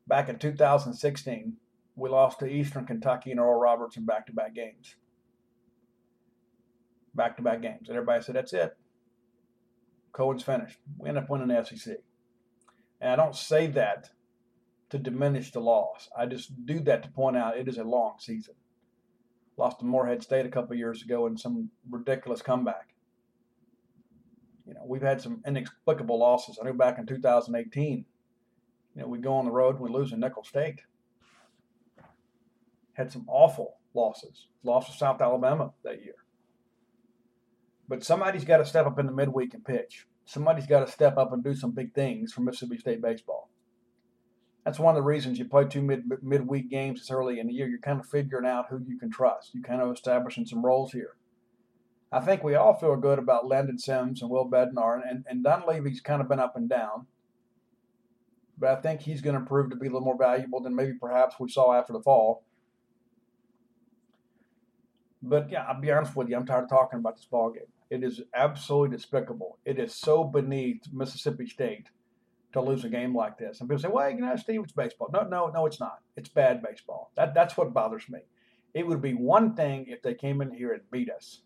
Back 0.08 0.28
in 0.28 0.40
2016, 0.40 1.54
we 1.96 2.10
lost 2.10 2.40
to 2.40 2.48
Eastern 2.48 2.86
Kentucky 2.86 3.32
and 3.32 3.40
Oral 3.40 3.60
Roberts 3.60 3.96
in 3.98 4.06
back 4.06 4.26
to 4.26 4.34
back 4.34 4.56
games. 4.56 4.96
Back 7.14 7.38
to 7.38 7.44
back 7.44 7.62
games. 7.62 7.88
And 7.88 7.98
everybody 7.98 8.24
said, 8.24 8.36
that's 8.36 8.54
it. 8.54 8.76
Cohen's 10.12 10.44
finished. 10.44 10.80
We 10.98 11.08
end 11.08 11.20
up 11.20 11.30
winning 11.30 11.50
the 11.50 11.64
SEC. 11.64 11.98
And 13.00 13.12
I 13.12 13.16
don't 13.16 13.36
say 13.36 13.68
that 13.68 14.10
to 14.90 14.98
diminish 14.98 15.52
the 15.52 15.60
loss. 15.60 16.10
I 16.18 16.26
just 16.26 16.66
do 16.66 16.80
that 16.82 17.04
to 17.04 17.10
point 17.10 17.38
out 17.38 17.58
it 17.58 17.68
is 17.68 17.78
a 17.78 17.84
long 17.84 18.16
season. 18.20 18.56
Lost 19.58 19.80
to 19.80 19.86
Morehead 19.86 20.24
State 20.24 20.46
a 20.46 20.50
couple 20.50 20.76
years 20.76 21.04
ago 21.04 21.28
in 21.28 21.38
some 21.38 21.70
ridiculous 21.90 22.42
comeback. 22.42 22.94
You 24.66 24.74
know, 24.74 24.82
we've 24.86 25.02
had 25.02 25.22
some 25.22 25.42
inexplicable 25.46 26.18
losses. 26.18 26.60
I 26.62 26.66
know 26.66 26.74
back 26.74 26.98
in 26.98 27.06
2018, 27.06 28.06
you 28.96 29.02
know, 29.02 29.08
we 29.08 29.20
go 29.20 29.36
on 29.36 29.46
the 29.46 29.52
road 29.52 29.76
and 29.76 29.84
we 29.84 29.90
lose 29.90 30.12
in 30.12 30.20
Nicholls 30.20 30.48
State. 30.48 30.82
Had 32.94 33.12
some 33.12 33.26
awful 33.28 33.76
losses. 33.94 34.48
Lost 34.64 34.92
to 34.92 34.98
South 34.98 35.22
Alabama 35.22 35.72
that 35.84 36.04
year. 36.04 36.16
But 37.88 38.04
somebody's 38.04 38.46
got 38.46 38.58
to 38.58 38.66
step 38.66 38.86
up 38.86 39.00
in 39.00 39.08
the 39.08 39.12
midweek 39.12 39.54
and 39.54 39.66
pitch. 39.66 40.06
Somebody's 40.26 40.68
got 40.68 40.86
to 40.86 40.92
step 40.92 41.18
up 41.18 41.34
and 41.34 41.44
do 41.44 41.56
some 41.56 41.72
big 41.72 41.94
things 41.94 42.32
for 42.32 42.42
Mississippi 42.42 42.78
State 42.78 43.02
baseball 43.02 43.49
that's 44.66 44.80
one 44.80 44.96
of 44.96 45.02
the 45.02 45.08
reasons 45.08 45.40
you 45.40 45.46
play 45.46 45.66
two 45.66 45.82
mid 45.82 46.04
midweek 46.22 46.70
games 46.70 47.00
this 47.00 47.12
early 47.12 47.40
in 47.40 47.48
the 47.48 47.54
year. 47.54 47.68
You're 47.68 47.80
kind 47.80 48.00
of 48.00 48.08
figuring 48.08 48.46
out 48.46 48.68
who 48.70 48.82
you 48.86 48.98
can 48.98 49.10
trust. 49.10 49.54
You're 49.54 49.64
kind 49.64 49.82
of 49.82 49.92
establishing 49.92 50.46
some 50.46 50.66
roles 50.66 50.92
here. 50.92 51.16
I 52.12 52.20
think 52.20 52.44
we 52.44 52.56
all 52.56 52.74
feel 52.74 52.96
good 52.96 53.20
about 53.20 53.48
Landon 53.48 53.78
Sims 53.78 54.22
and 54.22 54.32
Will 54.32 54.50
Bednar, 54.50 55.00
and, 55.08 55.26
and 55.30 55.44
Dunleavy's 55.44 56.02
kind 56.02 56.22
of 56.22 56.28
been 56.28 56.40
up 56.40 56.56
and 56.56 56.68
down. 56.68 57.06
But 58.58 58.78
I 58.78 58.82
think 58.82 59.02
he's 59.02 59.22
going 59.22 59.40
to 59.40 59.46
prove 59.46 59.70
to 59.70 59.76
be 59.76 59.88
a 59.88 59.90
little 59.90 60.06
more 60.06 60.18
valuable 60.18 60.60
than 60.60 60.76
maybe 60.76 60.94
perhaps 61.00 61.36
we 61.40 61.50
saw 61.50 61.74
after 61.74 61.94
the 61.94 62.02
fall. 62.02 62.44
But 65.22 65.52
yeah, 65.52 65.66
I'll 65.66 65.80
be 65.80 65.92
honest 65.92 66.16
with 66.16 66.30
you, 66.30 66.36
I'm 66.36 66.46
tired 66.46 66.64
of 66.64 66.70
talking 66.70 67.00
about 67.00 67.16
this 67.16 67.26
ball 67.26 67.52
game. 67.52 67.64
It 67.90 68.04
is 68.04 68.22
absolutely 68.34 68.98
despicable. 68.98 69.58
It 69.66 69.80
is 69.80 69.94
so 69.94 70.24
beneath 70.24 70.84
Mississippi 70.92 71.48
State 71.48 71.90
to 72.54 72.62
lose 72.62 72.84
a 72.84 72.90
game 72.90 73.16
like 73.16 73.38
this. 73.38 73.60
And 73.60 73.70
people 73.70 73.82
say, 73.82 73.90
well, 73.90 74.10
you 74.10 74.22
know, 74.22 74.36
Steve, 74.36 74.62
it's 74.64 74.74
baseball. 74.74 75.10
No, 75.14 75.22
no, 75.22 75.48
no, 75.48 75.66
it's 75.66 75.80
not. 75.80 76.00
It's 76.16 76.30
bad 76.30 76.64
baseball. 76.64 77.12
That, 77.16 77.34
that's 77.34 77.56
what 77.56 77.74
bothers 77.74 78.10
me. 78.10 78.20
It 78.74 78.88
would 78.88 79.02
be 79.02 79.14
one 79.14 79.56
thing 79.56 79.86
if 79.88 80.02
they 80.02 80.14
came 80.14 80.42
in 80.42 80.52
here 80.52 80.74
and 80.74 80.82
beat 80.92 81.10
us. 81.10 81.42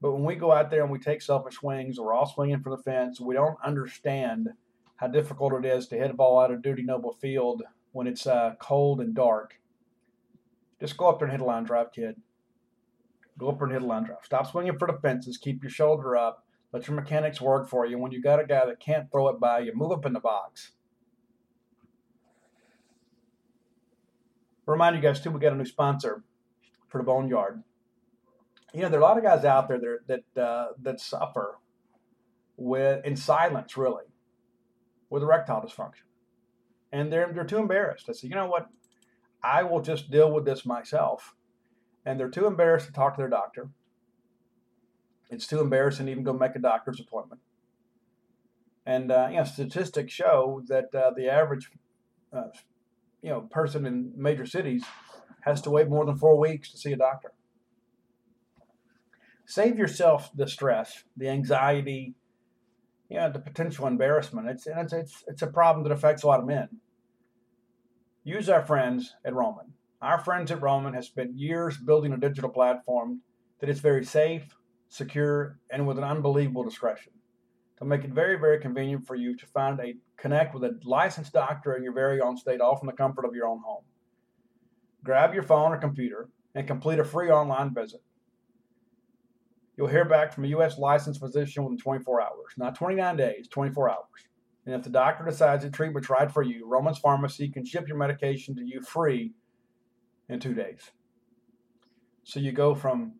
But 0.00 0.12
when 0.12 0.24
we 0.24 0.36
go 0.36 0.52
out 0.52 0.70
there 0.70 0.82
and 0.82 0.92
we 0.92 0.98
take 0.98 1.20
selfish 1.20 1.56
swings, 1.56 1.98
we're 1.98 2.12
all 2.12 2.26
swinging 2.26 2.60
for 2.60 2.70
the 2.74 2.82
fence, 2.82 3.20
we 3.20 3.34
don't 3.34 3.58
understand 3.64 4.48
how 4.96 5.08
difficult 5.08 5.52
it 5.52 5.66
is 5.66 5.88
to 5.88 5.96
hit 5.96 6.10
a 6.10 6.14
ball 6.14 6.40
out 6.40 6.52
of 6.52 6.62
Dudy 6.62 6.82
Noble 6.82 7.12
Field 7.12 7.62
when 7.92 8.06
it's 8.06 8.26
uh, 8.26 8.54
cold 8.60 9.00
and 9.00 9.14
dark. 9.14 9.60
Just 10.80 10.96
go 10.96 11.08
up 11.08 11.18
there 11.18 11.26
and 11.26 11.32
hit 11.32 11.40
a 11.40 11.44
line 11.44 11.64
drive, 11.64 11.92
kid. 11.92 12.16
Go 13.38 13.48
up 13.48 13.58
there 13.58 13.66
and 13.66 13.72
hit 13.72 13.82
a 13.82 13.86
line 13.86 14.04
drive. 14.04 14.18
Stop 14.22 14.50
swinging 14.50 14.78
for 14.78 14.86
the 14.86 14.98
fences. 14.98 15.36
Keep 15.36 15.62
your 15.62 15.70
shoulder 15.70 16.16
up 16.16 16.44
let 16.72 16.86
your 16.86 16.96
mechanics 16.96 17.40
work 17.40 17.68
for 17.68 17.86
you. 17.86 17.98
When 17.98 18.12
you 18.12 18.20
got 18.20 18.40
a 18.40 18.46
guy 18.46 18.66
that 18.66 18.80
can't 18.80 19.10
throw 19.10 19.28
it 19.28 19.40
by 19.40 19.60
you, 19.60 19.72
move 19.74 19.92
up 19.92 20.04
in 20.04 20.12
the 20.12 20.20
box. 20.20 20.72
Remind 24.66 24.96
you 24.96 25.02
guys 25.02 25.20
too, 25.20 25.30
we 25.30 25.40
got 25.40 25.54
a 25.54 25.56
new 25.56 25.64
sponsor 25.64 26.22
for 26.88 26.98
the 26.98 27.04
Boneyard. 27.04 27.62
You 28.74 28.82
know, 28.82 28.90
there 28.90 29.00
are 29.00 29.02
a 29.02 29.06
lot 29.06 29.16
of 29.16 29.24
guys 29.24 29.46
out 29.46 29.68
there 29.68 29.78
that 29.78 30.24
that, 30.34 30.42
uh, 30.42 30.68
that 30.82 31.00
suffer 31.00 31.58
with 32.58 33.02
in 33.06 33.16
silence, 33.16 33.78
really, 33.78 34.04
with 35.08 35.22
erectile 35.22 35.62
dysfunction, 35.62 36.04
and 36.92 37.10
they're 37.10 37.32
they're 37.32 37.44
too 37.44 37.56
embarrassed. 37.56 38.10
I 38.10 38.12
say, 38.12 38.28
you 38.28 38.34
know 38.34 38.46
what, 38.46 38.68
I 39.42 39.62
will 39.62 39.80
just 39.80 40.10
deal 40.10 40.30
with 40.30 40.44
this 40.44 40.66
myself, 40.66 41.34
and 42.04 42.20
they're 42.20 42.28
too 42.28 42.46
embarrassed 42.46 42.88
to 42.88 42.92
talk 42.92 43.14
to 43.14 43.22
their 43.22 43.30
doctor 43.30 43.70
it's 45.30 45.46
too 45.46 45.60
embarrassing 45.60 46.06
to 46.06 46.12
even 46.12 46.24
go 46.24 46.32
make 46.32 46.56
a 46.56 46.60
doctor's 46.60 47.00
appointment. 47.00 47.40
And 48.86 49.12
uh, 49.12 49.28
you 49.30 49.36
know, 49.36 49.44
statistics 49.44 50.12
show 50.12 50.62
that 50.68 50.94
uh, 50.94 51.10
the 51.14 51.28
average, 51.28 51.70
uh, 52.32 52.44
you 53.22 53.30
know, 53.30 53.42
person 53.42 53.84
in 53.84 54.12
major 54.16 54.46
cities 54.46 54.84
has 55.42 55.60
to 55.62 55.70
wait 55.70 55.88
more 55.88 56.06
than 56.06 56.16
four 56.16 56.38
weeks 56.38 56.70
to 56.72 56.78
see 56.78 56.92
a 56.92 56.96
doctor. 56.96 57.32
Save 59.46 59.78
yourself 59.78 60.30
the 60.34 60.46
stress, 60.46 61.04
the 61.16 61.28
anxiety, 61.28 62.14
you 63.08 63.16
know, 63.16 63.30
the 63.30 63.38
potential 63.38 63.86
embarrassment. 63.86 64.48
It's 64.48 64.66
it's 64.66 64.92
it's, 64.92 65.24
it's 65.26 65.42
a 65.42 65.46
problem 65.46 65.84
that 65.84 65.92
affects 65.92 66.22
a 66.22 66.26
lot 66.26 66.40
of 66.40 66.46
men. 66.46 66.68
Use 68.24 68.48
our 68.48 68.64
friends 68.64 69.14
at 69.24 69.34
Roman. 69.34 69.72
Our 70.00 70.18
friends 70.18 70.50
at 70.50 70.62
Roman 70.62 70.94
have 70.94 71.04
spent 71.04 71.38
years 71.38 71.76
building 71.76 72.12
a 72.12 72.18
digital 72.18 72.50
platform 72.50 73.22
that 73.60 73.68
is 73.68 73.80
very 73.80 74.04
safe, 74.04 74.54
secure, 74.88 75.58
and 75.70 75.86
with 75.86 75.98
an 75.98 76.04
unbelievable 76.04 76.64
discretion. 76.64 77.12
To 77.78 77.84
make 77.84 78.04
it 78.04 78.10
very, 78.10 78.38
very 78.38 78.58
convenient 78.58 79.06
for 79.06 79.14
you 79.14 79.36
to 79.36 79.46
find 79.46 79.78
a 79.80 79.94
connect 80.16 80.54
with 80.54 80.64
a 80.64 80.78
licensed 80.84 81.32
doctor 81.32 81.74
in 81.74 81.82
your 81.84 81.92
very 81.92 82.20
own 82.20 82.36
state, 82.36 82.60
all 82.60 82.76
from 82.76 82.86
the 82.86 82.92
comfort 82.92 83.24
of 83.24 83.34
your 83.34 83.46
own 83.46 83.60
home. 83.64 83.84
Grab 85.04 85.32
your 85.32 85.44
phone 85.44 85.72
or 85.72 85.78
computer 85.78 86.28
and 86.54 86.66
complete 86.66 86.98
a 86.98 87.04
free 87.04 87.30
online 87.30 87.72
visit. 87.72 88.00
You'll 89.76 89.86
hear 89.86 90.04
back 90.04 90.32
from 90.32 90.44
a 90.44 90.48
U.S. 90.48 90.76
licensed 90.76 91.20
physician 91.20 91.62
within 91.62 91.78
24 91.78 92.20
hours, 92.20 92.54
not 92.56 92.74
29 92.74 93.16
days, 93.16 93.46
24 93.48 93.90
hours. 93.90 93.98
And 94.66 94.74
if 94.74 94.82
the 94.82 94.90
doctor 94.90 95.24
decides 95.24 95.62
the 95.62 95.70
treatment's 95.70 96.10
right 96.10 96.30
for 96.30 96.42
you, 96.42 96.66
Romans 96.66 96.98
Pharmacy 96.98 97.48
can 97.48 97.64
ship 97.64 97.86
your 97.86 97.96
medication 97.96 98.56
to 98.56 98.62
you 98.62 98.82
free 98.82 99.32
in 100.28 100.40
two 100.40 100.52
days. 100.52 100.90
So 102.24 102.40
you 102.40 102.50
go 102.50 102.74
from 102.74 103.14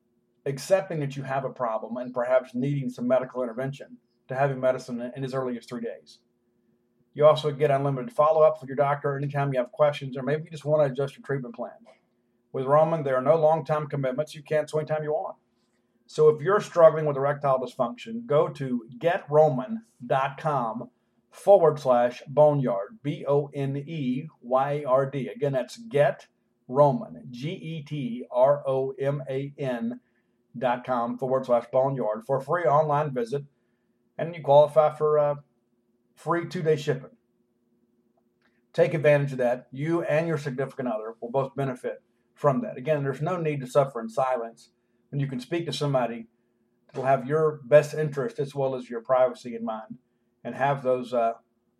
accepting 0.47 1.01
that 1.01 1.17
you 1.17 1.23
have 1.23 1.45
a 1.45 1.51
problem 1.51 1.97
and 1.97 2.15
perhaps 2.15 2.55
needing 2.55 2.89
some 2.89 3.07
medical 3.07 3.43
intervention 3.43 3.97
to 4.29 4.35
having 4.35 4.61
medicine 4.61 5.13
in 5.15 5.25
as 5.25 5.35
early 5.35 5.57
as 5.57 5.67
three 5.67 5.81
days. 5.81 6.19
You 7.15 7.27
also 7.27 7.51
get 7.51 7.71
unlimited 7.71 8.13
follow 8.13 8.43
up 8.43 8.61
with 8.61 8.69
your 8.69 8.77
doctor 8.77 9.17
anytime 9.17 9.53
you 9.53 9.59
have 9.59 9.73
questions, 9.73 10.17
or 10.17 10.23
maybe 10.23 10.45
you 10.45 10.51
just 10.51 10.65
want 10.65 10.87
to 10.87 10.93
adjust 10.93 11.17
your 11.17 11.25
treatment 11.25 11.55
plan. 11.55 11.73
With 12.53 12.67
Roman, 12.67 13.03
there 13.03 13.17
are 13.17 13.23
no 13.23 13.37
long 13.37 13.65
term 13.65 13.89
commitments. 13.89 14.35
You 14.35 14.43
can 14.43 14.59
cancel 14.59 14.79
anytime 14.79 15.03
you 15.03 15.13
want. 15.13 15.37
So 16.07 16.29
if 16.31 16.41
you're 16.41 16.61
struggling 16.61 17.05
with 17.05 17.17
erectile 17.17 17.59
dysfunction, 17.59 18.25
go 18.25 18.49
to 18.49 18.87
getroman.com 18.99 20.89
forward 21.31 21.79
slash 21.79 22.23
boneyard, 22.27 22.99
B 23.03 23.25
O 23.29 23.51
N 23.53 23.77
E 23.77 24.29
Y 24.41 24.85
R 24.87 25.11
D. 25.11 25.29
Again, 25.29 25.53
that's 25.53 25.77
get 25.77 26.27
Roman, 26.67 27.25
G 27.31 27.51
E 27.51 27.83
T 27.83 28.25
R 28.31 28.63
O 28.67 28.95
M 28.99 29.23
A 29.29 29.53
N 29.59 30.01
dot 30.59 30.85
com 30.85 31.19
forward 31.19 31.47
slash 31.47 31.65
boneyard 31.73 32.23
for 32.27 32.39
a 32.39 32.43
free 32.43 32.65
online 32.65 33.13
visit. 33.13 33.43
And 34.17 34.35
you 34.35 34.43
qualify 34.43 34.95
for 34.95 35.19
uh, 35.19 35.35
free 36.17 36.47
two 36.47 36.63
day 36.63 36.77
shipping. 36.77 37.11
Take 38.73 38.95
advantage 38.95 39.33
of 39.33 39.39
that. 39.39 39.67
You 39.73 40.03
and 40.03 40.29
your 40.29 40.39
significant 40.39 40.89
other 40.89 41.15
will 41.21 41.31
both 41.31 41.57
benefit 41.57 42.03
from 42.35 42.61
that. 42.63 42.77
Again, 42.77 43.03
there's 43.03 43.23
no 43.23 43.37
need 43.37 43.61
to 43.61 43.67
suffer 43.67 44.01
in 44.01 44.09
silence 44.09 44.71
when 45.11 45.21
you 45.21 45.27
can 45.27 45.41
speak 45.41 45.67
to 45.67 45.73
somebody 45.73 46.27
that'll 46.87 47.05
have 47.05 47.27
your 47.27 47.61
best 47.65 47.95
interest 47.95 48.39
as 48.39 48.55
well 48.55 48.75
as 48.75 48.89
your 48.89 49.01
privacy 49.01 49.57
in 49.57 49.65
mind 49.65 49.99
and 50.45 50.55
have 50.55 50.83
those 50.83 51.13
uh, 51.13 51.33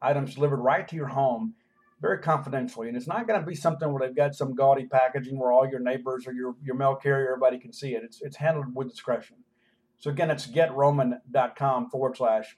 items 0.03 0.35
delivered 0.35 0.61
right 0.61 0.89
to 0.89 0.97
your 0.97 1.09
home 1.09 1.55
very 2.01 2.19
confidentially. 2.19 2.89
And 2.89 2.97
it's 2.97 3.09
not 3.09 3.27
going 3.27 3.41
to 3.41 3.47
be 3.47 3.55
something 3.55 3.93
where 3.93 4.07
they've 4.07 4.17
got 4.17 4.35
some 4.35 4.55
gaudy 4.55 4.87
packaging 4.87 5.39
where 5.39 5.53
all 5.53 5.69
your 5.69 5.81
neighbors 5.81 6.27
or 6.27 6.33
your, 6.33 6.55
your 6.63 6.77
mail 6.77 6.95
carrier, 6.95 7.33
everybody 7.33 7.59
can 7.59 7.73
see 7.73 7.95
it. 7.95 8.05
It's, 8.05 8.23
it's 8.23 8.37
handled 8.37 8.75
with 8.75 8.89
discretion. 8.89 9.39
So 9.99 10.11
again, 10.11 10.31
it's 10.31 10.47
getroman.com 10.47 11.91
forward 11.91 12.17
slash 12.17 12.57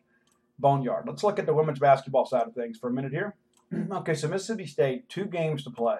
boneyard. 0.58 1.04
Let's 1.06 1.24
look 1.24 1.38
at 1.38 1.46
the 1.46 1.54
women's 1.54 1.78
basketball 1.78 2.26
side 2.26 2.46
of 2.46 2.54
things 2.54 2.78
for 2.78 2.90
a 2.90 2.92
minute 2.92 3.12
here. 3.12 3.34
okay, 3.92 4.14
so 4.14 4.28
Mississippi 4.28 4.66
State, 4.66 5.08
two 5.08 5.24
games 5.24 5.64
to 5.64 5.70
play. 5.70 5.98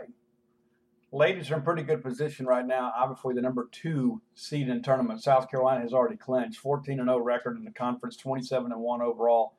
Ladies 1.12 1.51
are 1.51 1.57
in 1.57 1.62
pretty 1.62 1.82
good 1.82 2.03
position 2.03 2.47
right 2.47 2.64
now. 2.64 2.93
Obviously, 2.97 3.34
the 3.34 3.41
number 3.41 3.68
two 3.72 4.20
seed 4.34 4.68
in 4.68 4.80
tournament. 4.80 5.22
South 5.22 5.51
Carolina 5.51 5.80
has 5.80 5.93
already 5.93 6.16
clinched 6.16 6.61
14 6.61 7.01
and 7.01 7.09
0 7.09 7.18
record 7.18 7.57
in 7.57 7.64
the 7.64 7.72
conference, 7.72 8.16
27 8.16 8.70
and 8.70 8.80
1 8.80 9.03
overall. 9.03 9.55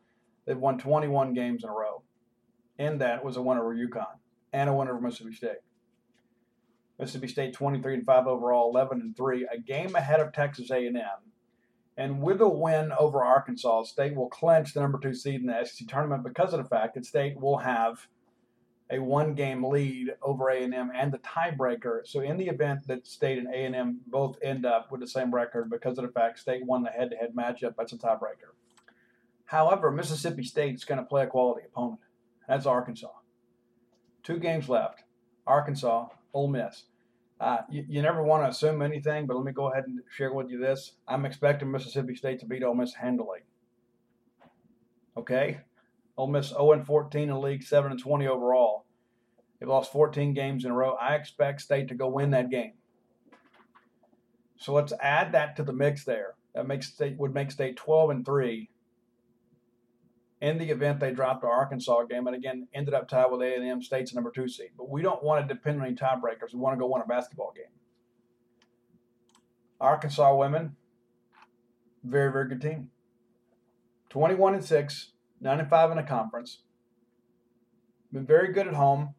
They've 0.46 0.58
won 0.58 0.78
21 0.78 1.34
games 1.34 1.64
in 1.64 1.70
a 1.70 1.74
row. 1.74 2.04
In 2.82 2.98
that 2.98 3.24
was 3.24 3.38
a 3.38 3.42
win 3.42 3.60
over 3.60 3.76
UConn 3.76 4.18
and 4.52 4.70
a 4.70 4.74
win 4.74 4.88
over 4.88 5.00
Mississippi 5.00 5.36
State. 5.36 5.62
Mississippi 7.00 7.28
State 7.28 7.54
23 7.54 7.94
and 7.94 8.06
5 8.06 8.28
overall, 8.28 8.72
11 8.72 9.02
and 9.02 9.16
3, 9.16 9.48
a 9.54 9.60
game 9.60 9.96
ahead 9.96 10.20
of 10.20 10.34
Texas 10.34 10.72
A&M. 10.72 10.96
And 11.98 12.22
with 12.22 12.42
a 12.42 12.50
win 12.50 12.92
over 12.98 13.24
Arkansas, 13.24 13.84
State 13.84 14.16
will 14.16 14.30
clinch 14.30 14.74
the 14.74 14.82
number 14.82 15.00
two 15.00 15.14
seed 15.14 15.42
in 15.42 15.48
the 15.48 15.64
SEC 15.64 15.88
tournament 15.88 16.24
because 16.24 16.54
of 16.54 16.64
the 16.64 16.70
fact 16.70 16.96
that 16.96 17.06
State 17.06 17.40
will 17.40 17.58
have 17.58 18.08
a 18.90 19.00
one-game 19.00 19.64
lead 19.64 20.16
over 20.24 20.50
A&M 20.50 20.92
and 20.96 21.12
the 21.12 21.20
tiebreaker. 21.20 22.00
So 22.06 22.22
in 22.22 22.38
the 22.38 22.48
event 22.48 22.88
that 22.88 23.06
State 23.06 23.38
and 23.38 23.48
A&M 23.48 24.00
both 24.08 24.38
end 24.42 24.66
up 24.66 24.92
with 24.92 25.02
the 25.02 25.08
same 25.08 25.34
record 25.34 25.70
because 25.70 26.00
of 26.00 26.06
the 26.06 26.12
fact 26.12 26.40
State 26.40 26.66
won 26.66 26.82
the 26.82 26.90
head-to-head 26.90 27.36
matchup, 27.36 27.76
that's 27.78 27.94
a 27.94 27.98
tiebreaker. 27.98 28.54
However, 29.46 29.92
Mississippi 29.92 30.44
State 30.44 30.76
is 30.76 30.84
going 30.84 30.98
to 30.98 31.06
play 31.06 31.24
a 31.24 31.28
quality 31.28 31.68
opponent. 31.68 32.00
That's 32.48 32.66
Arkansas. 32.66 33.08
Two 34.24 34.38
games 34.38 34.70
left. 34.70 35.04
Arkansas, 35.48 36.08
Ole 36.34 36.48
Miss. 36.48 36.84
Uh, 37.40 37.62
you, 37.70 37.84
you, 37.88 38.02
never 38.04 38.22
want 38.22 38.44
to 38.44 38.50
assume 38.50 38.84
anything, 38.84 39.26
but 39.26 39.36
let 39.36 39.44
me 39.44 39.52
go 39.52 39.72
ahead 39.72 39.86
and 39.88 40.00
share 40.16 40.32
with 40.32 40.50
you 40.50 40.60
this. 40.60 40.94
I'm 41.08 41.26
expecting 41.26 41.72
Mississippi 41.72 42.16
State 42.16 42.40
to 42.42 42.46
beat 42.46 42.64
Ole 42.64 42.76
Miss 42.76 42.94
handily. 42.94 43.40
Okay? 45.18 45.62
Ole 46.18 46.28
Miss 46.28 46.50
0 46.50 46.84
14 46.86 47.30
in 47.30 47.42
league, 47.42 47.64
7 47.64 47.98
20 47.98 48.28
overall. 48.28 48.86
They've 49.60 49.70
lost 49.70 49.92
14 49.92 50.34
games 50.34 50.66
in 50.66 50.72
a 50.72 50.76
row. 50.76 50.96
I 51.02 51.16
expect 51.16 51.62
State 51.62 51.88
to 51.88 51.96
go 51.96 52.08
win 52.10 52.32
that 52.32 52.52
game. 52.52 52.74
So 54.58 54.74
let's 54.74 54.94
add 55.02 55.32
that 55.32 55.56
to 55.56 55.64
the 55.64 55.74
mix 55.74 56.04
there. 56.04 56.36
That 56.54 56.68
makes 56.68 56.94
State 56.94 57.18
would 57.18 57.34
make 57.34 57.50
State 57.50 57.76
12 57.76 58.10
and 58.12 58.26
3. 58.26 58.70
In 60.42 60.58
the 60.58 60.70
event 60.70 61.00
they 61.00 61.12
dropped 61.12 61.42
the 61.42 61.48
Arkansas 61.48 62.04
game, 62.06 62.26
and 62.26 62.36
again 62.36 62.68
ended 62.74 62.94
up 62.94 63.08
tied 63.08 63.32
with 63.32 63.42
A&M 63.42 63.82
State's 63.82 64.14
number 64.14 64.32
two 64.32 64.48
seed. 64.48 64.72
But 64.76 64.90
we 64.90 65.02
don't 65.02 65.24
want 65.24 65.48
to 65.48 65.54
depend 65.54 65.80
on 65.80 65.88
any 65.88 65.96
tiebreakers. 65.96 66.54
We 66.54 66.60
want 66.60 66.76
to 66.76 66.80
go 66.80 66.88
win 66.88 67.02
a 67.02 67.08
basketball 67.08 67.54
game. 67.56 67.66
Arkansas 69.80 70.36
women, 70.36 70.76
very 72.04 72.32
very 72.32 72.50
good 72.50 72.62
team. 72.62 72.90
21 74.10 74.56
and 74.56 74.64
six, 74.64 75.12
nine 75.40 75.60
and 75.60 75.70
five 75.70 75.92
in 75.92 75.98
the 75.98 76.04
conference. 76.04 76.64
Been 78.12 78.26
very 78.26 78.52
good 78.52 78.68
at 78.68 78.74
home 78.74 79.14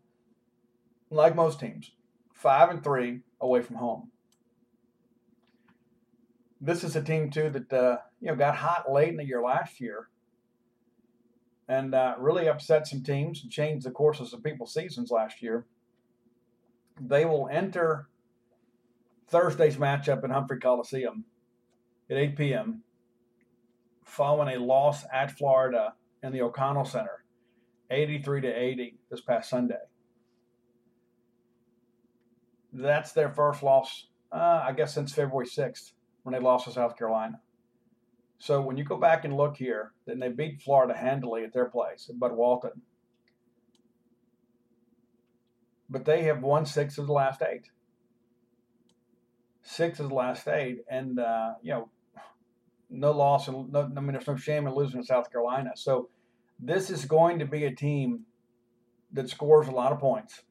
like 1.11 1.35
most 1.35 1.61
teams, 1.61 1.93
five 2.33 2.69
and 2.69 2.83
three 2.83 3.21
away 3.41 3.63
from 3.63 3.77
home. 3.77 4.11
This 6.61 6.85
is 6.85 6.95
a 6.95 7.03
team 7.03 7.31
too 7.31 7.51
that 7.51 7.73
uh, 7.73 7.99
you 8.21 8.29
know 8.29 8.37
got 8.37 8.57
hot 8.57 8.91
late 8.91 9.09
in 9.09 9.17
the 9.17 9.25
year 9.25 9.43
last 9.43 9.81
year, 9.81 10.09
and 11.73 11.95
uh, 11.95 12.15
really 12.19 12.49
upset 12.49 12.87
some 12.87 13.03
teams 13.03 13.43
and 13.43 13.51
changed 13.51 13.87
the 13.87 13.91
course 13.91 14.21
of 14.21 14.43
people's 14.43 14.75
seasons 14.75 15.11
last 15.11 15.43
year. 15.43 15.67
They 17.01 17.25
will 17.25 17.49
enter 17.51 18.09
Thursday's 19.29 19.77
matchup 19.77 20.25
in 20.25 20.31
Humphrey 20.31 20.61
Coliseum 20.61 21.25
at 22.11 22.17
8 22.17 22.37
p.m. 22.37 22.83
following 24.05 24.57
a 24.57 24.61
loss 24.61 25.05
at 25.13 25.37
Florida 25.39 25.95
in 26.23 26.33
the 26.33 26.43
O'Connell 26.43 26.85
Center, 26.85 27.25
83 27.91 28.43
to 28.43 28.49
80 28.49 28.99
this 29.11 29.21
past 29.21 29.49
Sunday 29.49 29.77
that's 32.73 33.13
their 33.13 33.31
first 33.31 33.63
loss, 33.63 34.07
uh, 34.33 34.65
I 34.67 34.73
guess, 34.73 34.95
since 34.95 35.13
February 35.13 35.47
6th 35.47 35.93
when 36.23 36.33
they 36.33 36.41
lost 36.41 36.67
to 36.67 36.73
South 36.73 36.97
Carolina. 36.97 37.41
So 38.43 38.61
when 38.61 38.77
you 38.77 38.83
go 38.83 38.97
back 38.97 39.25
and 39.25 39.37
look 39.37 39.57
here, 39.57 39.93
then 40.05 40.19
they 40.19 40.29
beat 40.29 40.61
Florida 40.61 40.99
handily 40.99 41.45
at 41.45 41.53
their 41.53 41.67
place 41.67 42.09
at 42.11 42.19
Bud 42.19 42.33
Walton. 42.33 42.83
But 45.89 46.05
they 46.07 46.25
have 46.25 46.43
won 46.43 46.67
six 46.67 46.99
of 46.99 47.07
the 47.07 47.13
last 47.13 47.41
eight. 47.41 47.71
Six 49.63 50.01
of 50.01 50.09
the 50.09 50.17
last 50.17 50.49
eight, 50.49 50.79
and 50.91 51.21
uh, 51.21 51.53
you 51.63 51.71
know, 51.71 51.89
no 52.91 53.13
loss 53.13 53.47
and 53.47 53.73
no, 53.73 53.83
I 53.97 54.01
mean, 54.01 54.11
there's 54.11 54.27
no 54.27 54.35
shame 54.35 54.67
in 54.67 54.75
losing 54.75 55.03
to 55.03 55.07
South 55.07 55.31
Carolina. 55.31 55.71
So 55.77 56.09
this 56.59 56.91
is 56.91 57.05
going 57.05 57.39
to 57.39 57.45
be 57.45 57.67
a 57.67 57.73
team 57.73 58.25
that 59.13 59.31
scores 59.31 59.69
a 59.69 59.71
lot 59.71 59.93
of 59.93 60.01
points 60.01 60.43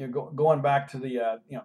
you 0.00 0.06
know, 0.06 0.12
go, 0.14 0.32
going 0.34 0.62
back 0.62 0.88
to 0.92 0.98
the, 0.98 1.20
uh, 1.20 1.36
you 1.50 1.58
know, 1.58 1.64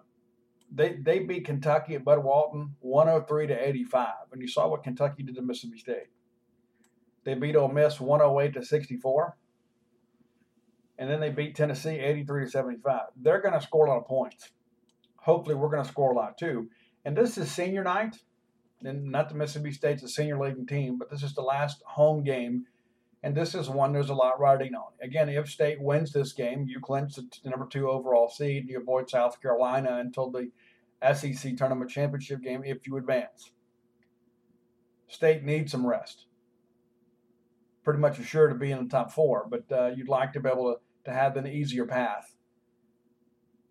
they, 0.76 0.96
they 1.00 1.20
beat 1.20 1.46
Kentucky 1.46 1.94
at 1.94 2.04
Bud 2.04 2.22
Walton 2.22 2.76
103 2.80 3.46
to 3.46 3.68
85. 3.68 4.08
And 4.32 4.42
you 4.42 4.48
saw 4.48 4.68
what 4.68 4.82
Kentucky 4.82 5.22
did 5.22 5.34
to 5.36 5.42
Mississippi 5.42 5.78
State. 5.78 6.08
They 7.24 7.34
beat 7.34 7.56
Ole 7.56 7.68
Miss 7.68 7.98
108 7.98 8.52
to 8.54 8.64
64. 8.64 9.36
And 10.98 11.10
then 11.10 11.20
they 11.20 11.30
beat 11.30 11.56
Tennessee 11.56 11.98
83 11.98 12.44
to 12.44 12.50
75. 12.50 13.00
They're 13.16 13.40
going 13.40 13.54
to 13.54 13.60
score 13.60 13.86
a 13.86 13.90
lot 13.90 13.98
of 13.98 14.06
points. 14.06 14.50
Hopefully, 15.16 15.54
we're 15.54 15.70
going 15.70 15.82
to 15.82 15.90
score 15.90 16.12
a 16.12 16.16
lot 16.16 16.36
too. 16.38 16.68
And 17.04 17.16
this 17.16 17.38
is 17.38 17.50
senior 17.50 17.82
night. 17.82 18.18
And 18.84 19.04
not 19.04 19.30
the 19.30 19.34
Mississippi 19.34 19.72
State's 19.72 20.02
a 20.02 20.08
senior 20.08 20.38
league 20.38 20.68
team, 20.68 20.98
but 20.98 21.10
this 21.10 21.22
is 21.22 21.34
the 21.34 21.40
last 21.40 21.82
home 21.86 22.22
game 22.22 22.66
and 23.26 23.34
this 23.34 23.56
is 23.56 23.68
one 23.68 23.92
there's 23.92 24.10
a 24.10 24.14
lot 24.14 24.38
riding 24.38 24.76
on. 24.76 24.92
Again, 25.02 25.28
if 25.28 25.50
State 25.50 25.80
wins 25.80 26.12
this 26.12 26.32
game, 26.32 26.66
you 26.68 26.78
clinch 26.78 27.16
the 27.16 27.50
number 27.50 27.66
two 27.66 27.90
overall 27.90 28.28
seed 28.28 28.62
and 28.62 28.70
you 28.70 28.80
avoid 28.80 29.10
South 29.10 29.42
Carolina 29.42 29.96
until 29.98 30.30
the 30.30 30.52
SEC 31.02 31.56
tournament 31.56 31.90
championship 31.90 32.42
game 32.42 32.62
if 32.64 32.86
you 32.86 32.96
advance. 32.96 33.52
State 35.08 35.44
needs 35.44 35.72
some 35.72 35.86
rest. 35.86 36.26
Pretty 37.84 38.00
much 38.00 38.18
assured 38.18 38.50
to 38.50 38.58
be 38.58 38.72
in 38.72 38.84
the 38.84 38.90
top 38.90 39.12
four, 39.12 39.46
but 39.48 39.64
uh, 39.70 39.88
you'd 39.94 40.08
like 40.08 40.32
to 40.32 40.40
be 40.40 40.48
able 40.48 40.74
to, 40.74 41.10
to 41.10 41.16
have 41.16 41.36
an 41.36 41.46
easier 41.46 41.86
path 41.86 42.34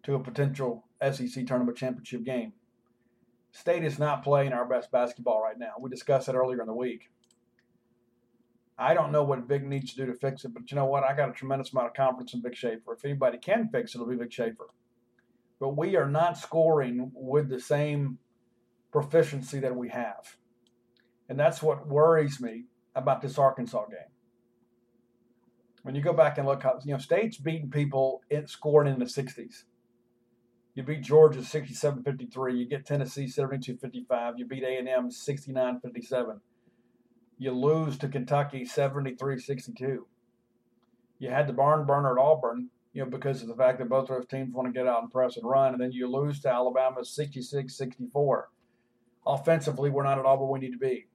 to 0.04 0.16
a 0.16 0.20
potential 0.20 0.86
SEC 1.02 1.46
tournament 1.46 1.78
championship 1.78 2.24
game. 2.24 2.54
State 3.52 3.84
is 3.84 4.00
not 4.00 4.24
playing 4.24 4.54
our 4.54 4.66
best 4.66 4.92
basketball 4.92 5.42
right 5.42 5.58
now. 5.58 5.74
We 5.80 5.90
discussed 5.90 6.28
that 6.28 6.36
earlier 6.36 6.62
in 6.62 6.68
the 6.68 6.74
week. 6.74 7.10
I 8.78 8.94
don't 8.94 9.12
know 9.12 9.24
what 9.24 9.48
Vic 9.48 9.64
needs 9.64 9.94
to 9.94 10.06
do 10.06 10.12
to 10.12 10.18
fix 10.18 10.44
it, 10.44 10.54
but 10.54 10.70
you 10.70 10.76
know 10.76 10.86
what? 10.86 11.04
I 11.04 11.16
got 11.16 11.30
a 11.30 11.34
tremendous 11.34 11.72
amount 11.72 11.88
of 11.88 11.94
confidence 11.94 12.34
in 12.34 12.42
Vic 12.42 12.56
Schaefer. 12.56 12.94
If 12.94 13.06
anybody 13.06 13.38
can 13.38 13.70
fix 13.70 13.96
it, 13.96 13.98
it'll 13.98 14.10
be 14.10 14.18
Vic 14.18 14.32
Schaefer. 14.32 14.68
But 15.60 15.78
we 15.78 15.96
are 15.96 16.10
not 16.10 16.38
scoring 16.38 17.12
with 17.14 17.50
the 17.50 17.60
same 17.60 18.20
proficiency 18.92 19.60
that 19.60 19.76
we 19.76 19.90
have. 19.90 20.38
And 21.30 21.40
that's 21.40 21.62
what 21.62 21.88
worries 21.88 22.40
me 22.40 22.66
about 22.96 23.22
this 23.22 23.38
Arkansas 23.38 23.86
game. 23.88 24.12
When 25.84 25.96
you 25.96 26.02
go 26.02 26.14
back 26.14 26.38
and 26.38 26.48
look, 26.48 26.64
you 26.84 26.94
know, 26.94 26.98
State's 26.98 27.38
beating 27.38 27.70
people 27.70 28.22
in 28.30 28.48
scoring 28.48 28.92
in 28.92 29.00
the 29.00 29.06
60s. 29.06 29.64
You 30.74 30.84
beat 30.84 31.04
Georgia 31.04 31.40
67-53. 31.40 32.58
You 32.58 32.68
get 32.68 32.86
Tennessee 32.86 33.26
72-55. 33.26 34.34
You 34.38 34.46
beat 34.46 34.64
A&M 34.64 35.10
69-57 35.10 36.40
You 37.38 37.52
lose 37.52 37.98
to 38.00 38.10
Kentucky 38.10 38.66
73 38.66 39.40
62. 39.40 40.08
You 41.20 41.30
had 41.30 41.48
the 41.48 41.54
barn 41.54 41.86
burner 41.86 42.18
at 42.18 42.22
Auburn, 42.22 42.70
you 42.96 43.04
know, 43.04 43.10
because 43.10 43.42
of 43.42 43.50
the 43.50 43.56
fact 43.56 43.78
that 43.78 43.90
both 43.90 44.10
of 44.10 44.16
those 44.16 44.28
teams 44.28 44.54
want 44.54 44.70
to 44.70 44.72
get 44.72 44.88
out 44.88 45.02
and 45.02 45.12
press 45.12 45.36
and 45.36 45.48
run, 45.48 45.74
and 45.74 45.82
then 45.82 45.92
you 45.92 46.08
lose 46.08 46.40
to 46.40 46.50
Alabama 46.50 47.04
66 47.04 47.78
64. 47.78 48.50
Offensively, 49.28 49.90
we're 49.90 50.04
not 50.04 50.18
at 50.18 50.24
all 50.24 50.40
where 50.40 50.48
we 50.48 50.66
need 50.66 50.72
to 50.72 50.78
be. 50.78 51.08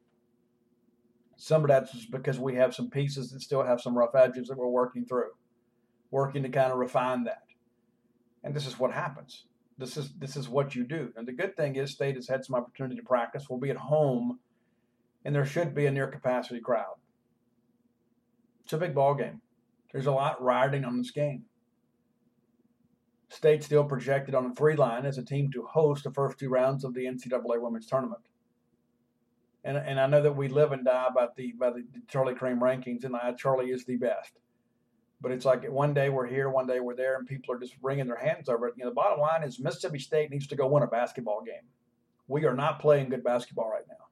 Some 1.37 1.63
of 1.63 1.69
that's 1.69 1.93
just 1.93 2.11
because 2.11 2.39
we 2.39 2.55
have 2.57 2.75
some 2.75 2.91
pieces 2.91 3.31
that 3.31 3.41
still 3.41 3.63
have 3.63 3.81
some 3.81 3.97
rough 3.97 4.15
edges 4.15 4.49
that 4.49 4.59
we're 4.59 4.69
working 4.69 5.07
through, 5.07 5.31
working 6.11 6.43
to 6.43 6.51
kind 6.51 6.71
of 6.71 6.77
refine 6.77 7.25
that. 7.25 7.45
And 8.45 8.55
this 8.55 8.67
is 8.67 8.79
what 8.79 8.93
happens. 8.93 9.47
This 9.79 9.97
is 9.97 10.13
this 10.19 10.37
is 10.37 10.51
what 10.51 10.75
you 10.75 10.85
do. 10.85 11.15
And 11.17 11.27
the 11.27 11.33
good 11.33 11.57
thing 11.57 11.77
is, 11.77 11.93
State 11.93 12.17
has 12.17 12.29
had 12.29 12.45
some 12.45 12.57
opportunity 12.57 12.97
to 12.97 13.03
practice. 13.03 13.47
We'll 13.49 13.59
be 13.59 13.71
at 13.71 13.79
home, 13.79 14.39
and 15.25 15.35
there 15.35 15.47
should 15.47 15.75
be 15.75 15.87
a 15.87 15.91
near 15.91 16.09
capacity 16.09 16.61
crowd. 16.61 16.97
It's 18.65 18.75
a 18.75 18.77
big 18.77 18.95
ball 18.95 19.15
game. 19.15 19.41
There's 19.91 20.07
a 20.07 20.13
lot 20.13 20.43
riding 20.43 20.85
on 20.85 20.99
this 20.99 21.11
game. 21.11 21.47
State 23.31 23.63
still 23.63 23.85
projected 23.85 24.35
on 24.35 24.49
the 24.49 24.55
three 24.55 24.75
line 24.75 25.07
as 25.07 25.17
a 25.17 25.25
team 25.25 25.51
to 25.53 25.63
host 25.63 26.05
the 26.05 26.11
first 26.11 26.39
two 26.39 26.49
rounds 26.49 26.85
of 26.85 26.95
the 26.95 27.05
NCAA 27.05 27.61
Women's 27.61 27.87
Tournament. 27.87 28.23
And, 29.63 29.77
and 29.77 30.01
I 30.01 30.07
know 30.07 30.23
that 30.23 30.37
we 30.37 30.49
live 30.49 30.73
and 30.73 30.85
die 30.85 31.09
by 31.15 31.29
the 31.37 31.53
by 31.53 31.71
the 31.71 31.85
Charlie 32.09 32.35
Creme 32.35 32.61
rankings, 32.61 33.05
and 33.05 33.15
I, 33.15 33.33
Charlie 33.33 33.71
is 33.71 33.85
the 33.85 33.97
best. 33.97 34.33
But 35.21 35.33
it's 35.33 35.45
like 35.45 35.65
one 35.71 35.95
day 35.95 36.09
we're 36.09 36.27
here, 36.27 36.49
one 36.49 36.67
day 36.67 36.81
we're 36.81 36.97
there, 36.97 37.17
and 37.17 37.27
people 37.27 37.55
are 37.55 37.59
just 37.59 37.75
wringing 37.83 38.07
their 38.07 38.17
hands 38.17 38.49
over 38.49 38.69
it. 38.69 38.75
You 38.77 38.85
know, 38.85 38.91
the 38.91 38.95
bottom 38.95 39.21
line 39.21 39.43
is 39.43 39.61
Mississippi 39.61 39.99
State 39.99 40.31
needs 40.31 40.47
to 40.49 40.57
go 40.57 40.67
win 40.67 40.83
a 40.83 40.87
basketball 40.87 41.43
game. 41.43 41.69
We 42.27 42.47
are 42.47 42.55
not 42.55 42.81
playing 42.81 43.11
good 43.11 43.23
basketball 43.23 43.71
right 43.71 43.85
now. 43.89 44.07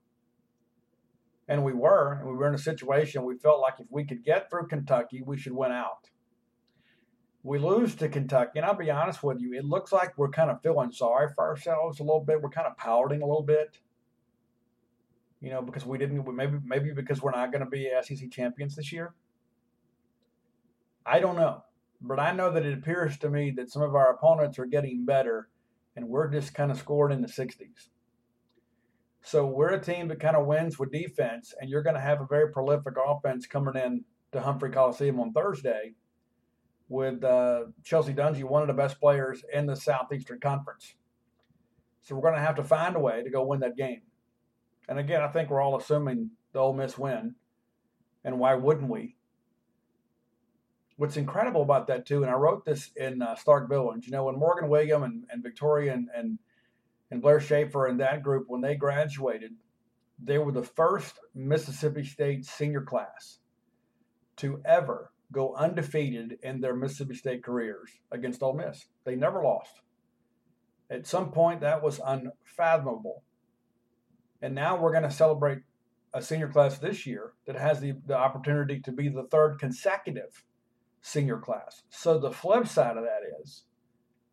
And 1.48 1.64
we 1.64 1.72
were, 1.72 2.18
and 2.20 2.28
we 2.28 2.36
were 2.36 2.46
in 2.46 2.54
a 2.54 2.58
situation 2.58 3.24
we 3.24 3.38
felt 3.38 3.60
like 3.60 3.80
if 3.80 3.86
we 3.90 4.04
could 4.04 4.22
get 4.22 4.50
through 4.50 4.66
Kentucky, 4.66 5.22
we 5.24 5.38
should 5.38 5.54
win 5.54 5.72
out. 5.72 6.10
We 7.42 7.58
lose 7.58 7.94
to 7.96 8.08
Kentucky, 8.08 8.52
and 8.56 8.66
I'll 8.66 8.74
be 8.74 8.90
honest 8.90 9.22
with 9.22 9.40
you, 9.40 9.54
it 9.54 9.64
looks 9.64 9.92
like 9.92 10.18
we're 10.18 10.28
kind 10.28 10.50
of 10.50 10.60
feeling 10.60 10.92
sorry 10.92 11.28
for 11.34 11.46
ourselves 11.46 12.00
a 12.00 12.02
little 12.02 12.24
bit. 12.24 12.42
We're 12.42 12.50
kind 12.50 12.66
of 12.66 12.76
pouting 12.76 13.22
a 13.22 13.26
little 13.26 13.44
bit 13.44 13.78
you 15.40 15.50
know, 15.50 15.62
because 15.62 15.86
we 15.86 15.98
didn't 15.98 16.26
maybe 16.34 16.58
maybe 16.64 16.92
because 16.92 17.22
we're 17.22 17.30
not 17.30 17.52
going 17.52 17.64
to 17.64 17.70
be 17.70 17.90
SEC 18.02 18.30
champions 18.30 18.74
this 18.74 18.92
year. 18.92 19.14
I 21.06 21.20
don't 21.20 21.36
know. 21.36 21.64
But 22.00 22.20
I 22.20 22.32
know 22.32 22.50
that 22.52 22.64
it 22.64 22.78
appears 22.78 23.18
to 23.18 23.30
me 23.30 23.50
that 23.52 23.70
some 23.70 23.82
of 23.82 23.94
our 23.94 24.12
opponents 24.12 24.58
are 24.58 24.66
getting 24.66 25.04
better 25.04 25.48
and 25.96 26.08
we're 26.08 26.28
just 26.28 26.54
kind 26.54 26.70
of 26.70 26.78
scoring 26.78 27.16
in 27.16 27.22
the 27.22 27.28
60s. 27.28 27.88
So 29.20 29.46
we're 29.46 29.70
a 29.70 29.80
team 29.80 30.06
that 30.08 30.20
kind 30.20 30.36
of 30.36 30.46
wins 30.46 30.78
with 30.78 30.92
defense, 30.92 31.52
and 31.60 31.68
you're 31.68 31.82
going 31.82 31.96
to 31.96 32.00
have 32.00 32.20
a 32.20 32.26
very 32.26 32.52
prolific 32.52 32.94
offense 33.04 33.46
coming 33.46 33.74
in 33.74 34.04
to 34.30 34.40
Humphrey 34.40 34.70
Coliseum 34.70 35.18
on 35.18 35.32
Thursday 35.32 35.94
with 36.88 37.22
uh, 37.24 37.64
Chelsea 37.84 38.14
Dungee, 38.14 38.44
one 38.44 38.62
of 38.62 38.68
the 38.68 38.74
best 38.74 38.98
players 39.00 39.44
in 39.52 39.66
the 39.66 39.76
Southeastern 39.76 40.40
Conference. 40.40 40.94
So 42.02 42.14
we're 42.14 42.22
going 42.22 42.34
to 42.34 42.40
have 42.40 42.56
to 42.56 42.64
find 42.64 42.96
a 42.96 43.00
way 43.00 43.22
to 43.22 43.30
go 43.30 43.44
win 43.44 43.60
that 43.60 43.76
game. 43.76 44.02
And 44.88 44.98
again, 44.98 45.22
I 45.22 45.28
think 45.28 45.50
we're 45.50 45.60
all 45.60 45.76
assuming 45.76 46.30
the 46.52 46.60
Ole 46.60 46.72
Miss 46.72 46.96
win. 46.96 47.34
And 48.24 48.38
why 48.38 48.54
wouldn't 48.54 48.90
we? 48.90 49.16
what's 50.98 51.16
incredible 51.16 51.62
about 51.62 51.86
that 51.86 52.06
too, 52.06 52.22
and 52.22 52.30
I 52.30 52.34
wrote 52.34 52.64
this 52.64 52.90
in 52.96 53.22
uh, 53.22 53.36
Stark 53.36 53.68
Villains, 53.68 54.04
you 54.04 54.12
know, 54.12 54.24
when 54.24 54.36
Morgan 54.36 54.68
William 54.68 55.04
and, 55.04 55.24
and 55.30 55.42
Victoria 55.42 55.94
and, 55.94 56.08
and, 56.14 56.38
and 57.10 57.22
Blair 57.22 57.40
Schaefer 57.40 57.86
and 57.86 58.00
that 58.00 58.24
group, 58.24 58.46
when 58.48 58.60
they 58.60 58.74
graduated, 58.74 59.52
they 60.22 60.38
were 60.38 60.50
the 60.50 60.64
first 60.64 61.14
Mississippi 61.36 62.04
State 62.04 62.44
senior 62.44 62.82
class 62.82 63.38
to 64.38 64.60
ever 64.64 65.12
go 65.32 65.54
undefeated 65.54 66.38
in 66.42 66.60
their 66.60 66.74
Mississippi 66.74 67.14
State 67.14 67.44
careers 67.44 67.90
against 68.10 68.42
Ole 68.42 68.54
Miss. 68.54 68.86
They 69.04 69.14
never 69.14 69.42
lost. 69.42 69.80
At 70.90 71.06
some 71.06 71.30
point, 71.32 71.60
that 71.60 71.82
was 71.82 72.00
unfathomable. 72.04 73.22
And 74.40 74.54
now 74.54 74.80
we're 74.80 74.92
going 74.92 75.02
to 75.02 75.10
celebrate 75.10 75.58
a 76.14 76.22
senior 76.22 76.48
class 76.48 76.78
this 76.78 77.06
year 77.06 77.32
that 77.46 77.56
has 77.56 77.80
the, 77.80 77.94
the 78.06 78.16
opportunity 78.16 78.80
to 78.80 78.92
be 78.92 79.08
the 79.08 79.24
third 79.24 79.58
consecutive 79.58 80.44
senior 81.02 81.38
class. 81.38 81.82
So 81.90 82.18
the 82.18 82.30
flip 82.30 82.66
side 82.66 82.96
of 82.96 83.04
that 83.04 83.20
is, 83.42 83.64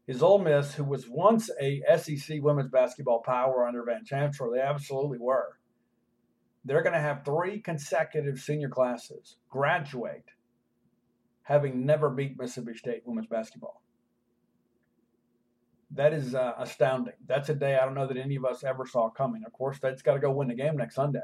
is 0.07 0.23
Ole 0.23 0.39
Miss, 0.39 0.75
who 0.75 0.83
was 0.83 1.09
once 1.09 1.49
a 1.59 1.81
SEC 1.97 2.41
women's 2.41 2.69
basketball 2.69 3.21
power 3.21 3.67
under 3.67 3.83
Van 3.83 4.05
Chancellor, 4.05 4.51
they 4.53 4.61
absolutely 4.61 5.17
were. 5.19 5.57
They're 6.63 6.83
going 6.83 6.93
to 6.93 6.99
have 6.99 7.25
three 7.25 7.59
consecutive 7.59 8.39
senior 8.39 8.69
classes 8.69 9.37
graduate 9.49 10.25
having 11.45 11.85
never 11.85 12.09
beat 12.09 12.37
Mississippi 12.37 12.77
State 12.77 13.01
women's 13.05 13.27
basketball. 13.27 13.81
That 15.91 16.13
is 16.13 16.35
uh, 16.35 16.53
astounding. 16.57 17.13
That's 17.25 17.49
a 17.49 17.55
day 17.55 17.77
I 17.77 17.85
don't 17.85 17.95
know 17.95 18.07
that 18.07 18.17
any 18.17 18.35
of 18.35 18.45
us 18.45 18.63
ever 18.63 18.85
saw 18.85 19.09
coming. 19.09 19.43
Of 19.45 19.53
course, 19.53 19.77
State's 19.77 20.01
got 20.01 20.13
to 20.13 20.19
go 20.19 20.31
win 20.31 20.49
the 20.49 20.55
game 20.55 20.77
next 20.77 20.95
Sunday 20.95 21.21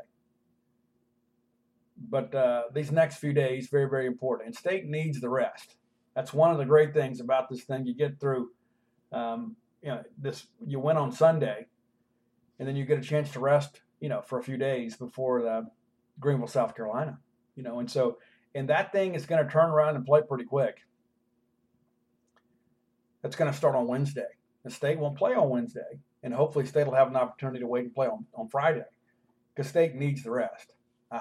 but 2.09 2.33
uh, 2.33 2.63
these 2.73 2.91
next 2.91 3.17
few 3.17 3.33
days 3.33 3.67
very 3.69 3.89
very 3.89 4.07
important 4.07 4.47
and 4.47 4.55
state 4.55 4.85
needs 4.85 5.19
the 5.21 5.29
rest 5.29 5.75
that's 6.15 6.33
one 6.33 6.51
of 6.51 6.57
the 6.57 6.65
great 6.65 6.93
things 6.93 7.19
about 7.19 7.49
this 7.49 7.63
thing 7.63 7.85
you 7.85 7.93
get 7.93 8.19
through 8.19 8.49
um, 9.11 9.55
you 9.81 9.89
know 9.89 10.01
this 10.17 10.47
you 10.65 10.79
win 10.79 10.97
on 10.97 11.11
sunday 11.11 11.65
and 12.59 12.67
then 12.67 12.75
you 12.75 12.85
get 12.85 12.99
a 12.99 13.01
chance 13.01 13.31
to 13.31 13.39
rest 13.39 13.81
you 13.99 14.09
know 14.09 14.21
for 14.21 14.39
a 14.39 14.43
few 14.43 14.57
days 14.57 14.95
before 14.95 15.41
the 15.41 15.65
greenville 16.19 16.47
south 16.47 16.75
carolina 16.75 17.17
you 17.55 17.63
know 17.63 17.79
and 17.79 17.89
so 17.89 18.17
and 18.55 18.69
that 18.69 18.91
thing 18.91 19.15
is 19.15 19.25
going 19.25 19.43
to 19.43 19.51
turn 19.51 19.69
around 19.69 19.95
and 19.95 20.05
play 20.05 20.21
pretty 20.27 20.45
quick 20.45 20.77
that's 23.21 23.35
going 23.35 23.51
to 23.51 23.57
start 23.57 23.75
on 23.75 23.87
wednesday 23.87 24.27
the 24.63 24.71
state 24.71 24.97
won't 24.97 25.17
play 25.17 25.33
on 25.33 25.49
wednesday 25.49 25.99
and 26.23 26.33
hopefully 26.33 26.65
state 26.65 26.85
will 26.85 26.93
have 26.93 27.07
an 27.07 27.15
opportunity 27.15 27.59
to 27.59 27.67
wait 27.67 27.83
and 27.83 27.93
play 27.93 28.07
on, 28.07 28.25
on 28.35 28.47
friday 28.47 28.83
because 29.53 29.69
state 29.69 29.95
needs 29.95 30.23
the 30.23 30.31
rest 30.31 30.73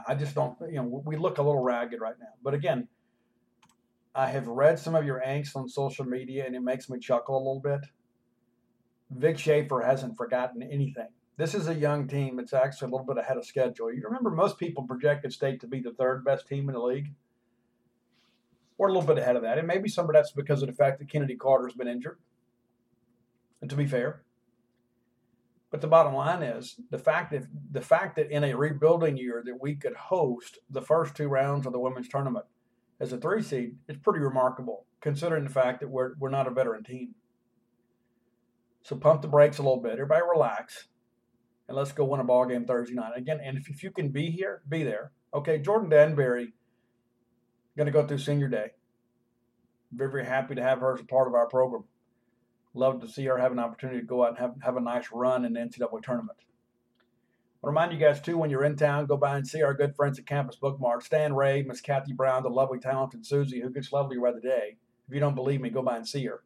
I 0.06 0.14
just 0.14 0.34
don't, 0.34 0.56
you 0.68 0.76
know, 0.76 1.02
we 1.04 1.16
look 1.16 1.38
a 1.38 1.42
little 1.42 1.62
ragged 1.62 2.00
right 2.00 2.14
now. 2.20 2.28
But 2.42 2.54
again, 2.54 2.86
I 4.14 4.28
have 4.28 4.46
read 4.46 4.78
some 4.78 4.94
of 4.94 5.04
your 5.04 5.20
angst 5.26 5.56
on 5.56 5.68
social 5.68 6.04
media 6.04 6.46
and 6.46 6.54
it 6.54 6.62
makes 6.62 6.88
me 6.88 6.98
chuckle 7.00 7.36
a 7.36 7.38
little 7.38 7.60
bit. 7.60 7.80
Vic 9.10 9.36
Schaefer 9.36 9.80
hasn't 9.80 10.16
forgotten 10.16 10.62
anything. 10.62 11.08
This 11.40 11.54
is 11.54 11.68
a 11.68 11.74
young 11.74 12.06
team. 12.06 12.38
It's 12.38 12.52
actually 12.52 12.88
a 12.88 12.90
little 12.90 13.06
bit 13.06 13.16
ahead 13.16 13.38
of 13.38 13.46
schedule. 13.46 13.90
You 13.90 14.02
remember 14.04 14.30
most 14.30 14.58
people 14.58 14.82
projected 14.82 15.32
State 15.32 15.58
to 15.62 15.66
be 15.66 15.80
the 15.80 15.94
third 15.94 16.22
best 16.22 16.46
team 16.46 16.68
in 16.68 16.74
the 16.74 16.82
league. 16.82 17.14
We're 18.76 18.88
a 18.88 18.92
little 18.92 19.06
bit 19.06 19.16
ahead 19.16 19.36
of 19.36 19.42
that. 19.42 19.56
And 19.56 19.66
maybe 19.66 19.88
some 19.88 20.04
of 20.04 20.12
that's 20.12 20.32
because 20.32 20.60
of 20.60 20.68
the 20.68 20.74
fact 20.74 20.98
that 20.98 21.08
Kennedy 21.08 21.36
Carter's 21.36 21.72
been 21.72 21.88
injured. 21.88 22.18
And 23.62 23.70
to 23.70 23.76
be 23.76 23.86
fair, 23.86 24.20
but 25.70 25.80
the 25.80 25.86
bottom 25.86 26.12
line 26.12 26.42
is 26.42 26.78
the 26.90 26.98
fact 26.98 27.30
that 27.30 27.46
the 27.70 27.80
fact 27.80 28.16
that 28.16 28.30
in 28.30 28.44
a 28.44 28.54
rebuilding 28.54 29.16
year 29.16 29.42
that 29.42 29.62
we 29.62 29.76
could 29.76 29.96
host 29.96 30.58
the 30.68 30.82
first 30.82 31.14
two 31.14 31.28
rounds 31.28 31.64
of 31.64 31.72
the 31.72 31.80
women's 31.80 32.08
tournament 32.08 32.44
as 33.00 33.14
a 33.14 33.18
three 33.18 33.42
seed 33.42 33.76
is 33.88 33.96
pretty 33.96 34.20
remarkable, 34.20 34.84
considering 35.00 35.44
the 35.44 35.50
fact 35.50 35.80
that 35.80 35.88
we're 35.88 36.12
we're 36.18 36.28
not 36.28 36.46
a 36.46 36.50
veteran 36.50 36.84
team. 36.84 37.14
So 38.82 38.96
pump 38.96 39.22
the 39.22 39.28
brakes 39.28 39.56
a 39.56 39.62
little 39.62 39.80
bit. 39.80 39.92
Everybody 39.92 40.20
relax, 40.30 40.88
and 41.70 41.78
let's 41.78 41.92
go 41.92 42.04
win 42.04 42.20
a 42.20 42.24
ball 42.24 42.44
game 42.44 42.66
Thursday 42.66 42.94
night 42.94 43.12
again. 43.16 43.40
And 43.42 43.56
if, 43.56 43.70
if 43.70 43.82
you 43.82 43.90
can 43.90 44.10
be 44.10 44.30
here, 44.30 44.60
be 44.68 44.82
there. 44.82 45.12
Okay, 45.32 45.58
Jordan 45.58 45.88
Danberry 45.88 46.48
going 47.76 47.86
to 47.86 47.92
go 47.92 48.06
through 48.06 48.18
senior 48.18 48.48
day. 48.48 48.72
Very 49.90 50.10
very 50.10 50.26
happy 50.26 50.54
to 50.54 50.62
have 50.62 50.80
her 50.80 50.92
as 50.92 51.00
a 51.00 51.04
part 51.04 51.28
of 51.28 51.34
our 51.34 51.48
program 51.48 51.84
love 52.74 53.00
to 53.00 53.08
see 53.08 53.24
her 53.24 53.38
have 53.38 53.52
an 53.52 53.58
opportunity 53.58 54.00
to 54.00 54.06
go 54.06 54.24
out 54.24 54.30
and 54.30 54.38
have, 54.38 54.54
have 54.62 54.76
a 54.76 54.80
nice 54.80 55.08
run 55.12 55.44
in 55.44 55.54
the 55.54 55.60
NCAA 55.60 56.02
tournament. 56.02 56.38
I 57.62 57.66
remind 57.66 57.92
you 57.92 57.98
guys 57.98 58.20
too, 58.20 58.38
when 58.38 58.48
you're 58.48 58.64
in 58.64 58.76
town, 58.76 59.06
go 59.06 59.16
by 59.16 59.36
and 59.36 59.46
see 59.46 59.62
our 59.62 59.74
good 59.74 59.94
friends 59.94 60.18
at 60.18 60.26
Campus 60.26 60.56
Bookmart. 60.60 61.02
Stan 61.02 61.34
Ray, 61.34 61.62
Miss 61.62 61.80
Kathy 61.80 62.12
Brown, 62.12 62.42
the 62.42 62.48
lovely, 62.48 62.78
talented 62.78 63.26
Susie, 63.26 63.60
who 63.60 63.70
gets 63.70 63.92
lovelier 63.92 64.20
by 64.20 64.32
the 64.32 64.40
day. 64.40 64.76
If 65.08 65.14
you 65.14 65.20
don't 65.20 65.34
believe 65.34 65.60
me, 65.60 65.68
go 65.68 65.82
by 65.82 65.96
and 65.96 66.08
see 66.08 66.24
her. 66.26 66.42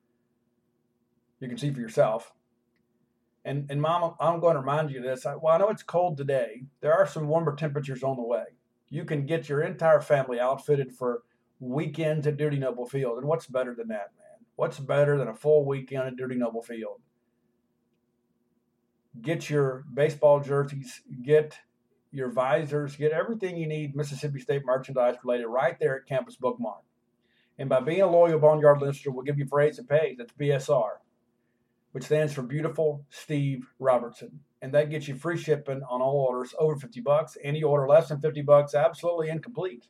You 1.41 1.49
can 1.49 1.59
see 1.59 1.73
for 1.73 1.81
yourself. 1.81 2.33
And 3.45 3.71
and 3.71 3.81
Mom, 3.81 4.15
I'm 4.21 4.41
going 4.41 4.55
to 4.55 4.61
remind 4.61 4.91
you 4.91 4.99
of 4.99 5.05
this. 5.05 5.27
I, 5.27 5.35
well, 5.35 5.55
I 5.55 5.59
know 5.59 5.69
it's 5.69 5.83
cold 5.83 6.17
today. 6.17 6.65
There 6.81 6.95
are 6.95 7.07
some 7.07 7.29
warmer 7.29 7.55
temperatures 7.55 8.03
on 8.03 8.17
the 8.17 8.23
way. 8.23 8.45
You 8.89 9.05
can 9.05 9.27
get 9.27 9.49
your 9.49 9.63
entire 9.63 10.01
family 10.01 10.41
outfitted 10.41 10.93
for 10.93 11.23
weekends 11.61 12.27
at 12.27 12.37
Dudy 12.37 12.59
Noble 12.59 12.87
Field, 12.87 13.19
and 13.19 13.27
what's 13.27 13.47
better 13.47 13.75
than 13.75 13.89
that, 13.89 14.13
man? 14.19 14.47
What's 14.57 14.79
better 14.79 15.19
than 15.19 15.29
a 15.29 15.35
full 15.35 15.67
weekend 15.67 16.07
at 16.07 16.17
Dudy 16.17 16.37
Noble 16.37 16.63
Field? 16.63 17.01
Get 19.21 19.51
your 19.51 19.85
baseball 19.93 20.41
jerseys, 20.41 21.03
get 21.23 21.59
your 22.11 22.31
visors, 22.31 22.97
get 22.97 23.13
everything 23.13 23.57
you 23.57 23.67
need 23.67 23.95
Mississippi 23.95 24.41
State 24.41 24.65
merchandise 24.65 25.17
related 25.23 25.49
right 25.49 25.79
there 25.79 25.97
at 25.97 26.07
Campus 26.07 26.37
Bookmart. 26.37 26.83
And 27.59 27.69
by 27.69 27.81
being 27.81 28.01
a 28.01 28.11
loyal 28.11 28.39
Boneyard 28.39 28.81
listener, 28.81 29.13
we'll 29.13 29.25
give 29.25 29.39
you 29.39 29.47
phrase 29.47 29.79
and 29.79 29.89
pays. 29.89 30.17
That's 30.19 30.33
BSR. 30.33 30.91
Which 31.95 32.03
stands 32.03 32.33
for 32.33 32.43
Beautiful 32.43 33.05
Steve 33.09 33.69
Robertson. 33.79 34.41
And 34.61 34.75
that 34.75 34.91
gets 34.91 35.07
you 35.07 35.15
free 35.15 35.39
shipping 35.39 35.81
on 35.89 36.03
all 36.03 36.27
orders 36.29 36.53
over 36.59 36.75
50 36.75 37.01
bucks. 37.03 37.39
Any 37.41 37.63
order 37.63 37.87
less 37.87 38.09
than 38.09 38.21
50 38.21 38.43
bucks, 38.43 38.75
absolutely 38.75 39.29
incomplete. 39.29 39.87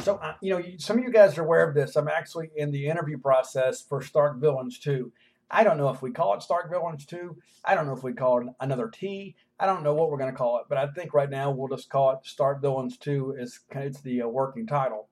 So, 0.00 0.16
uh, 0.16 0.34
you 0.42 0.50
know, 0.50 0.62
some 0.76 0.98
of 0.98 1.04
you 1.04 1.10
guys 1.10 1.38
are 1.38 1.42
aware 1.42 1.66
of 1.66 1.74
this. 1.74 1.96
I'm 1.96 2.06
actually 2.06 2.50
in 2.54 2.70
the 2.70 2.86
interview 2.86 3.16
process 3.16 3.80
for 3.80 4.02
Stark 4.02 4.38
Villains 4.38 4.78
2. 4.78 5.10
I 5.50 5.64
don't 5.64 5.78
know 5.78 5.88
if 5.88 6.02
we 6.02 6.10
call 6.10 6.34
it 6.34 6.42
Stark 6.42 6.68
Villains 6.68 7.06
2. 7.06 7.34
I 7.64 7.74
don't 7.74 7.86
know 7.86 7.96
if 7.96 8.02
we 8.02 8.12
call 8.12 8.42
it 8.42 8.48
another 8.60 8.88
T. 8.88 9.36
I 9.58 9.64
don't 9.64 9.82
know 9.82 9.94
what 9.94 10.10
we're 10.10 10.18
going 10.18 10.32
to 10.32 10.36
call 10.36 10.58
it, 10.58 10.66
but 10.68 10.76
I 10.76 10.86
think 10.88 11.14
right 11.14 11.30
now 11.30 11.50
we'll 11.50 11.74
just 11.74 11.88
call 11.88 12.10
it 12.10 12.18
Stark 12.24 12.60
Villains 12.60 12.98
2. 12.98 13.36
Is 13.38 13.60
it's 13.70 14.02
the 14.02 14.20
uh, 14.20 14.28
working 14.28 14.66
title. 14.66 15.08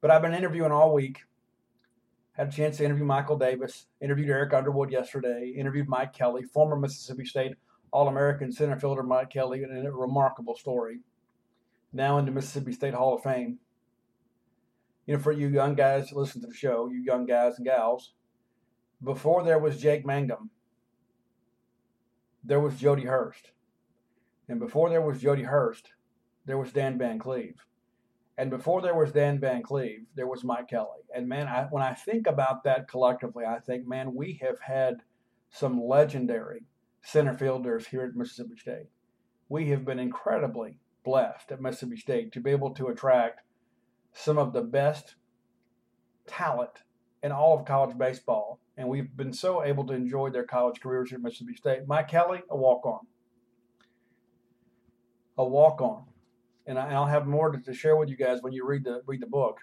But 0.00 0.12
I've 0.12 0.22
been 0.22 0.34
interviewing 0.34 0.70
all 0.70 0.94
week. 0.94 1.22
Had 2.36 2.48
a 2.48 2.52
chance 2.52 2.76
to 2.76 2.84
interview 2.84 3.04
Michael 3.04 3.38
Davis, 3.38 3.86
interviewed 4.00 4.28
Eric 4.28 4.52
Underwood 4.52 4.90
yesterday, 4.90 5.54
interviewed 5.56 5.88
Mike 5.88 6.12
Kelly, 6.12 6.42
former 6.42 6.76
Mississippi 6.76 7.24
State 7.24 7.54
All 7.92 8.08
American 8.08 8.52
center 8.52 8.78
fielder 8.78 9.02
Mike 9.02 9.30
Kelly, 9.30 9.62
and 9.62 9.86
a 9.86 9.90
remarkable 9.90 10.56
story. 10.56 11.00
Now 11.92 12.18
in 12.18 12.26
the 12.26 12.30
Mississippi 12.30 12.72
State 12.72 12.94
Hall 12.94 13.14
of 13.14 13.22
Fame 13.22 13.58
you 15.06 15.14
know, 15.14 15.22
for 15.22 15.32
you 15.32 15.48
young 15.48 15.74
guys 15.74 16.08
to 16.08 16.18
listen 16.18 16.40
to 16.40 16.48
the 16.48 16.54
show, 16.54 16.88
you 16.88 17.00
young 17.00 17.26
guys 17.26 17.56
and 17.56 17.66
gals, 17.66 18.12
before 19.02 19.44
there 19.44 19.58
was 19.58 19.80
Jake 19.80 20.04
Mangum, 20.04 20.50
there 22.44 22.60
was 22.60 22.76
Jody 22.76 23.04
Hurst. 23.04 23.52
And 24.48 24.60
before 24.60 24.90
there 24.90 25.00
was 25.00 25.20
Jody 25.20 25.42
Hurst, 25.42 25.90
there 26.44 26.58
was 26.58 26.72
Dan 26.72 26.98
Van 26.98 27.18
Cleve. 27.18 27.66
And 28.38 28.50
before 28.50 28.82
there 28.82 28.94
was 28.94 29.12
Dan 29.12 29.40
Van 29.40 29.62
Cleve, 29.62 30.04
there 30.14 30.26
was 30.26 30.44
Mike 30.44 30.68
Kelly. 30.68 31.00
And 31.14 31.28
man, 31.28 31.48
I, 31.48 31.64
when 31.70 31.82
I 31.82 31.94
think 31.94 32.26
about 32.26 32.64
that 32.64 32.88
collectively, 32.88 33.44
I 33.46 33.60
think, 33.60 33.86
man, 33.86 34.14
we 34.14 34.38
have 34.42 34.60
had 34.60 35.02
some 35.50 35.82
legendary 35.82 36.64
center 37.02 37.32
fielders 37.32 37.86
here 37.86 38.02
at 38.02 38.14
Mississippi 38.14 38.56
State. 38.56 38.88
We 39.48 39.70
have 39.70 39.84
been 39.84 39.98
incredibly 39.98 40.78
blessed 41.04 41.52
at 41.52 41.62
Mississippi 41.62 41.96
State 41.96 42.32
to 42.32 42.40
be 42.40 42.50
able 42.50 42.74
to 42.74 42.88
attract 42.88 43.40
some 44.12 44.38
of 44.38 44.52
the 44.52 44.62
best 44.62 45.14
talent 46.26 46.82
in 47.22 47.32
all 47.32 47.58
of 47.58 47.64
college 47.64 47.96
baseball. 47.96 48.60
And 48.76 48.88
we've 48.88 49.16
been 49.16 49.32
so 49.32 49.64
able 49.64 49.86
to 49.86 49.94
enjoy 49.94 50.28
their 50.30 50.44
college 50.44 50.80
careers 50.80 51.08
here 51.08 51.16
at 51.18 51.22
Mississippi 51.22 51.54
State. 51.54 51.86
Mike 51.86 52.08
Kelly, 52.08 52.42
a 52.50 52.56
walk 52.56 52.84
on. 52.84 53.06
A 55.38 55.44
walk 55.44 55.80
on. 55.80 56.04
And 56.66 56.78
I'll 56.78 57.06
have 57.06 57.26
more 57.26 57.50
to 57.50 57.74
share 57.74 57.96
with 57.96 58.08
you 58.08 58.16
guys 58.16 58.42
when 58.42 58.52
you 58.52 58.66
read 58.66 58.84
the 58.84 59.02
read 59.06 59.20
the 59.20 59.26
book. 59.26 59.60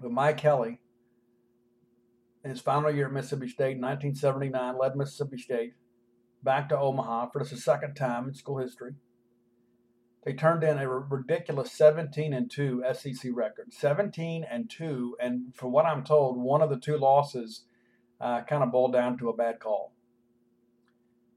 But 0.00 0.10
Mike 0.10 0.38
Kelly, 0.38 0.80
in 2.42 2.50
his 2.50 2.60
final 2.60 2.90
year 2.90 3.06
at 3.06 3.12
Mississippi 3.12 3.48
State 3.48 3.76
in 3.76 3.82
1979, 3.82 4.78
led 4.78 4.96
Mississippi 4.96 5.38
State 5.38 5.74
back 6.42 6.68
to 6.68 6.78
Omaha 6.78 7.30
for 7.30 7.44
the 7.44 7.56
second 7.56 7.94
time 7.94 8.28
in 8.28 8.34
school 8.34 8.58
history. 8.58 8.94
They 10.24 10.32
turned 10.32 10.64
in 10.64 10.78
a 10.78 10.88
ridiculous 10.88 11.72
17 11.72 12.32
and 12.32 12.50
2 12.50 12.84
SEC 12.94 13.30
record. 13.34 13.74
17 13.74 14.44
and 14.50 14.70
2. 14.70 15.16
And 15.20 15.54
from 15.54 15.72
what 15.72 15.84
I'm 15.84 16.02
told, 16.02 16.38
one 16.38 16.62
of 16.62 16.70
the 16.70 16.78
two 16.78 16.96
losses 16.96 17.64
uh, 18.20 18.42
kind 18.42 18.62
of 18.62 18.72
boiled 18.72 18.94
down 18.94 19.18
to 19.18 19.28
a 19.28 19.36
bad 19.36 19.60
call. 19.60 19.93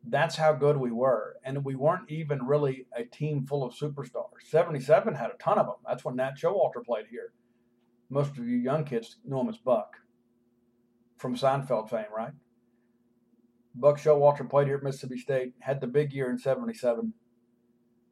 That's 0.10 0.36
how 0.36 0.54
good 0.54 0.78
we 0.78 0.92
were. 0.92 1.36
And 1.44 1.66
we 1.66 1.76
weren't 1.76 2.10
even 2.10 2.46
really 2.46 2.88
a 2.96 3.04
team 3.04 3.46
full 3.46 3.64
of 3.64 3.74
superstars. 3.74 4.44
77 4.50 5.16
had 5.16 5.32
a 5.32 5.38
ton 5.38 5.58
of 5.58 5.66
them. 5.66 5.76
That's 5.86 6.06
when 6.06 6.16
Nat 6.16 6.36
Showalter 6.42 6.84
played 6.86 7.08
here. 7.10 7.34
Most 8.10 8.38
of 8.38 8.48
you 8.48 8.58
young 8.58 8.86
kids 8.86 9.18
know 9.26 9.42
him 9.42 9.50
as 9.50 9.58
Buck 9.58 9.98
from 11.18 11.36
Seinfeld 11.36 11.90
fame, 11.90 12.06
right? 12.16 12.34
Buck 13.76 14.00
Showalter 14.00 14.50
played 14.50 14.68
here 14.68 14.78
at 14.78 14.84
Mississippi 14.84 15.18
State, 15.18 15.54
had 15.60 15.82
the 15.82 15.88
big 15.88 16.14
year 16.14 16.30
in 16.30 16.38
77 16.38 17.14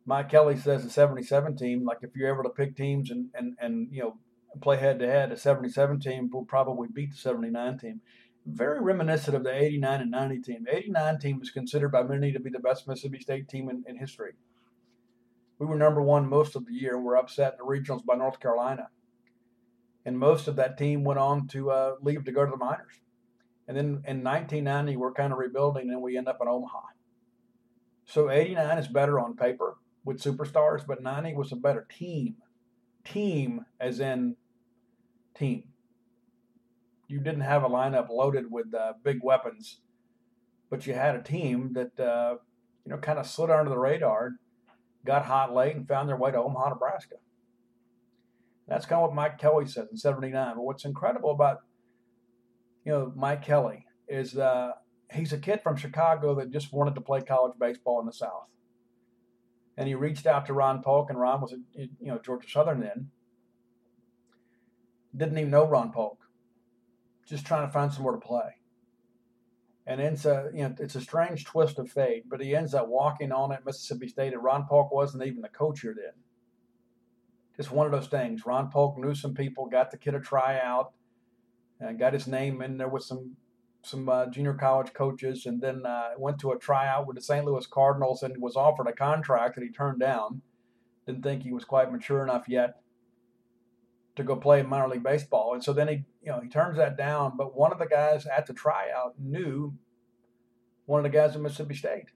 Mike 0.06 0.30
Kelly 0.30 0.56
says 0.56 0.84
the 0.84 0.90
77 0.90 1.58
team, 1.58 1.84
like 1.84 1.98
if 2.02 2.16
you're 2.16 2.32
able 2.32 2.44
to 2.44 2.50
pick 2.50 2.78
teams 2.78 3.10
and, 3.10 3.30
and, 3.34 3.56
and 3.60 3.88
you 3.92 4.02
know, 4.02 4.18
play 4.62 4.78
head 4.78 5.00
to 5.00 5.08
head, 5.08 5.32
a 5.32 5.38
77 5.38 6.00
team 6.00 6.30
will 6.32 6.46
probably 6.46 6.88
beat 6.94 7.12
the 7.12 7.18
79 7.18 7.80
team. 7.80 8.02
Very 8.46 8.80
reminiscent 8.80 9.36
of 9.36 9.44
the 9.44 9.54
89 9.54 10.02
and 10.02 10.12
90 10.12 10.40
team. 10.40 10.64
The 10.66 10.76
89 10.76 11.20
team 11.20 11.40
was 11.40 11.50
considered 11.50 11.90
by 11.90 12.04
many 12.04 12.32
to 12.32 12.40
be 12.40 12.52
the 12.52 12.60
best 12.60 12.88
Mississippi 12.88 13.20
State 13.20 13.50
team 13.50 13.70
in, 13.70 13.84
in 13.88 13.98
history. 13.98 14.34
We 15.58 15.66
were 15.66 15.78
number 15.78 16.02
one 16.02 16.30
most 16.30 16.56
of 16.56 16.66
the 16.66 16.74
year 16.74 16.96
and 16.96 17.06
were 17.06 17.18
upset 17.18 17.54
in 17.54 17.66
the 17.66 17.72
regionals 17.72 18.06
by 18.06 18.16
North 18.16 18.40
Carolina. 18.40 18.90
And 20.06 20.20
most 20.20 20.48
of 20.48 20.58
that 20.58 20.78
team 20.78 21.04
went 21.04 21.20
on 21.20 21.48
to 21.48 21.72
uh, 21.72 21.96
leave 22.02 22.26
to 22.26 22.32
go 22.32 22.46
to 22.46 22.52
the 22.52 22.58
minors. 22.58 23.00
And 23.68 23.76
then 23.76 23.86
in 24.06 24.24
1990, 24.24 24.96
we're 24.98 25.14
kind 25.14 25.34
of 25.34 25.40
rebuilding 25.40 25.90
and 25.90 26.02
we 26.02 26.18
end 26.18 26.28
up 26.28 26.38
in 26.42 26.48
Omaha. 26.48 26.82
So 28.06 28.30
89 28.30 28.78
is 28.78 28.88
better 28.88 29.20
on 29.20 29.36
paper 29.36 29.78
with 30.04 30.22
superstars, 30.22 30.86
but 30.86 31.02
90 31.02 31.34
was 31.34 31.52
a 31.52 31.56
better 31.56 31.88
team. 31.90 32.36
Team, 33.04 33.66
as 33.80 34.00
in 34.00 34.36
team. 35.34 35.64
You 37.08 37.20
didn't 37.20 37.42
have 37.42 37.64
a 37.64 37.70
lineup 37.70 38.10
loaded 38.10 38.52
with 38.52 38.74
uh, 38.74 38.94
big 39.04 39.20
weapons, 39.22 39.80
but 40.70 40.88
you 40.88 40.94
had 40.94 41.16
a 41.16 41.22
team 41.22 41.74
that, 41.74 42.00
uh, 42.00 42.38
you 42.84 42.92
know, 42.92 42.98
kind 42.98 43.20
of 43.20 43.28
slid 43.28 43.50
under 43.50 43.70
the 43.70 43.78
radar, 43.78 44.32
got 45.06 45.26
hot 45.26 45.54
late, 45.54 45.76
and 45.76 45.88
found 45.88 46.10
their 46.10 46.18
way 46.18 46.32
to 46.32 46.38
Omaha, 46.38 46.70
Nebraska. 46.70 47.16
That's 48.68 48.86
kind 48.86 49.02
of 49.02 49.10
what 49.10 49.16
Mike 49.16 49.38
Kelly 49.38 49.68
said 49.68 49.88
in 49.92 49.98
79. 49.98 50.56
But 50.56 50.64
what's 50.64 50.86
incredible 50.86 51.30
about, 51.30 51.60
you 52.84 52.92
know, 52.92 53.14
Mike 53.16 53.44
Kelly 53.44 53.86
is 54.08 54.38
uh, 54.38 54.72
he's 55.14 55.34
a 55.34 55.38
kid 55.38 55.62
from 55.62 55.76
Chicago 55.76 56.34
that 56.36 56.50
just 56.50 56.74
wanted 56.74 56.96
to 56.96 57.02
play 57.02 57.22
college 57.22 57.54
baseball 57.60 58.00
in 58.00 58.08
the 58.08 58.14
South 58.14 58.48
and 59.78 59.88
he 59.88 59.96
reached 59.96 60.26
out 60.26 60.46
to 60.46 60.54
Ron 60.54 60.82
Polk, 60.82 61.10
and 61.10 61.20
Ron 61.20 61.42
was 61.42 61.54
at 61.54 61.60
you 61.78 62.08
know 62.08 62.20
Georgia 62.20 62.50
Southern 62.50 62.80
then. 62.80 63.10
Didn't 65.16 65.38
even 65.38 65.52
know 65.52 65.66
Ron 65.66 65.92
Polk. 65.92 66.25
Just 67.26 67.46
trying 67.46 67.66
to 67.66 67.74
find 67.74 67.92
somewhere 67.92 68.14
to 68.14 68.20
play. 68.20 68.58
And 69.88 70.02
ends 70.02 70.26
a 70.26 70.50
you 70.54 70.64
know 70.64 70.76
it's 70.80 70.96
a 70.96 71.02
strange 71.02 71.46
twist 71.46 71.78
of 71.78 71.92
fate, 71.92 72.24
but 72.28 72.42
he 72.42 72.56
ends 72.56 72.74
up 72.74 72.88
walking 72.88 73.32
on 73.32 73.52
at 73.52 73.66
Mississippi 73.66 74.08
State, 74.08 74.34
and 74.34 74.44
Ron 74.44 74.66
Polk 74.68 74.92
wasn't 74.92 75.26
even 75.26 75.42
the 75.42 75.50
coach 75.50 75.82
here 75.82 75.96
then. 75.96 76.14
Just 77.56 77.72
one 77.72 77.86
of 77.86 77.92
those 77.92 78.08
things. 78.08 78.46
Ron 78.46 78.70
Polk 78.72 78.98
knew 78.98 79.14
some 79.14 79.34
people, 79.34 79.68
got 79.68 79.92
the 79.92 79.98
kid 79.98 80.16
a 80.16 80.20
tryout, 80.20 80.92
and 81.80 82.00
got 82.00 82.14
his 82.14 82.28
name 82.28 82.62
in 82.62 82.78
there 82.78 82.90
with 82.90 83.04
some 83.04 83.36
some 83.84 84.10
uh, 84.10 84.26
junior 84.28 84.56
college 84.56 84.94
coaches, 84.94 85.46
and 85.46 85.62
then 85.62 85.86
uh, 85.86 86.10
went 86.18 86.40
to 86.40 86.52
a 86.52 86.58
tryout 86.58 87.06
with 87.06 87.16
the 87.16 87.22
St. 87.22 87.46
Louis 87.46 87.68
Cardinals 87.68 88.24
and 88.24 88.42
was 88.42 88.56
offered 88.56 88.88
a 88.88 88.94
contract 88.94 89.56
that 89.56 89.64
he 89.64 89.70
turned 89.70 90.00
down. 90.00 90.42
Didn't 91.06 91.22
think 91.22 91.44
he 91.44 91.54
was 91.54 91.64
quite 91.64 91.92
mature 91.92 92.24
enough 92.24 92.46
yet 92.48 92.82
to 94.16 94.24
go 94.24 94.36
play 94.36 94.62
minor 94.64 94.88
league 94.88 95.04
baseball, 95.04 95.54
and 95.54 95.64
so 95.64 95.74
then 95.74 95.88
he, 95.88 96.06
you 96.22 96.32
know, 96.32 96.40
he 96.40 96.50
turns 96.50 96.78
that 96.78 96.98
down. 96.98 97.34
But 97.38 97.56
one 97.56 97.72
of 97.72 97.80
the 97.80 97.86
guys 97.86 98.26
at 98.26 98.46
the 98.46 98.54
tryout 98.54 99.20
knew 99.20 99.74
one 100.86 101.00
of 101.00 101.12
the 101.12 101.18
guys 101.18 101.36
at 101.36 101.42
Mississippi 101.42 101.76
State. 101.76 102.12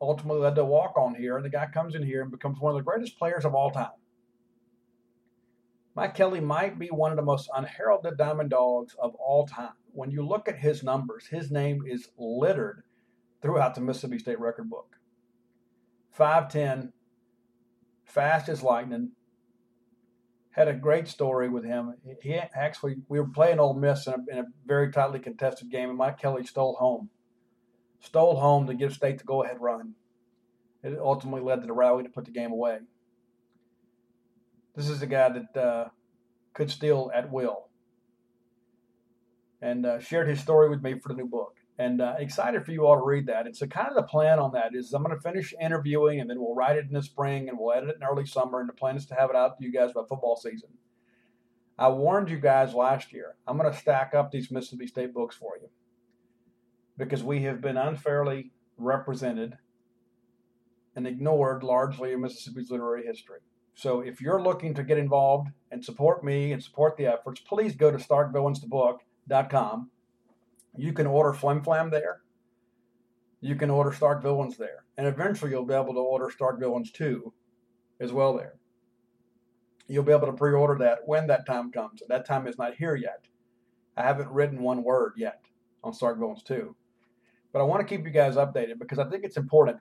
Ultimately, 0.00 0.40
led 0.40 0.54
to 0.54 0.64
walk 0.64 0.96
on 0.96 1.14
here, 1.14 1.36
and 1.36 1.44
the 1.44 1.50
guy 1.50 1.66
comes 1.66 1.94
in 1.94 2.02
here 2.02 2.22
and 2.22 2.30
becomes 2.30 2.58
one 2.58 2.72
of 2.72 2.78
the 2.78 2.90
greatest 2.90 3.18
players 3.18 3.44
of 3.44 3.54
all 3.54 3.70
time. 3.70 3.90
Mike 5.94 6.14
Kelly 6.14 6.40
might 6.40 6.78
be 6.78 6.88
one 6.88 7.10
of 7.10 7.16
the 7.16 7.22
most 7.22 7.50
unheralded 7.54 8.16
diamond 8.16 8.50
dogs 8.50 8.94
of 8.98 9.14
all 9.16 9.46
time 9.46 9.74
when 9.92 10.10
you 10.10 10.26
look 10.26 10.48
at 10.48 10.58
his 10.58 10.82
numbers, 10.82 11.26
his 11.26 11.50
name 11.50 11.84
is 11.86 12.08
littered 12.16 12.82
throughout 13.42 13.74
the 13.74 13.80
Mississippi 13.80 14.18
State 14.18 14.40
record 14.40 14.68
book. 14.68 14.96
5'10, 16.18 16.92
fast 18.04 18.48
as 18.48 18.62
lightning. 18.62 19.12
Had 20.52 20.68
a 20.68 20.74
great 20.74 21.06
story 21.06 21.48
with 21.48 21.64
him. 21.64 21.94
He 22.22 22.34
actually, 22.34 22.96
we 23.08 23.20
were 23.20 23.28
playing 23.28 23.60
Ole 23.60 23.74
Miss 23.74 24.06
in 24.06 24.14
a, 24.14 24.32
in 24.32 24.38
a 24.38 24.46
very 24.66 24.90
tightly 24.90 25.20
contested 25.20 25.70
game, 25.70 25.88
and 25.88 25.98
Mike 25.98 26.18
Kelly 26.18 26.44
stole 26.44 26.74
home. 26.74 27.08
Stole 28.00 28.36
home 28.36 28.66
to 28.66 28.74
give 28.74 28.92
State 28.92 29.18
the 29.18 29.24
go 29.24 29.44
ahead 29.44 29.60
run. 29.60 29.94
It 30.82 30.98
ultimately 30.98 31.42
led 31.42 31.60
to 31.60 31.66
the 31.66 31.72
rally 31.72 32.02
to 32.02 32.08
put 32.08 32.24
the 32.24 32.30
game 32.30 32.50
away. 32.50 32.78
This 34.74 34.88
is 34.88 35.02
a 35.02 35.06
guy 35.06 35.28
that 35.28 35.60
uh, 35.60 35.88
could 36.54 36.70
steal 36.70 37.10
at 37.14 37.30
will 37.30 37.68
and 39.60 39.84
uh, 39.84 40.00
shared 40.00 40.28
his 40.28 40.40
story 40.40 40.68
with 40.68 40.82
me 40.82 40.98
for 40.98 41.08
the 41.10 41.14
new 41.14 41.28
book. 41.28 41.59
And 41.80 42.02
uh, 42.02 42.16
excited 42.18 42.66
for 42.66 42.72
you 42.72 42.86
all 42.86 42.96
to 42.96 43.02
read 43.02 43.24
that. 43.28 43.46
And 43.46 43.56
so, 43.56 43.66
kind 43.66 43.88
of 43.88 43.94
the 43.94 44.02
plan 44.02 44.38
on 44.38 44.52
that 44.52 44.74
is 44.74 44.92
I'm 44.92 45.02
going 45.02 45.16
to 45.16 45.22
finish 45.22 45.54
interviewing 45.58 46.20
and 46.20 46.28
then 46.28 46.38
we'll 46.38 46.54
write 46.54 46.76
it 46.76 46.84
in 46.84 46.92
the 46.92 47.02
spring 47.02 47.48
and 47.48 47.58
we'll 47.58 47.72
edit 47.72 47.88
it 47.88 47.96
in 47.96 48.02
early 48.06 48.26
summer. 48.26 48.60
And 48.60 48.68
the 48.68 48.74
plan 48.74 48.96
is 48.96 49.06
to 49.06 49.14
have 49.14 49.30
it 49.30 49.36
out 49.36 49.56
to 49.56 49.64
you 49.64 49.72
guys 49.72 49.94
by 49.94 50.02
football 50.06 50.36
season. 50.36 50.68
I 51.78 51.88
warned 51.88 52.28
you 52.28 52.38
guys 52.38 52.74
last 52.74 53.14
year. 53.14 53.36
I'm 53.46 53.56
going 53.56 53.72
to 53.72 53.78
stack 53.78 54.12
up 54.14 54.30
these 54.30 54.50
Mississippi 54.50 54.88
State 54.88 55.14
books 55.14 55.36
for 55.36 55.52
you 55.58 55.70
because 56.98 57.24
we 57.24 57.44
have 57.44 57.62
been 57.62 57.78
unfairly 57.78 58.52
represented 58.76 59.56
and 60.94 61.06
ignored 61.06 61.62
largely 61.62 62.12
in 62.12 62.20
Mississippi's 62.20 62.70
literary 62.70 63.06
history. 63.06 63.40
So 63.74 64.00
if 64.00 64.20
you're 64.20 64.42
looking 64.42 64.74
to 64.74 64.84
get 64.84 64.98
involved 64.98 65.48
and 65.70 65.82
support 65.82 66.22
me 66.22 66.52
and 66.52 66.62
support 66.62 66.98
the 66.98 67.06
efforts, 67.06 67.40
please 67.40 67.74
go 67.74 67.90
to 67.90 67.98
Stark 67.98 68.34
Villains 68.34 68.60
the 68.60 68.68
book 68.68 69.00
com 69.48 69.88
You 70.76 70.92
can 70.92 71.06
order 71.06 71.32
Flim 71.32 71.62
Flam 71.62 71.90
there. 71.90 72.20
You 73.40 73.56
can 73.56 73.70
order 73.70 73.92
Stark 73.92 74.22
Villains 74.22 74.56
there. 74.56 74.84
And 74.96 75.06
eventually 75.06 75.50
you'll 75.50 75.64
be 75.64 75.74
able 75.74 75.94
to 75.94 76.00
order 76.00 76.30
Stark 76.30 76.60
Villains 76.60 76.90
2 76.92 77.32
as 78.00 78.12
well 78.12 78.36
there. 78.36 78.54
You'll 79.88 80.04
be 80.04 80.12
able 80.12 80.26
to 80.26 80.32
pre 80.32 80.52
order 80.52 80.76
that 80.78 81.00
when 81.06 81.26
that 81.26 81.46
time 81.46 81.72
comes. 81.72 82.02
That 82.08 82.26
time 82.26 82.46
is 82.46 82.58
not 82.58 82.74
here 82.74 82.94
yet. 82.94 83.26
I 83.96 84.02
haven't 84.02 84.30
written 84.30 84.62
one 84.62 84.84
word 84.84 85.14
yet 85.16 85.40
on 85.82 85.92
Stark 85.92 86.18
Villains 86.18 86.42
2. 86.44 86.74
But 87.52 87.60
I 87.60 87.64
want 87.64 87.80
to 87.86 87.96
keep 87.96 88.06
you 88.06 88.12
guys 88.12 88.36
updated 88.36 88.78
because 88.78 88.98
I 88.98 89.04
think 89.04 89.24
it's 89.24 89.36
important. 89.36 89.78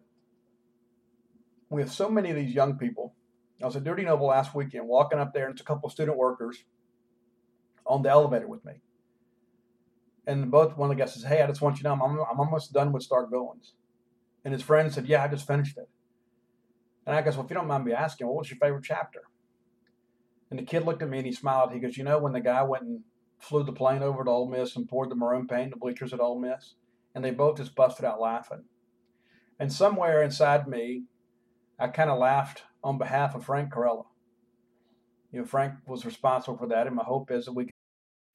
We 1.69 1.81
have 1.81 1.91
so 1.91 2.09
many 2.09 2.31
of 2.31 2.35
these 2.35 2.55
young 2.55 2.77
people. 2.77 3.13
I 3.61 3.65
was 3.65 3.75
at 3.75 3.83
Dudy 3.83 4.03
Noble 4.03 4.27
last 4.27 4.55
weekend 4.55 4.87
walking 4.87 5.19
up 5.19 5.33
there, 5.33 5.45
and 5.45 5.53
it's 5.53 5.61
a 5.61 5.65
couple 5.65 5.89
student 5.89 6.17
workers 6.17 6.63
on 7.85 8.01
the 8.01 8.09
elevator 8.09 8.47
with 8.47 8.63
me. 8.65 8.73
And 10.29 10.51
both 10.51 10.77
one 10.77 10.91
of 10.91 10.95
the 10.95 11.01
guys 11.01 11.15
says, 11.15 11.23
Hey, 11.23 11.41
I 11.41 11.47
just 11.47 11.59
want 11.59 11.77
you 11.77 11.83
to 11.83 11.89
know 11.89 11.93
I'm, 11.95 12.19
I'm 12.19 12.39
almost 12.39 12.71
done 12.71 12.91
with 12.91 13.01
Stark 13.01 13.31
Villains. 13.31 13.73
And 14.45 14.53
his 14.53 14.61
friend 14.61 14.93
said, 14.93 15.07
Yeah, 15.07 15.23
I 15.23 15.27
just 15.27 15.47
finished 15.47 15.75
it. 15.75 15.89
And 17.07 17.15
I 17.15 17.23
guess, 17.23 17.35
Well, 17.35 17.45
if 17.45 17.49
you 17.49 17.55
don't 17.55 17.67
mind 17.67 17.83
me 17.83 17.93
asking, 17.93 18.27
what 18.27 18.35
was 18.35 18.51
your 18.51 18.59
favorite 18.59 18.83
chapter? 18.83 19.23
And 20.51 20.59
the 20.59 20.63
kid 20.63 20.85
looked 20.85 21.01
at 21.01 21.09
me 21.09 21.17
and 21.17 21.25
he 21.25 21.33
smiled. 21.33 21.71
He 21.73 21.79
goes, 21.79 21.97
You 21.97 22.03
know, 22.03 22.19
when 22.19 22.33
the 22.33 22.41
guy 22.41 22.61
went 22.61 22.83
and 22.83 22.99
flew 23.39 23.63
the 23.63 23.73
plane 23.73 24.03
over 24.03 24.23
to 24.23 24.29
Ole 24.29 24.47
Miss 24.47 24.75
and 24.75 24.87
poured 24.87 25.09
the 25.09 25.15
maroon 25.15 25.47
paint 25.47 25.63
in 25.63 25.69
the 25.71 25.77
bleachers 25.77 26.13
at 26.13 26.19
Ole 26.19 26.39
Miss, 26.39 26.75
and 27.15 27.25
they 27.25 27.31
both 27.31 27.57
just 27.57 27.73
busted 27.73 28.05
out 28.05 28.21
laughing. 28.21 28.65
And 29.59 29.73
somewhere 29.73 30.21
inside 30.21 30.67
me, 30.67 31.05
I 31.79 31.87
kind 31.87 32.11
of 32.11 32.19
laughed 32.19 32.63
on 32.83 32.99
behalf 32.99 33.33
of 33.33 33.45
Frank 33.45 33.73
Corella. 33.73 34.05
You 35.31 35.39
know, 35.39 35.45
Frank 35.45 35.73
was 35.87 36.05
responsible 36.05 36.57
for 36.57 36.67
that, 36.67 36.85
and 36.85 36.95
my 36.95 37.03
hope 37.03 37.31
is 37.31 37.45
that 37.45 37.53
we. 37.53 37.69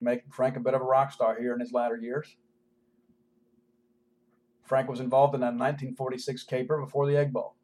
Make 0.00 0.22
Frank 0.32 0.56
a 0.56 0.60
bit 0.60 0.74
of 0.74 0.80
a 0.80 0.84
rock 0.84 1.12
star 1.12 1.36
here 1.38 1.52
in 1.54 1.60
his 1.60 1.72
latter 1.72 1.96
years. 1.96 2.36
Frank 4.64 4.88
was 4.88 5.00
involved 5.00 5.34
in 5.34 5.40
that 5.40 5.46
1946 5.46 6.44
caper 6.44 6.80
before 6.80 7.06
the 7.06 7.16
Egg 7.16 7.32
Bowl. 7.32 7.56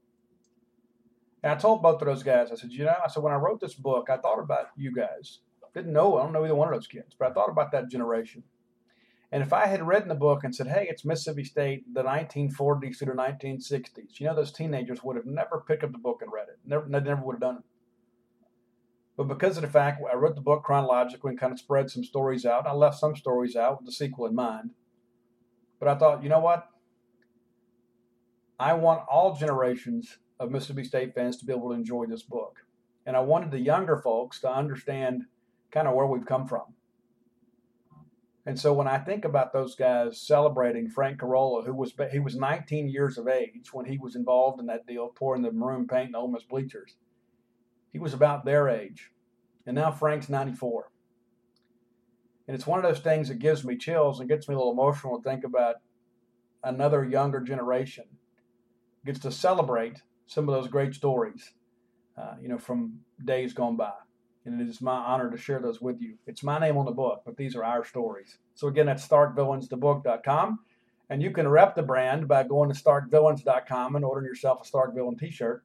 And 1.43 1.53
I 1.53 1.57
told 1.57 1.83
both 1.83 2.03
of 2.03 2.07
those 2.07 2.25
guys, 2.25 2.51
I 2.51 2.57
said, 2.57 2.73
you 2.73 2.85
know, 2.85 2.95
I 3.05 3.09
said, 3.09 3.23
when 3.23 3.33
I 3.33 3.37
wrote 3.37 3.61
this 3.61 3.75
book, 3.75 4.09
I 4.11 4.17
thought 4.17 4.41
about 4.41 4.71
you 4.77 4.93
guys. 4.93 5.39
Didn't 5.75 5.93
know, 5.93 6.17
I 6.17 6.23
don't 6.23 6.33
know 6.33 6.45
either 6.45 6.55
one 6.55 6.69
of 6.69 6.75
those 6.75 6.87
kids, 6.87 7.15
but 7.19 7.31
I 7.31 7.33
thought 7.35 7.51
about 7.51 7.71
that 7.73 7.91
generation. 7.91 8.43
And 9.31 9.43
if 9.43 9.53
I 9.53 9.67
had 9.67 9.87
written 9.87 10.09
the 10.09 10.15
book 10.15 10.43
and 10.43 10.55
said, 10.55 10.69
hey, 10.69 10.87
it's 10.89 11.05
Mississippi 11.05 11.45
State, 11.45 11.85
the 11.93 12.03
1940s 12.03 12.99
through 12.99 13.15
the 13.15 13.23
1960s, 13.23 14.19
you 14.19 14.27
know, 14.27 14.35
those 14.35 14.53
teenagers 14.53 15.05
would 15.05 15.17
have 15.17 15.27
never 15.27 15.63
picked 15.67 15.85
up 15.85 15.93
the 15.93 15.99
book 15.99 16.23
and 16.23 16.33
read 16.33 16.49
it. 16.49 16.59
Never, 16.65 16.89
never 16.89 17.23
would 17.23 17.35
have 17.35 17.41
done 17.41 17.57
it. 17.59 17.65
But 19.17 19.29
because 19.29 19.57
of 19.57 19.63
the 19.63 19.69
fact 19.69 20.03
I 20.11 20.15
wrote 20.17 20.35
the 20.35 20.43
book 20.43 20.63
chronologically 20.63 21.31
and 21.31 21.41
kind 21.41 21.53
of 21.53 21.59
spread 21.59 21.91
some 21.91 22.05
stories 22.05 22.45
out, 22.45 22.67
I 22.67 22.73
left 22.73 22.99
some 22.99 23.17
stories 23.17 23.57
out 23.57 23.79
with 23.79 23.87
the 23.87 23.93
sequel 23.93 24.27
in 24.27 24.35
mind. 24.35 24.71
But 25.79 25.89
I 25.89 25.95
thought, 25.95 26.23
you 26.23 26.29
know 26.29 26.41
what? 26.41 26.69
I 28.59 28.75
want 28.75 29.03
all 29.11 29.37
generations 29.37 30.19
of 30.39 30.51
Mississippi 30.51 30.85
State 30.85 31.15
fans 31.15 31.37
to 31.39 31.47
be 31.47 31.53
able 31.53 31.71
to 31.71 31.75
enjoy 31.75 32.07
this 32.07 32.23
book. 32.23 32.65
And 33.07 33.17
I 33.17 33.21
wanted 33.21 33.51
the 33.51 33.61
younger 33.61 33.97
folks 33.99 34.41
to 34.41 34.51
understand 34.51 35.25
kind 35.71 35.89
of 35.89 35.95
where 35.95 36.07
we've 36.07 36.27
come 36.27 36.47
from. 36.47 36.75
And 38.45 38.59
so 38.59 38.73
when 38.73 38.87
I 38.87 38.99
think 38.99 39.25
about 39.25 39.53
those 39.53 39.75
guys 39.75 40.21
celebrating 40.21 40.89
Frank 40.89 41.21
Carolla, 41.21 41.67
who 41.67 41.75
was 41.75 41.93
he 42.13 42.21
was 42.21 42.37
19 42.37 42.89
years 42.89 43.19
of 43.19 43.27
age 43.27 43.73
when 43.73 43.87
he 43.87 43.99
was 43.99 44.15
involved 44.15 44.61
in 44.61 44.67
that 44.67 44.87
deal, 44.87 45.09
pouring 45.09 45.43
the 45.43 45.51
maroon 45.51 45.87
paint 45.89 46.11
in 46.11 46.15
Ole 46.15 46.29
Miss 46.29 46.45
bleachers. 46.45 46.95
He 47.93 47.99
was 47.99 48.15
about 48.15 48.45
their 48.45 48.69
age, 48.69 49.11
and 49.67 49.75
now 49.75 49.91
Frank's 49.91 50.29
94. 50.29 50.91
And 52.49 52.55
it's 52.55 52.67
one 52.67 52.79
of 52.79 52.89
those 52.89 53.03
things 53.03 53.29
that 53.29 53.39
gives 53.39 53.65
me 53.65 53.77
chills 53.77 54.21
and 54.21 54.29
gets 54.29 54.49
me 54.49 54.55
a 54.55 54.59
little 54.59 54.73
emotional 54.73 55.21
to 55.21 55.29
think 55.29 55.45
about 55.45 55.77
another 56.63 57.05
younger 57.05 57.41
generation 57.41 58.05
gets 59.05 59.21
to 59.21 59.33
celebrate 59.33 60.03
some 60.27 60.49
of 60.49 60.55
those 60.55 60.71
great 60.71 60.95
stories, 60.95 61.53
uh, 62.17 62.35
you 62.41 62.49
know, 62.49 62.59
from 62.59 63.01
days 63.25 63.53
gone 63.53 63.77
by 63.77 63.93
and 64.47 64.61
it 64.61 64.69
is 64.69 64.81
my 64.81 64.97
honor 64.97 65.31
to 65.31 65.37
share 65.37 65.61
those 65.61 65.83
with 65.83 66.01
you. 66.01 66.17
It's 66.27 66.43
my 66.43 66.59
name 66.59 66.79
on 66.79 66.87
the 66.87 66.93
book, 66.93 67.23
but 67.27 67.37
these 67.37 67.57
are 67.57 67.65
our 67.65 67.85
stories. 67.85 68.39
So 68.55 68.69
again, 68.69 68.87
that's 68.87 69.07
starkvillainsthebook.com. 69.07 70.61
And 71.11 71.23
you 71.23 71.31
can 71.31 71.49
rep 71.49 71.75
the 71.75 71.83
brand 71.83 72.27
by 72.27 72.45
going 72.45 72.73
to 72.73 72.81
starkvillains.com 72.81 73.97
and 73.97 74.05
ordering 74.05 74.27
yourself 74.27 74.63
a 74.63 74.65
Stark 74.65 74.95
Villain 74.95 75.17
t-shirt 75.17 75.65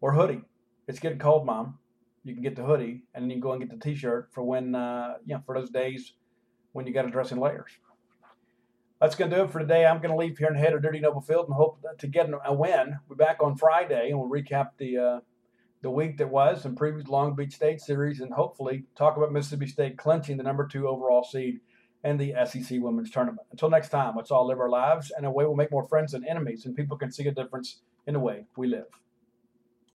or 0.00 0.12
hoodie. 0.12 0.42
It's 0.88 1.00
getting 1.00 1.18
cold, 1.18 1.46
Mom. 1.46 1.78
You 2.24 2.34
can 2.34 2.42
get 2.42 2.56
the 2.56 2.64
hoodie, 2.64 3.04
and 3.14 3.24
then 3.24 3.30
you 3.30 3.40
go 3.40 3.52
and 3.52 3.60
get 3.60 3.70
the 3.70 3.78
t-shirt 3.78 4.30
for 4.32 4.42
when, 4.42 4.74
uh, 4.74 5.14
you 5.24 5.34
know, 5.34 5.42
for 5.46 5.58
those 5.58 5.70
days 5.70 6.12
when 6.72 6.86
you 6.86 6.92
got 6.92 7.02
to 7.02 7.10
dress 7.10 7.32
in 7.32 7.38
layers. 7.38 7.70
That's 9.00 9.14
going 9.14 9.30
to 9.30 9.36
do 9.36 9.42
it 9.44 9.50
for 9.50 9.60
today. 9.60 9.84
I'm 9.84 9.98
going 9.98 10.10
to 10.10 10.16
leave 10.16 10.38
here 10.38 10.48
and 10.48 10.56
head 10.56 10.70
to 10.70 10.80
Dudy 10.80 11.00
Noble 11.00 11.20
Field 11.20 11.46
and 11.46 11.54
hope 11.54 11.84
to 11.98 12.06
get 12.06 12.28
a 12.44 12.54
win. 12.54 12.96
We'll 13.08 13.16
be 13.16 13.24
back 13.24 13.42
on 13.42 13.56
Friday, 13.56 14.10
and 14.10 14.18
we'll 14.18 14.30
recap 14.30 14.70
the 14.78 14.98
uh, 14.98 15.20
the 15.82 15.90
week 15.90 16.18
that 16.18 16.30
was 16.30 16.64
and 16.64 16.76
preview 16.76 17.06
Long 17.06 17.36
Beach 17.36 17.54
State 17.54 17.80
series 17.80 18.20
and 18.20 18.32
hopefully 18.32 18.84
talk 18.96 19.16
about 19.16 19.32
Mississippi 19.32 19.66
State 19.66 19.98
clinching 19.98 20.36
the 20.36 20.42
number 20.42 20.66
two 20.66 20.88
overall 20.88 21.22
seed 21.22 21.60
in 22.02 22.16
the 22.16 22.34
SEC 22.44 22.80
Women's 22.80 23.10
Tournament. 23.10 23.46
Until 23.52 23.70
next 23.70 23.90
time, 23.90 24.14
let's 24.16 24.30
all 24.30 24.46
live 24.46 24.58
our 24.58 24.70
lives 24.70 25.12
in 25.16 25.24
a 25.24 25.30
way 25.30 25.44
we'll 25.44 25.54
make 25.54 25.70
more 25.70 25.86
friends 25.86 26.12
than 26.12 26.26
enemies 26.26 26.66
and 26.66 26.74
people 26.74 26.96
can 26.96 27.12
see 27.12 27.26
a 27.28 27.32
difference 27.32 27.82
in 28.06 28.14
the 28.14 28.20
way 28.20 28.46
we 28.56 28.66
live. 28.66 28.86